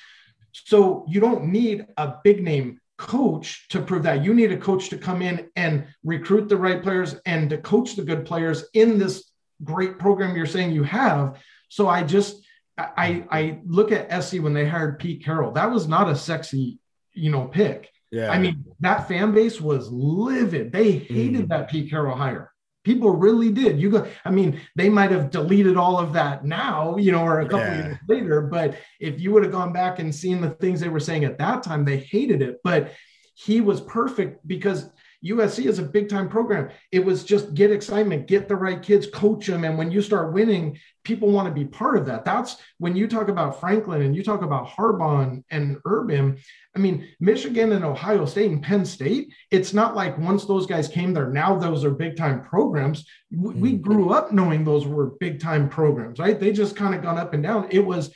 So 0.52 1.06
you 1.08 1.20
don't 1.20 1.46
need 1.46 1.86
a 1.98 2.16
big 2.24 2.44
name 2.44 2.80
coach 2.98 3.68
to 3.70 3.82
prove 3.82 4.04
that. 4.04 4.24
You 4.24 4.34
need 4.34 4.52
a 4.52 4.58
coach 4.58 4.90
to 4.90 4.98
come 4.98 5.22
in 5.22 5.50
and 5.56 5.88
recruit 6.04 6.48
the 6.48 6.58
right 6.58 6.82
players 6.82 7.16
and 7.26 7.50
to 7.50 7.58
coach 7.58 7.96
the 7.96 8.04
good 8.04 8.26
players 8.26 8.66
in 8.74 9.00
this 9.00 9.32
great 9.64 9.98
program 9.98 10.36
you're 10.36 10.46
saying 10.46 10.72
you 10.72 10.84
have. 10.84 11.38
So 11.70 11.88
I 11.88 12.04
just 12.04 12.44
I 12.78 13.26
I 13.32 13.60
look 13.66 13.92
at 13.92 14.24
SC 14.24 14.42
when 14.42 14.54
they 14.54 14.68
hired 14.68 15.00
Pete 15.00 15.24
Carroll. 15.24 15.52
That 15.52 15.72
was 15.72 15.88
not 15.88 16.10
a 16.10 16.16
sexy, 16.16 16.80
you 17.14 17.32
know, 17.32 17.48
pick. 17.48 17.90
Yeah. 18.14 18.30
I 18.30 18.38
mean, 18.38 18.64
that 18.82 19.08
fan 19.08 19.32
base 19.32 19.60
was 19.60 19.90
livid. 19.92 20.72
They 20.72 20.92
hated 20.92 21.46
mm. 21.46 21.48
that 21.48 21.68
Pete 21.68 21.90
Carroll 21.90 22.16
hire. 22.16 22.52
People 22.84 23.10
really 23.10 23.52
did. 23.52 23.80
You 23.80 23.90
go, 23.90 24.08
I 24.24 24.30
mean, 24.30 24.62
they 24.76 24.88
might 24.88 25.10
have 25.10 25.32
deleted 25.32 25.78
all 25.78 25.98
of 25.98 26.14
that 26.14 26.46
now, 26.46 26.96
you 26.98 27.12
know, 27.12 27.24
or 27.24 27.40
a 27.40 27.46
couple 27.46 27.66
yeah. 27.66 27.86
years 27.88 27.98
later. 28.08 28.42
But 28.42 28.78
if 29.00 29.20
you 29.20 29.32
would 29.32 29.42
have 29.42 29.52
gone 29.52 29.74
back 29.74 29.98
and 29.98 30.14
seen 30.14 30.42
the 30.42 30.52
things 30.52 30.80
they 30.80 30.90
were 30.90 31.00
saying 31.00 31.24
at 31.26 31.40
that 31.40 31.64
time, 31.64 31.86
they 31.86 31.98
hated 31.98 32.44
it. 32.44 32.60
But 32.64 32.92
he 33.34 33.62
was 33.62 33.82
perfect 33.82 34.48
because 34.48 34.92
USC 35.24 35.66
is 35.66 35.80
a 35.80 35.84
big 35.84 36.10
time 36.10 36.28
program. 36.28 36.70
It 36.92 37.04
was 37.04 37.24
just 37.24 37.54
get 37.54 37.72
excitement, 37.72 38.28
get 38.28 38.48
the 38.48 38.56
right 38.56 38.82
kids, 38.82 39.08
coach 39.08 39.48
them. 39.48 39.64
And 39.64 39.78
when 39.78 39.92
you 39.92 40.02
start 40.02 40.34
winning, 40.34 40.78
people 41.04 41.32
want 41.32 41.48
to 41.48 41.54
be 41.54 41.66
part 41.66 41.98
of 41.98 42.06
that. 42.08 42.26
That's 42.26 42.58
when 42.78 42.96
you 42.96 43.08
talk 43.08 43.30
about 43.30 43.60
Franklin 43.60 44.02
and 44.02 44.16
you 44.16 44.24
talk 44.24 44.42
about 44.42 44.68
Harbaugh 44.68 45.42
and 45.50 45.78
Urban. 45.86 46.38
I 46.76 46.80
mean, 46.80 47.08
Michigan 47.20 47.72
and 47.72 47.86
Ohio 47.86 48.26
State 48.26 48.52
and 48.52 48.62
Penn 48.62 48.86
State, 48.86 49.34
it's 49.50 49.74
not 49.74 49.96
like 49.96 50.18
once 50.18 50.46
those 50.46 50.66
guys 50.66 50.88
came 50.88 51.14
there, 51.14 51.30
now 51.30 51.58
those 51.58 51.86
are 51.86 51.92
big 51.92 52.18
time 52.18 52.44
programs. 52.44 53.06
We 53.32 53.74
mm-hmm. 53.74 53.82
grew 53.82 54.12
up 54.12 54.32
knowing 54.32 54.64
those 54.64 54.86
were 54.86 55.12
big 55.20 55.40
time 55.40 55.70
programs, 55.70 56.20
right? 56.20 56.40
They 56.40 56.52
just 56.52 56.76
kind 56.76 56.94
of 56.94 57.02
gone 57.02 57.18
up 57.18 57.34
and 57.34 57.44
down. 57.44 57.68
It 57.72 57.86
was 57.86 58.14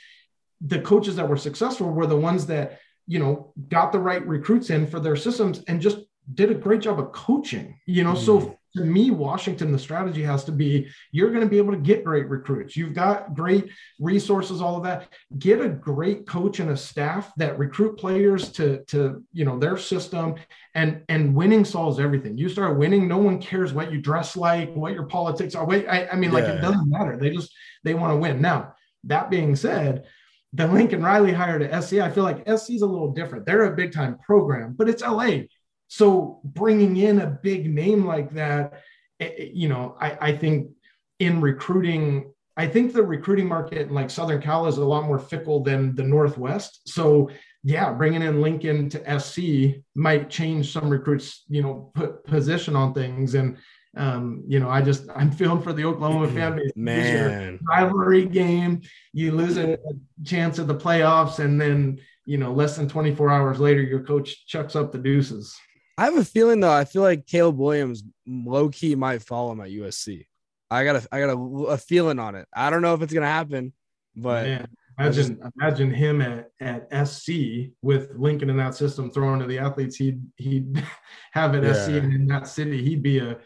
the 0.62 0.82
coaches 0.82 1.16
that 1.16 1.30
were 1.30 1.38
successful 1.38 1.92
were 1.92 2.08
the 2.08 2.18
ones 2.18 2.48
that 2.48 2.80
you 3.06 3.20
know 3.20 3.54
got 3.70 3.92
the 3.92 4.00
right 4.00 4.26
recruits 4.28 4.70
in 4.70 4.88
for 4.88 5.00
their 5.00 5.16
systems 5.16 5.64
and 5.68 5.82
just 5.82 6.00
did 6.34 6.52
a 6.52 6.56
great 6.56 6.82
job 6.82 7.00
of 7.00 7.12
coaching, 7.12 7.80
you 7.86 8.04
know. 8.04 8.14
Mm. 8.14 8.26
So 8.26 8.58
to 8.78 8.84
me, 8.84 9.12
Washington, 9.12 9.72
the 9.72 9.80
strategy 9.80 10.22
has 10.24 10.44
to 10.46 10.52
be 10.52 10.88
you're 11.12 11.32
going 11.32 11.44
to 11.44 11.50
be 11.50 11.58
able 11.58 11.74
to 11.74 11.80
get 11.80 12.04
great 12.04 12.28
recruits. 12.28 12.78
You've 12.78 12.94
got 12.94 13.34
great 13.34 13.70
resources, 14.00 14.62
all 14.62 14.78
of 14.78 14.84
that. 14.84 15.12
Get 15.40 15.62
a 15.62 15.70
great 15.70 16.28
coach 16.28 16.60
and 16.60 16.70
a 16.70 16.78
staff 16.78 17.32
that 17.38 17.58
recruit 17.58 17.98
players 17.98 18.52
to, 18.54 18.84
to 18.86 19.24
you 19.34 19.46
know, 19.46 19.58
their 19.58 19.78
system 19.78 20.36
and 20.76 21.02
and 21.10 21.36
winning 21.36 21.66
solves 21.66 22.00
everything. 22.00 22.38
You 22.38 22.50
start 22.50 22.78
winning, 22.78 23.08
no 23.08 23.18
one 23.18 23.42
cares 23.42 23.74
what 23.74 23.92
you 23.92 24.00
dress 24.00 24.38
like, 24.38 24.74
what 24.74 24.94
your 24.94 25.06
politics 25.06 25.56
are. 25.56 25.66
Wait, 25.66 25.88
I, 25.88 26.08
I 26.08 26.16
mean, 26.16 26.32
like 26.32 26.46
yeah. 26.46 26.54
it 26.54 26.62
doesn't 26.62 26.90
matter. 26.90 27.18
They 27.18 27.32
just 27.32 27.52
they 27.84 27.94
want 27.94 28.14
to 28.14 28.18
win. 28.18 28.42
Now, 28.42 28.76
that 29.06 29.30
being 29.30 29.56
said, 29.56 30.06
the 30.54 30.68
Lincoln 30.68 31.04
Riley 31.04 31.34
hired 31.34 31.62
at 31.62 31.84
SC. 31.84 31.96
I 31.96 32.12
feel 32.12 32.24
like 32.24 32.48
SC 32.48 32.72
is 32.72 32.82
a 32.82 32.88
little 32.88 33.12
different. 33.12 33.46
They're 33.46 33.66
a 33.66 33.76
big 33.76 33.92
time 33.92 34.18
program, 34.20 34.76
but 34.78 34.90
it's 34.90 35.02
LA 35.02 35.42
so 35.88 36.42
bringing 36.44 36.98
in 36.98 37.20
a 37.20 37.28
big 37.28 37.74
name 37.74 38.06
like 38.06 38.32
that, 38.34 38.82
eh, 39.20 39.30
eh, 39.38 39.50
you 39.54 39.70
know, 39.70 39.96
I, 40.00 40.18
I 40.22 40.38
think 40.38 40.72
in 41.20 41.42
recruiting, 41.42 42.34
I 42.56 42.68
think 42.68 42.94
the 42.94 43.04
recruiting 43.04 43.48
market 43.48 43.88
in 43.88 43.94
like 43.94 44.10
Southern 44.10 44.42
Cal 44.42 44.68
is 44.68 44.78
a 44.78 44.86
lot 44.86 45.06
more 45.06 45.20
fickle 45.20 45.64
than 45.64 45.96
the 45.96 46.04
Northwest. 46.04 46.82
So 46.90 47.30
yeah, 47.64 47.92
bringing 47.92 48.22
in 48.22 48.42
Lincoln 48.42 48.90
to 48.90 49.20
SC 49.20 49.82
might 49.96 50.30
change 50.30 50.72
some 50.72 50.90
recruits, 50.90 51.44
you 51.50 51.62
know, 51.62 51.92
put 51.96 52.24
position 52.26 52.76
on 52.76 52.94
things. 52.94 53.36
And 53.36 53.58
um, 53.96 54.44
you 54.48 54.60
know, 54.60 54.70
I 54.70 54.82
just 54.82 55.06
I'm 55.16 55.32
feeling 55.32 55.62
for 55.62 55.74
the 55.74 55.86
Oklahoma 55.86 56.28
fan 56.32 56.56
base. 56.58 56.72
Man, 56.76 57.60
rivalry 57.68 58.26
game, 58.26 58.82
you 59.12 59.32
lose 59.32 59.58
a 59.58 59.80
chance 60.24 60.60
at 60.60 60.68
the 60.68 60.76
playoffs, 60.76 61.40
and 61.40 61.60
then 61.60 62.00
you 62.26 62.38
know, 62.38 62.52
less 62.52 62.76
than 62.76 62.88
24 62.88 63.32
hours 63.32 63.60
later, 63.60 63.82
your 63.82 64.04
coach 64.04 64.46
chucks 64.46 64.76
up 64.76 64.92
the 64.92 64.98
deuces. 64.98 65.58
I 65.98 66.06
have 66.06 66.18
a 66.18 66.26
feeling 66.26 66.60
though. 66.60 66.72
I 66.72 66.86
feel 66.86 67.02
like 67.02 67.26
Caleb 67.26 67.58
Williams 67.58 68.04
low 68.26 68.70
key 68.70 68.96
might 68.96 69.22
follow 69.22 69.52
him 69.52 69.62
at 69.62 69.70
USC. 69.70 70.26
I 70.70 70.84
got 70.84 70.98
a 70.98 71.08
I 71.12 71.20
got 71.20 71.30
a, 71.30 71.38
a 71.38 71.78
feeling 71.78 72.20
on 72.20 72.36
it. 72.36 72.48
I 72.54 72.70
don't 72.70 72.82
know 72.82 72.94
if 72.94 73.02
it's 73.02 73.14
gonna 73.14 73.26
happen, 73.26 73.74
but 74.16 74.46
Man, 74.46 74.68
imagine 75.00 75.40
just, 75.40 75.54
imagine 75.60 75.92
him 75.92 76.22
at, 76.22 76.50
at 76.60 77.08
SC 77.08 77.72
with 77.82 78.12
Lincoln 78.16 78.50
in 78.50 78.58
that 78.58 78.76
system 78.76 79.10
throwing 79.10 79.40
to 79.40 79.48
the 79.48 79.60
athletes 79.60 79.96
he'd 79.96 80.22
he'd 80.36 80.84
have 81.32 81.56
at 81.56 81.64
yeah. 81.64 81.74
SC 81.74 81.90
and 81.90 82.14
in 82.14 82.28
that 82.28 82.48
city 82.48 82.84
he'd 82.84 83.02
be 83.02 83.20
a 83.20 83.38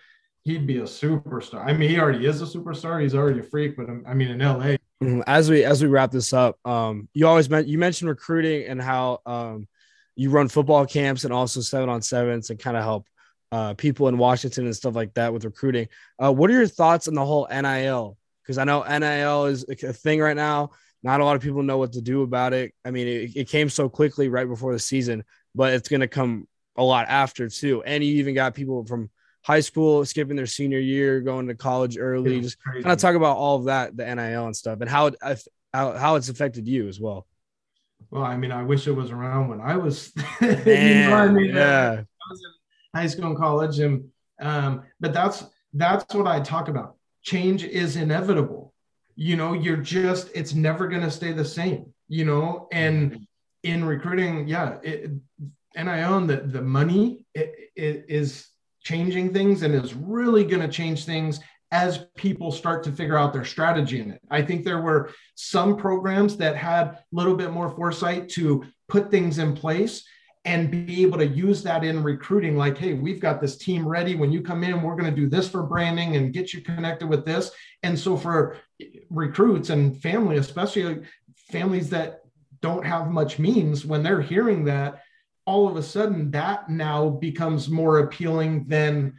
he'd 0.43 0.67
be 0.67 0.77
a 0.77 0.83
superstar. 0.83 1.65
I 1.65 1.73
mean, 1.73 1.89
he 1.89 1.99
already 1.99 2.25
is 2.25 2.41
a 2.41 2.45
superstar. 2.45 3.01
He's 3.01 3.15
already 3.15 3.39
a 3.39 3.43
freak, 3.43 3.77
but 3.77 3.87
I 4.07 4.13
mean, 4.13 4.29
in 4.29 4.39
LA. 4.39 4.75
Mm-hmm. 5.01 5.21
As 5.25 5.49
we 5.49 5.63
as 5.63 5.81
we 5.81 5.89
wrap 5.89 6.11
this 6.11 6.33
up, 6.33 6.59
um, 6.65 7.07
you 7.13 7.27
always 7.27 7.49
meant 7.49 7.67
you 7.67 7.77
mentioned 7.77 8.09
recruiting 8.09 8.67
and 8.67 8.81
how 8.81 9.19
um 9.25 9.67
you 10.15 10.29
run 10.29 10.47
football 10.47 10.85
camps 10.85 11.23
and 11.23 11.33
also 11.33 11.61
seven 11.61 11.89
on 11.89 12.01
sevens 12.01 12.49
and 12.49 12.59
kind 12.59 12.77
of 12.77 12.83
help 12.83 13.07
uh, 13.51 13.73
people 13.73 14.07
in 14.07 14.17
Washington 14.17 14.65
and 14.65 14.75
stuff 14.75 14.95
like 14.95 15.13
that 15.15 15.33
with 15.33 15.45
recruiting. 15.45 15.87
Uh, 16.21 16.31
what 16.31 16.49
are 16.49 16.53
your 16.53 16.67
thoughts 16.67 17.07
on 17.07 17.13
the 17.13 17.25
whole 17.25 17.47
NIL? 17.49 18.17
Because 18.43 18.57
I 18.57 18.63
know 18.63 18.83
NIL 18.83 19.45
is 19.45 19.65
a 19.69 19.93
thing 19.93 20.19
right 20.19 20.35
now. 20.35 20.71
Not 21.03 21.19
a 21.19 21.25
lot 21.25 21.35
of 21.35 21.41
people 21.41 21.63
know 21.63 21.77
what 21.77 21.93
to 21.93 22.01
do 22.01 22.21
about 22.21 22.53
it. 22.53 22.73
I 22.85 22.91
mean, 22.91 23.07
it, 23.07 23.35
it 23.35 23.49
came 23.49 23.69
so 23.69 23.89
quickly 23.89 24.29
right 24.29 24.47
before 24.47 24.71
the 24.71 24.79
season, 24.79 25.23
but 25.55 25.73
it's 25.73 25.89
going 25.89 26.01
to 26.01 26.07
come 26.07 26.47
a 26.75 26.83
lot 26.83 27.07
after 27.09 27.49
too. 27.49 27.83
And 27.83 28.03
you 28.03 28.15
even 28.15 28.35
got 28.35 28.53
people 28.53 28.85
from 28.85 29.09
high 29.43 29.59
school 29.59 30.05
skipping 30.05 30.35
their 30.35 30.45
senior 30.45 30.79
year, 30.79 31.19
going 31.21 31.47
to 31.47 31.55
college 31.55 31.97
early. 31.97 32.41
Just 32.41 32.57
kind 32.63 32.85
of 32.85 32.99
talk 32.99 33.15
about 33.15 33.37
all 33.37 33.57
of 33.57 33.65
that, 33.65 33.97
the 33.97 34.03
NIL 34.03 34.45
and 34.45 34.55
stuff, 34.55 34.79
and 34.81 34.89
how 34.89 35.07
it, 35.07 35.15
how, 35.73 35.97
how 35.97 36.15
it's 36.15 36.29
affected 36.29 36.67
you 36.67 36.87
as 36.87 36.99
well. 36.99 37.25
Well, 38.09 38.23
I 38.23 38.35
mean, 38.37 38.51
I 38.51 38.63
wish 38.63 38.87
it 38.87 38.91
was 38.91 39.11
around 39.11 39.49
when 39.49 39.61
I 39.61 39.77
was, 39.77 40.11
Man, 40.41 40.63
you 40.67 41.09
know 41.09 41.15
I 41.15 41.27
mean? 41.29 41.55
Yeah. 41.55 42.01
I 42.01 42.25
was 42.29 42.41
in 42.43 42.99
high 42.99 43.07
school 43.07 43.27
and 43.27 43.37
college. 43.37 43.79
And, 43.79 44.09
um, 44.41 44.83
but 44.99 45.13
that's, 45.13 45.45
that's 45.73 46.13
what 46.13 46.27
I 46.27 46.39
talk 46.39 46.67
about. 46.67 46.95
Change 47.23 47.63
is 47.63 47.95
inevitable. 47.95 48.73
You 49.15 49.35
know, 49.35 49.53
you're 49.53 49.77
just, 49.77 50.29
it's 50.33 50.53
never 50.53 50.87
going 50.87 51.03
to 51.03 51.11
stay 51.11 51.31
the 51.31 51.45
same, 51.45 51.93
you 52.07 52.25
know, 52.25 52.67
and 52.71 53.27
in 53.63 53.85
recruiting, 53.85 54.47
yeah, 54.47 54.77
it, 54.81 55.11
and 55.75 55.89
I 55.89 56.03
own 56.03 56.27
that 56.27 56.51
the 56.51 56.61
money 56.61 57.25
it, 57.33 57.53
it 57.75 58.05
is 58.09 58.47
changing 58.83 59.33
things 59.33 59.61
and 59.61 59.73
is 59.75 59.93
really 59.93 60.43
going 60.43 60.61
to 60.61 60.67
change 60.67 61.05
things 61.05 61.39
as 61.71 62.05
people 62.15 62.51
start 62.51 62.83
to 62.83 62.91
figure 62.91 63.17
out 63.17 63.31
their 63.31 63.45
strategy 63.45 64.01
in 64.01 64.11
it. 64.11 64.21
I 64.29 64.41
think 64.41 64.63
there 64.63 64.81
were 64.81 65.11
some 65.35 65.77
programs 65.77 66.37
that 66.37 66.57
had 66.57 66.87
a 66.87 66.99
little 67.11 67.35
bit 67.35 67.51
more 67.51 67.69
foresight 67.69 68.29
to 68.29 68.65
put 68.89 69.09
things 69.09 69.37
in 69.39 69.55
place 69.55 70.03
and 70.43 70.71
be 70.71 71.03
able 71.03 71.19
to 71.19 71.27
use 71.27 71.61
that 71.63 71.83
in 71.83 72.01
recruiting 72.01 72.57
like 72.57 72.75
hey 72.75 72.93
we've 72.93 73.19
got 73.19 73.39
this 73.39 73.57
team 73.57 73.87
ready 73.87 74.15
when 74.15 74.31
you 74.31 74.41
come 74.41 74.63
in 74.63 74.81
we're 74.81 74.95
going 74.95 75.09
to 75.09 75.15
do 75.15 75.29
this 75.29 75.47
for 75.47 75.61
branding 75.63 76.15
and 76.15 76.33
get 76.33 76.51
you 76.51 76.61
connected 76.61 77.07
with 77.07 77.23
this 77.25 77.51
and 77.83 77.97
so 77.97 78.17
for 78.17 78.57
recruits 79.11 79.69
and 79.69 80.01
family 80.01 80.37
especially 80.37 81.01
families 81.51 81.89
that 81.91 82.21
don't 82.59 82.85
have 82.85 83.11
much 83.11 83.37
means 83.37 83.85
when 83.85 84.01
they're 84.01 84.21
hearing 84.21 84.65
that 84.65 85.03
all 85.45 85.67
of 85.67 85.75
a 85.75 85.83
sudden 85.83 86.31
that 86.31 86.69
now 86.69 87.07
becomes 87.07 87.69
more 87.69 87.99
appealing 87.99 88.65
than 88.67 89.13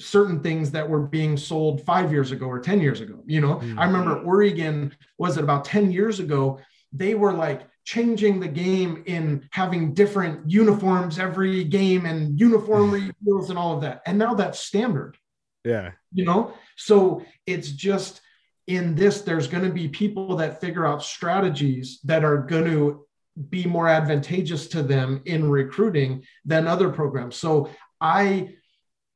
certain 0.00 0.40
things 0.40 0.70
that 0.70 0.88
were 0.88 1.00
being 1.00 1.36
sold 1.36 1.84
five 1.84 2.12
years 2.12 2.30
ago 2.30 2.46
or 2.46 2.60
10 2.60 2.80
years 2.80 3.00
ago. 3.00 3.22
You 3.26 3.40
know, 3.40 3.56
mm-hmm. 3.56 3.78
I 3.78 3.84
remember 3.84 4.20
Oregon, 4.20 4.94
was 5.18 5.36
it 5.36 5.44
about 5.44 5.64
10 5.64 5.90
years 5.90 6.20
ago? 6.20 6.60
They 6.92 7.14
were 7.14 7.32
like 7.32 7.62
changing 7.84 8.38
the 8.38 8.48
game 8.48 9.02
in 9.06 9.48
having 9.50 9.94
different 9.94 10.50
uniforms 10.50 11.18
every 11.18 11.64
game 11.64 12.06
and 12.06 12.38
uniform 12.38 12.90
reveals 13.24 13.50
and 13.50 13.58
all 13.58 13.74
of 13.74 13.80
that. 13.82 14.02
And 14.06 14.18
now 14.18 14.34
that's 14.34 14.60
standard. 14.60 15.16
Yeah. 15.64 15.92
You 16.12 16.24
know, 16.24 16.54
so 16.76 17.24
it's 17.46 17.70
just 17.70 18.20
in 18.66 18.94
this, 18.94 19.22
there's 19.22 19.48
going 19.48 19.64
to 19.64 19.72
be 19.72 19.88
people 19.88 20.36
that 20.36 20.60
figure 20.60 20.86
out 20.86 21.02
strategies 21.02 22.00
that 22.04 22.24
are 22.24 22.38
going 22.38 22.66
to 22.66 23.06
be 23.48 23.64
more 23.66 23.88
advantageous 23.88 24.66
to 24.68 24.82
them 24.82 25.22
in 25.24 25.48
recruiting 25.48 26.24
than 26.44 26.66
other 26.66 26.90
programs. 26.90 27.36
So 27.36 27.70
I 28.00 28.54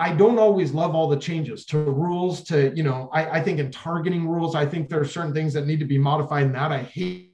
I 0.03 0.13
don't 0.13 0.37
always 0.37 0.73
love 0.73 0.97
all 0.97 1.09
the 1.09 1.17
changes 1.17 1.65
to 1.67 1.79
rules 1.79 2.43
to, 2.45 2.73
you 2.75 2.83
know, 2.83 3.09
I, 3.13 3.39
I 3.39 3.41
think 3.41 3.61
in 3.61 3.71
targeting 3.71 4.27
rules, 4.27 4.57
I 4.57 4.67
think 4.67 4.89
there 4.89 5.01
are 5.01 5.05
certain 5.05 5.33
things 5.33 5.53
that 5.55 5.65
need 5.65 5.79
to 5.79 5.85
be 5.85 5.97
modified 5.97 6.43
in 6.47 6.53
that. 6.55 6.73
I 6.73 6.83
hate 6.83 7.31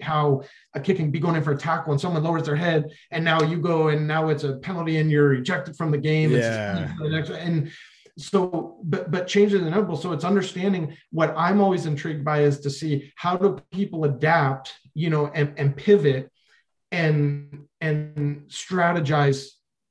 how 0.00 0.42
a 0.74 0.80
kick 0.80 0.96
can 0.96 1.10
be 1.10 1.20
going 1.20 1.36
in 1.36 1.42
for 1.42 1.52
a 1.52 1.58
tackle 1.58 1.92
and 1.92 2.00
someone 2.00 2.24
lowers 2.24 2.44
their 2.44 2.56
head 2.56 2.86
and 3.10 3.22
now 3.22 3.42
you 3.42 3.58
go 3.58 3.88
and 3.88 4.08
now 4.08 4.30
it's 4.30 4.44
a 4.44 4.56
penalty 4.56 4.96
and 4.96 5.10
you're 5.10 5.34
ejected 5.34 5.76
from 5.76 5.90
the 5.90 5.98
game. 5.98 6.30
Yeah. 6.30 6.88
and 7.38 7.70
so 8.16 8.78
but 8.82 9.10
but 9.10 9.26
change 9.26 9.52
is 9.52 9.60
inevitable. 9.60 9.98
So 9.98 10.12
it's 10.12 10.24
understanding 10.24 10.96
what 11.10 11.34
I'm 11.36 11.60
always 11.60 11.84
intrigued 11.84 12.24
by 12.24 12.44
is 12.44 12.60
to 12.60 12.70
see 12.70 13.12
how 13.16 13.36
do 13.36 13.60
people 13.70 14.04
adapt, 14.04 14.72
you 14.94 15.10
know, 15.10 15.26
and, 15.26 15.52
and 15.58 15.76
pivot 15.76 16.32
and 16.90 17.66
and 17.82 18.46
strategize 18.48 19.48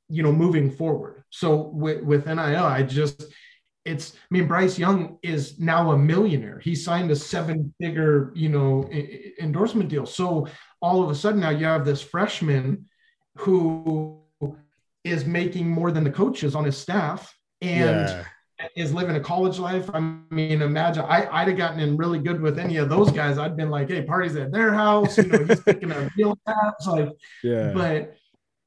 you 0.09 0.23
know, 0.23 0.31
moving 0.31 0.69
forward. 0.69 1.23
So 1.29 1.69
with, 1.73 2.03
with 2.03 2.25
NIL, 2.27 2.39
I 2.39 2.83
just, 2.83 3.25
it's, 3.85 4.13
I 4.13 4.17
mean, 4.31 4.47
Bryce 4.47 4.79
Young 4.79 5.19
is 5.21 5.59
now 5.59 5.91
a 5.91 5.97
millionaire. 5.97 6.59
He 6.59 6.75
signed 6.75 7.11
a 7.11 7.15
seven 7.15 7.73
figure, 7.79 8.31
you 8.35 8.49
know, 8.49 8.89
endorsement 9.39 9.89
deal. 9.89 10.05
So 10.05 10.47
all 10.81 11.03
of 11.03 11.09
a 11.09 11.15
sudden 11.15 11.39
now 11.39 11.51
you 11.51 11.65
have 11.65 11.85
this 11.85 12.01
freshman 12.01 12.85
who 13.37 14.21
is 15.03 15.25
making 15.25 15.69
more 15.69 15.91
than 15.91 16.03
the 16.03 16.11
coaches 16.11 16.55
on 16.55 16.65
his 16.65 16.75
staff 16.75 17.37
and 17.61 18.09
yeah. 18.09 18.23
is 18.75 18.91
living 18.91 19.15
a 19.15 19.19
college 19.19 19.59
life. 19.59 19.89
I 19.93 19.99
mean, 20.31 20.63
imagine 20.63 21.05
I, 21.07 21.27
I'd 21.31 21.47
have 21.47 21.57
gotten 21.57 21.79
in 21.79 21.95
really 21.95 22.19
good 22.19 22.41
with 22.41 22.57
any 22.57 22.77
of 22.77 22.89
those 22.89 23.11
guys. 23.11 23.37
I'd 23.37 23.55
been 23.55 23.69
like, 23.69 23.89
hey, 23.89 24.01
parties 24.01 24.35
at 24.35 24.51
their 24.51 24.73
house, 24.73 25.17
you 25.17 25.27
know, 25.27 25.43
he's 25.45 25.59
picking 25.65 25.91
a 25.91 26.09
meal 26.17 26.37
tabs, 26.47 26.87
like, 26.87 27.09
yeah. 27.43 27.71
but 27.71 28.15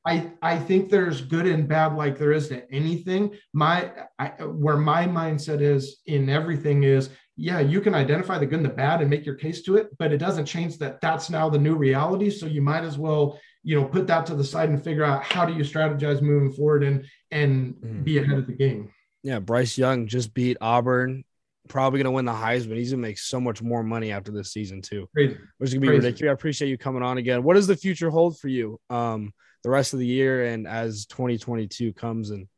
I, 0.08 0.32
I 0.40 0.58
think 0.58 0.88
there's 0.88 1.20
good 1.20 1.46
and 1.46 1.68
bad 1.68 1.94
like 1.94 2.18
there 2.18 2.32
is 2.32 2.48
to 2.48 2.70
anything. 2.72 3.36
My 3.52 3.92
I, 4.18 4.28
where 4.42 4.78
my 4.78 5.04
mindset 5.06 5.60
is 5.60 5.98
in 6.06 6.30
everything 6.30 6.84
is 6.84 7.10
yeah, 7.36 7.60
you 7.60 7.82
can 7.82 7.94
identify 7.94 8.38
the 8.38 8.46
good 8.46 8.60
and 8.60 8.64
the 8.64 8.70
bad 8.70 9.02
and 9.02 9.10
make 9.10 9.26
your 9.26 9.34
case 9.34 9.62
to 9.62 9.76
it, 9.76 9.96
but 9.98 10.10
it 10.10 10.16
doesn't 10.16 10.46
change 10.46 10.78
that 10.78 11.02
that's 11.02 11.28
now 11.28 11.50
the 11.50 11.58
new 11.58 11.76
reality. 11.76 12.30
So 12.30 12.46
you 12.46 12.62
might 12.62 12.84
as 12.84 12.96
well, 12.96 13.38
you 13.62 13.78
know, 13.78 13.84
put 13.84 14.06
that 14.06 14.24
to 14.26 14.34
the 14.34 14.42
side 14.42 14.70
and 14.70 14.82
figure 14.82 15.04
out 15.04 15.22
how 15.24 15.44
do 15.44 15.52
you 15.52 15.62
strategize 15.62 16.22
moving 16.22 16.52
forward 16.52 16.82
and 16.82 17.04
and 17.30 17.74
mm. 17.74 18.02
be 18.02 18.16
ahead 18.16 18.38
of 18.38 18.46
the 18.46 18.54
game. 18.54 18.90
Yeah, 19.22 19.40
Bryce 19.40 19.76
Young 19.76 20.06
just 20.06 20.32
beat 20.32 20.56
Auburn. 20.62 21.24
Probably 21.68 22.02
gonna 22.02 22.12
win 22.12 22.24
the 22.24 22.32
Heisman. 22.32 22.78
He's 22.78 22.92
gonna 22.92 23.02
make 23.02 23.18
so 23.18 23.38
much 23.38 23.60
more 23.60 23.82
money 23.82 24.10
after 24.10 24.32
this 24.32 24.52
season 24.52 24.80
too, 24.80 25.06
Crazy. 25.14 25.36
which 25.58 25.68
is 25.68 25.74
gonna 25.74 25.82
be 25.82 25.88
Crazy. 25.88 26.06
ridiculous. 26.06 26.30
I 26.30 26.32
appreciate 26.32 26.68
you 26.70 26.78
coming 26.78 27.02
on 27.02 27.18
again. 27.18 27.42
What 27.42 27.56
does 27.56 27.66
the 27.66 27.76
future 27.76 28.08
hold 28.08 28.38
for 28.38 28.48
you? 28.48 28.80
Um, 28.88 29.34
the 29.68 29.72
rest 29.72 29.92
of 29.92 29.98
the 29.98 30.06
year 30.06 30.46
and 30.46 30.66
as 30.66 31.04
2022 31.04 31.92
comes 31.92 32.30
and 32.30 32.48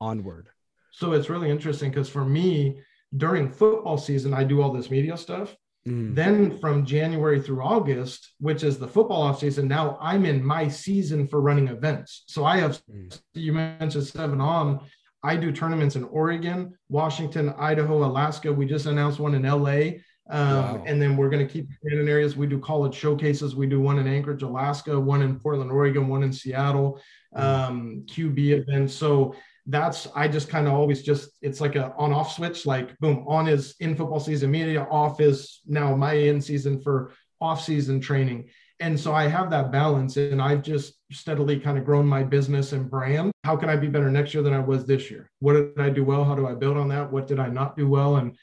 onward? 0.00 0.48
So 0.92 1.12
it's 1.12 1.28
really 1.28 1.50
interesting 1.50 1.90
because 1.90 2.08
for 2.08 2.24
me, 2.24 2.80
during 3.16 3.50
football 3.50 3.98
season, 3.98 4.32
I 4.32 4.44
do 4.44 4.62
all 4.62 4.72
this 4.72 4.88
media 4.88 5.16
stuff. 5.16 5.56
Mm. 5.88 6.14
Then 6.14 6.56
from 6.60 6.86
January 6.86 7.42
through 7.42 7.64
August, 7.64 8.34
which 8.38 8.62
is 8.62 8.78
the 8.78 8.86
football 8.86 9.22
off 9.22 9.40
season, 9.40 9.66
now 9.66 9.98
I'm 10.00 10.24
in 10.24 10.44
my 10.44 10.68
season 10.68 11.26
for 11.26 11.40
running 11.40 11.66
events. 11.66 12.22
So 12.28 12.44
I 12.44 12.58
have, 12.58 12.80
mm. 12.88 13.20
you 13.34 13.52
mentioned 13.52 14.04
seven 14.04 14.40
on. 14.40 14.86
I 15.24 15.34
do 15.34 15.50
tournaments 15.50 15.96
in 15.96 16.04
Oregon, 16.04 16.78
Washington, 16.88 17.54
Idaho, 17.58 18.04
Alaska. 18.04 18.52
We 18.52 18.66
just 18.66 18.86
announced 18.86 19.18
one 19.18 19.34
in 19.34 19.42
LA. 19.42 19.98
Um, 20.28 20.56
wow. 20.56 20.82
And 20.86 21.00
then 21.00 21.16
we're 21.16 21.28
going 21.28 21.46
to 21.46 21.52
keep 21.52 21.68
in 21.84 22.08
areas. 22.08 22.36
We 22.36 22.46
do 22.46 22.58
college 22.58 22.94
showcases. 22.94 23.54
We 23.54 23.66
do 23.66 23.80
one 23.80 23.98
in 23.98 24.08
Anchorage, 24.08 24.42
Alaska, 24.42 24.98
one 24.98 25.22
in 25.22 25.38
Portland, 25.38 25.70
Oregon, 25.70 26.08
one 26.08 26.22
in 26.22 26.32
Seattle, 26.32 27.00
hmm. 27.32 27.40
um, 27.40 28.06
QB 28.06 28.66
events. 28.68 28.94
So 28.94 29.34
that's 29.66 30.06
I 30.14 30.28
just 30.28 30.48
kind 30.48 30.68
of 30.68 30.74
always 30.74 31.02
just 31.02 31.30
it's 31.42 31.60
like 31.60 31.74
a 31.74 31.92
on 31.96 32.12
off 32.12 32.32
switch. 32.32 32.66
Like 32.66 32.96
boom, 32.98 33.24
on 33.26 33.48
is 33.48 33.74
in 33.80 33.96
football 33.96 34.20
season 34.20 34.50
media, 34.50 34.86
off 34.90 35.20
is 35.20 35.60
now 35.66 35.94
my 35.96 36.14
in 36.14 36.40
season 36.40 36.80
for 36.80 37.12
off 37.40 37.62
season 37.62 38.00
training. 38.00 38.48
And 38.78 38.98
so 38.98 39.14
I 39.14 39.26
have 39.26 39.50
that 39.50 39.72
balance, 39.72 40.18
and 40.18 40.40
I've 40.40 40.62
just 40.62 40.94
steadily 41.10 41.58
kind 41.58 41.78
of 41.78 41.84
grown 41.84 42.06
my 42.06 42.22
business 42.22 42.72
and 42.72 42.90
brand. 42.90 43.32
How 43.42 43.56
can 43.56 43.70
I 43.70 43.76
be 43.76 43.88
better 43.88 44.10
next 44.10 44.34
year 44.34 44.42
than 44.42 44.52
I 44.52 44.58
was 44.58 44.84
this 44.84 45.10
year? 45.10 45.30
What 45.38 45.54
did 45.54 45.80
I 45.80 45.88
do 45.88 46.04
well? 46.04 46.24
How 46.24 46.34
do 46.34 46.46
I 46.46 46.54
build 46.54 46.76
on 46.76 46.88
that? 46.88 47.10
What 47.10 47.26
did 47.26 47.40
I 47.40 47.48
not 47.48 47.76
do 47.76 47.88
well? 47.88 48.16
And 48.16 48.36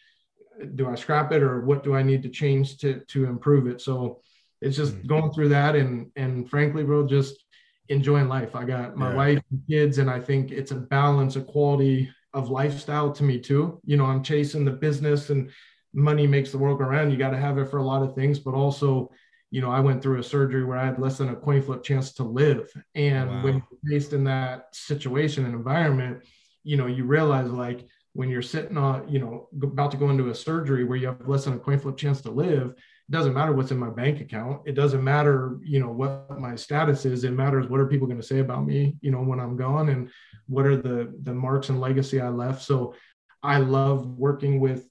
do 0.75 0.89
I 0.89 0.95
scrap 0.95 1.31
it 1.31 1.43
or 1.43 1.65
what 1.65 1.83
do 1.83 1.95
I 1.95 2.03
need 2.03 2.23
to 2.23 2.29
change 2.29 2.77
to 2.79 3.01
to 3.07 3.25
improve 3.25 3.67
it? 3.67 3.81
So 3.81 4.21
it's 4.61 4.77
just 4.77 4.95
mm-hmm. 4.95 5.07
going 5.07 5.31
through 5.31 5.49
that 5.49 5.75
and 5.75 6.11
and 6.15 6.49
frankly, 6.49 6.83
bro, 6.83 7.07
just 7.07 7.43
enjoying 7.89 8.27
life. 8.27 8.55
I 8.55 8.63
got 8.63 8.95
my 8.95 9.09
yeah. 9.09 9.15
wife 9.15 9.41
and 9.51 9.61
kids, 9.69 9.97
and 9.97 10.09
I 10.09 10.19
think 10.19 10.51
it's 10.51 10.71
a 10.71 10.75
balance, 10.75 11.35
a 11.35 11.41
quality 11.41 12.09
of 12.33 12.49
lifestyle 12.49 13.11
to 13.11 13.23
me 13.23 13.39
too. 13.39 13.79
You 13.85 13.97
know, 13.97 14.05
I'm 14.05 14.23
chasing 14.23 14.65
the 14.65 14.71
business 14.71 15.29
and 15.29 15.51
money 15.93 16.25
makes 16.25 16.51
the 16.51 16.57
world 16.57 16.79
go 16.79 16.85
around. 16.85 17.11
You 17.11 17.17
got 17.17 17.29
to 17.31 17.37
have 17.37 17.57
it 17.59 17.69
for 17.69 17.77
a 17.77 17.85
lot 17.85 18.01
of 18.01 18.15
things, 18.15 18.39
but 18.39 18.53
also 18.53 19.11
you 19.53 19.61
know, 19.61 19.69
I 19.69 19.81
went 19.81 20.01
through 20.01 20.17
a 20.17 20.23
surgery 20.23 20.63
where 20.63 20.79
I 20.79 20.85
had 20.85 20.97
less 20.97 21.19
than 21.19 21.29
a 21.29 21.35
coin 21.35 21.61
flip 21.61 21.83
chance 21.83 22.11
to 22.13 22.23
live. 22.23 22.73
And 22.95 23.29
wow. 23.29 23.43
when 23.43 23.63
faced 23.87 24.11
in 24.11 24.23
that 24.23 24.75
situation 24.75 25.45
and 25.45 25.53
environment, 25.53 26.23
you 26.63 26.75
know, 26.75 26.87
you 26.87 27.03
realize 27.03 27.51
like 27.51 27.87
when 28.13 28.29
you're 28.29 28.43
sitting 28.43 28.77
on, 28.77 29.07
you 29.09 29.19
know, 29.19 29.49
about 29.61 29.91
to 29.91 29.97
go 29.97 30.09
into 30.09 30.29
a 30.29 30.35
surgery 30.35 30.83
where 30.83 30.97
you 30.97 31.07
have 31.07 31.27
less 31.27 31.45
than 31.45 31.53
a 31.53 31.59
coin 31.59 31.79
flip 31.79 31.97
chance 31.97 32.21
to 32.21 32.31
live, 32.31 32.69
it 32.69 33.11
doesn't 33.11 33.33
matter 33.33 33.53
what's 33.53 33.71
in 33.71 33.77
my 33.77 33.89
bank 33.89 34.21
account. 34.21 34.61
It 34.65 34.73
doesn't 34.73 35.03
matter, 35.03 35.57
you 35.63 35.79
know, 35.79 35.89
what 35.89 36.39
my 36.39 36.55
status 36.55 37.05
is. 37.05 37.23
It 37.23 37.31
matters 37.31 37.67
what 37.67 37.79
are 37.79 37.87
people 37.87 38.07
going 38.07 38.21
to 38.21 38.25
say 38.25 38.39
about 38.39 38.65
me, 38.65 38.97
you 39.01 39.11
know, 39.11 39.21
when 39.21 39.39
I'm 39.39 39.57
gone 39.57 39.89
and 39.89 40.09
what 40.47 40.65
are 40.65 40.77
the 40.77 41.13
the 41.23 41.33
marks 41.33 41.69
and 41.69 41.81
legacy 41.81 42.21
I 42.21 42.29
left. 42.29 42.61
So 42.61 42.93
I 43.41 43.57
love 43.57 44.05
working 44.05 44.59
with 44.59 44.87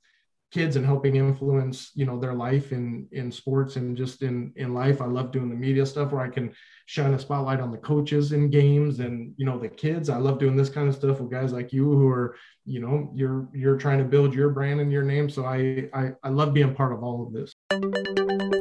kids 0.53 0.77
and 0.77 0.85
helping 0.85 1.17
influence 1.17 1.91
you 1.95 2.05
know 2.05 2.19
their 2.19 2.35
life 2.35 2.73
in 2.73 3.09
in 3.13 3.33
sports 3.33 3.77
and 3.77 3.97
just 3.97 4.23
in 4.23 4.53
in 4.57 4.75
life. 4.75 5.01
I 5.01 5.07
love 5.07 5.33
doing 5.33 5.49
the 5.49 5.57
media 5.57 5.85
stuff 5.87 6.13
where 6.13 6.23
i 6.23 6.29
can 6.29 6.53
shine 6.87 7.15
a 7.15 7.19
spotlight 7.19 7.61
on 7.61 7.71
the 7.71 7.79
coaches 7.79 8.33
in 8.33 8.51
games 8.51 9.01
and 9.01 9.33
you 9.37 9.47
know 9.47 9.59
the 9.59 9.69
kids. 9.69 10.11
I 10.11 10.19
love 10.19 10.39
doing 10.39 10.57
this 10.57 10.69
kind 10.69 10.89
of 10.89 10.95
stuff 10.95 11.21
with 11.21 11.31
guys 11.31 11.53
like 11.53 11.73
you 11.73 11.85
who 11.85 12.09
are 12.09 12.37
you 12.65 12.81
know 12.81 13.11
you're 13.15 13.49
you're 13.55 13.79
trying 13.79 13.99
to 13.99 14.05
build 14.05 14.35
your 14.35 14.51
brand 14.51 14.81
and 14.81 14.93
your 14.93 15.03
name. 15.03 15.31
So 15.31 15.45
i 15.45 15.89
i, 15.95 16.11
I 16.23 16.29
love 16.29 16.53
being 16.53 16.75
part 16.75 16.93
of 16.93 17.03
all 17.03 17.27
of 17.27 17.33
this. 17.33 17.55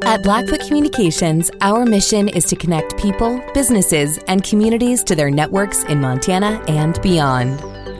At 0.04 0.24
blackfoot 0.24 0.62
communications 0.62 1.52
our 1.62 1.86
mission 1.86 2.30
is 2.30 2.46
to 2.46 2.56
connect 2.56 2.98
people 2.98 3.42
businesses 3.54 4.18
and 4.28 4.44
communities 4.44 5.04
to 5.06 5.16
their 5.16 5.30
networks 5.30 5.84
in 5.84 6.02
montana 6.02 6.64
and 6.68 7.02
beyond 7.02 7.70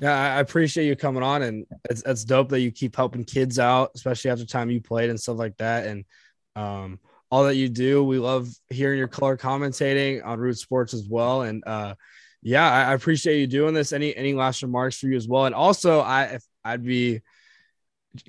Yeah, 0.00 0.36
I 0.36 0.40
appreciate 0.40 0.86
you 0.86 0.96
coming 0.96 1.22
on, 1.22 1.42
and 1.42 1.66
it's, 1.90 2.02
it's 2.06 2.24
dope 2.24 2.48
that 2.50 2.60
you 2.60 2.70
keep 2.70 2.96
helping 2.96 3.24
kids 3.24 3.58
out, 3.58 3.90
especially 3.94 4.30
after 4.30 4.46
time 4.46 4.70
you 4.70 4.80
played 4.80 5.10
and 5.10 5.20
stuff 5.20 5.36
like 5.36 5.56
that, 5.58 5.86
and 5.86 6.04
um, 6.56 6.98
all 7.30 7.44
that 7.44 7.56
you 7.56 7.68
do. 7.68 8.02
We 8.02 8.18
love 8.18 8.48
hearing 8.70 8.98
your 8.98 9.08
color 9.08 9.36
commentating 9.36 10.24
on 10.24 10.38
Root 10.38 10.58
Sports 10.58 10.94
as 10.94 11.06
well, 11.08 11.42
and 11.42 11.62
uh, 11.66 11.94
yeah, 12.42 12.68
I, 12.68 12.90
I, 12.90 12.94
appreciate 12.94 13.40
you 13.40 13.46
doing 13.46 13.74
this. 13.74 13.92
Any 13.92 14.16
any 14.16 14.32
last 14.32 14.62
remarks 14.62 14.98
for 14.98 15.06
you 15.06 15.16
as 15.16 15.28
well, 15.28 15.44
and 15.44 15.54
also 15.54 16.00
I 16.00 16.24
if 16.24 16.44
I'd 16.64 16.84
be 16.84 17.20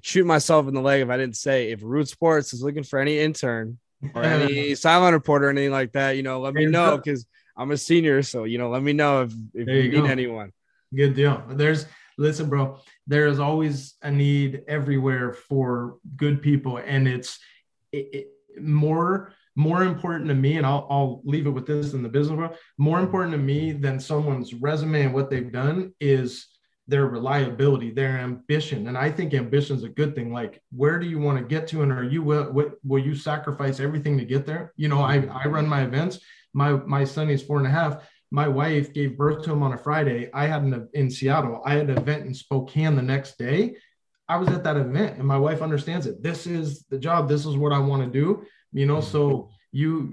shooting 0.02 0.28
myself 0.28 0.68
in 0.68 0.74
the 0.74 0.82
leg 0.82 1.02
if 1.02 1.10
I 1.10 1.18
didn't 1.18 1.38
say 1.38 1.72
if 1.72 1.80
Root 1.82 2.10
Sports 2.10 2.54
is 2.54 2.62
looking 2.62 2.84
for 2.84 3.00
any 3.00 3.18
intern 3.18 3.80
or 4.14 4.24
any 4.24 4.76
sideline 4.76 5.14
reporter 5.14 5.48
or 5.48 5.50
anything 5.50 5.72
like 5.72 5.94
that, 5.94 6.18
you 6.18 6.24
know, 6.24 6.42
let 6.42 6.54
me 6.54 6.66
know 6.66 6.98
because 6.98 7.26
I'm 7.56 7.72
a 7.72 7.78
senior, 7.78 8.24
so 8.24 8.44
you 8.44 8.58
know, 8.58 8.70
let 8.70 8.84
me 8.84 8.92
know 8.92 9.22
if 9.22 9.34
if 9.54 9.68
you, 9.70 9.76
you 9.76 10.02
need 10.02 10.12
anyone. 10.12 10.52
Good 10.94 11.16
deal. 11.16 11.44
There's 11.50 11.86
listen, 12.18 12.50
bro. 12.50 12.78
There 13.08 13.28
is 13.28 13.40
always 13.40 13.96
a 14.02 14.12
need 14.12 14.64
everywhere 14.68 15.34
for 15.34 15.98
good 16.16 16.42
people, 16.42 16.78
and 16.78 17.08
it's 17.08 17.40
it, 17.92 18.10
it, 18.14 18.28
more 18.62 19.34
more 19.56 19.84
important 19.84 20.28
to 20.30 20.36
me, 20.36 20.58
and 20.58 20.66
I'll 20.66 20.88
I'll 20.90 21.22
leave 21.24 21.48
it 21.48 21.52
with 21.52 21.66
this 21.66 21.94
in 21.94 22.04
the 22.04 22.10
business 22.10 22.38
world. 22.38 22.58
More 22.78 23.00
important 23.00 23.32
to 23.32 23.38
me 23.38 23.72
than 23.72 24.00
someone's 24.00 24.54
resume 24.54 25.04
and 25.04 25.14
what 25.14 25.30
they've 25.30 25.52
done 25.52 25.94
is 26.00 26.48
their 26.88 27.06
reliability, 27.06 27.92
their 27.92 28.18
ambition, 28.20 28.88
and 28.88 28.98
I 28.98 29.10
think 29.12 29.34
ambition 29.34 29.78
is 29.78 29.84
a 29.84 29.90
good 29.90 30.14
thing. 30.14 30.34
Like, 30.34 30.62
where 30.72 31.00
do 31.00 31.08
you 31.08 31.20
want 31.20 31.38
to 31.38 31.44
get 31.46 31.68
to, 31.70 31.84
and 31.84 31.92
are 31.92 32.04
you 32.04 32.22
will 32.22 32.74
will 32.84 33.04
you 33.04 33.16
sacrifice 33.16 33.80
everything 33.80 34.18
to 34.18 34.26
get 34.26 34.46
there? 34.46 34.74
You 34.76 34.90
know, 34.90 35.02
I 35.02 35.26
I 35.32 35.48
run 35.48 35.68
my 35.68 35.84
events. 35.84 36.20
My 36.54 36.74
my 36.74 37.06
son 37.06 37.30
is 37.30 37.42
four 37.42 37.60
and 37.60 37.68
a 37.68 37.70
half 37.70 38.04
my 38.32 38.48
wife 38.48 38.94
gave 38.94 39.18
birth 39.18 39.44
to 39.44 39.52
him 39.52 39.62
on 39.62 39.74
a 39.74 39.78
Friday. 39.78 40.30
I 40.34 40.48
had 40.48 40.64
an 40.64 40.90
in 40.94 41.12
Seattle. 41.12 41.62
I 41.66 41.74
had 41.74 41.90
an 41.90 41.98
event 41.98 42.26
in 42.26 42.34
Spokane 42.34 42.96
the 42.96 43.02
next 43.02 43.38
day. 43.38 43.76
I 44.30 44.38
was 44.38 44.48
at 44.48 44.64
that 44.64 44.78
event, 44.78 45.18
and 45.18 45.28
my 45.28 45.38
wife 45.38 45.62
understands 45.62 46.08
it. 46.08 46.24
This 46.24 46.48
is 46.48 46.86
the 46.90 46.98
job. 46.98 47.28
This 47.28 47.46
is 47.46 47.58
what 47.58 47.74
I 47.74 47.80
want 47.80 48.04
to 48.04 48.10
do. 48.10 48.44
You 48.72 48.86
know, 48.86 49.02
so 49.02 49.50
you 49.74 50.10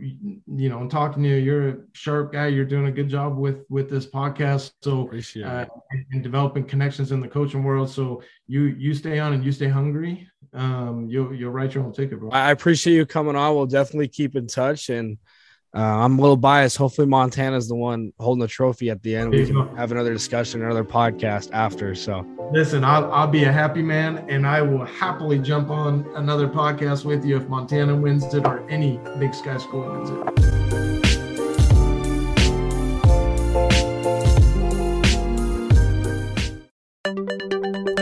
you 0.46 0.68
know, 0.68 0.78
I'm 0.78 0.88
talking 0.88 1.22
to 1.22 1.28
you, 1.28 1.36
you're 1.36 1.68
a 1.68 1.76
sharp 1.92 2.32
guy. 2.32 2.48
You're 2.48 2.64
doing 2.64 2.86
a 2.86 2.92
good 2.92 3.08
job 3.08 3.38
with 3.38 3.64
with 3.68 3.88
this 3.88 4.06
podcast. 4.06 4.72
So 4.82 5.08
uh, 5.44 5.66
and, 5.90 6.04
and, 6.10 6.22
developing 6.22 6.64
connections 6.64 7.12
in 7.12 7.20
the 7.20 7.28
coaching 7.28 7.62
world. 7.62 7.88
So 7.88 8.22
you 8.48 8.62
you 8.62 8.94
stay 8.94 9.20
on 9.20 9.32
and 9.32 9.44
you 9.44 9.52
stay 9.52 9.68
hungry. 9.68 10.28
Um, 10.52 11.06
you'll 11.08 11.32
you'll 11.32 11.52
write 11.52 11.74
your 11.74 11.84
own 11.84 11.92
ticket, 11.92 12.18
bro. 12.18 12.30
I 12.30 12.50
appreciate 12.50 12.94
you 12.94 13.06
coming 13.06 13.36
on. 13.36 13.54
We'll 13.54 13.66
definitely 13.66 14.08
keep 14.08 14.34
in 14.34 14.48
touch 14.48 14.88
and 14.88 15.18
uh, 15.74 15.80
I'm 15.80 16.18
a 16.18 16.22
little 16.22 16.36
biased. 16.36 16.76
Hopefully, 16.76 17.06
Montana's 17.06 17.68
the 17.68 17.74
one 17.74 18.12
holding 18.18 18.40
the 18.40 18.48
trophy 18.48 18.90
at 18.90 19.02
the 19.02 19.14
end. 19.14 19.30
We 19.30 19.46
can 19.46 19.76
have 19.76 19.92
another 19.92 20.12
discussion, 20.12 20.62
another 20.62 20.84
podcast 20.84 21.50
after. 21.52 21.94
So, 21.94 22.26
listen, 22.52 22.84
I'll, 22.84 23.10
I'll 23.12 23.26
be 23.26 23.44
a 23.44 23.52
happy 23.52 23.82
man, 23.82 24.24
and 24.28 24.46
I 24.46 24.62
will 24.62 24.84
happily 24.84 25.38
jump 25.38 25.70
on 25.70 26.06
another 26.14 26.48
podcast 26.48 27.04
with 27.04 27.24
you 27.24 27.36
if 27.36 27.48
Montana 27.48 27.94
wins 27.94 28.32
it 28.32 28.46
or 28.46 28.68
any 28.70 28.98
Big 29.18 29.34
Sky 29.34 29.58
school 29.58 29.82
wins 29.82 30.10
it. 30.10 30.87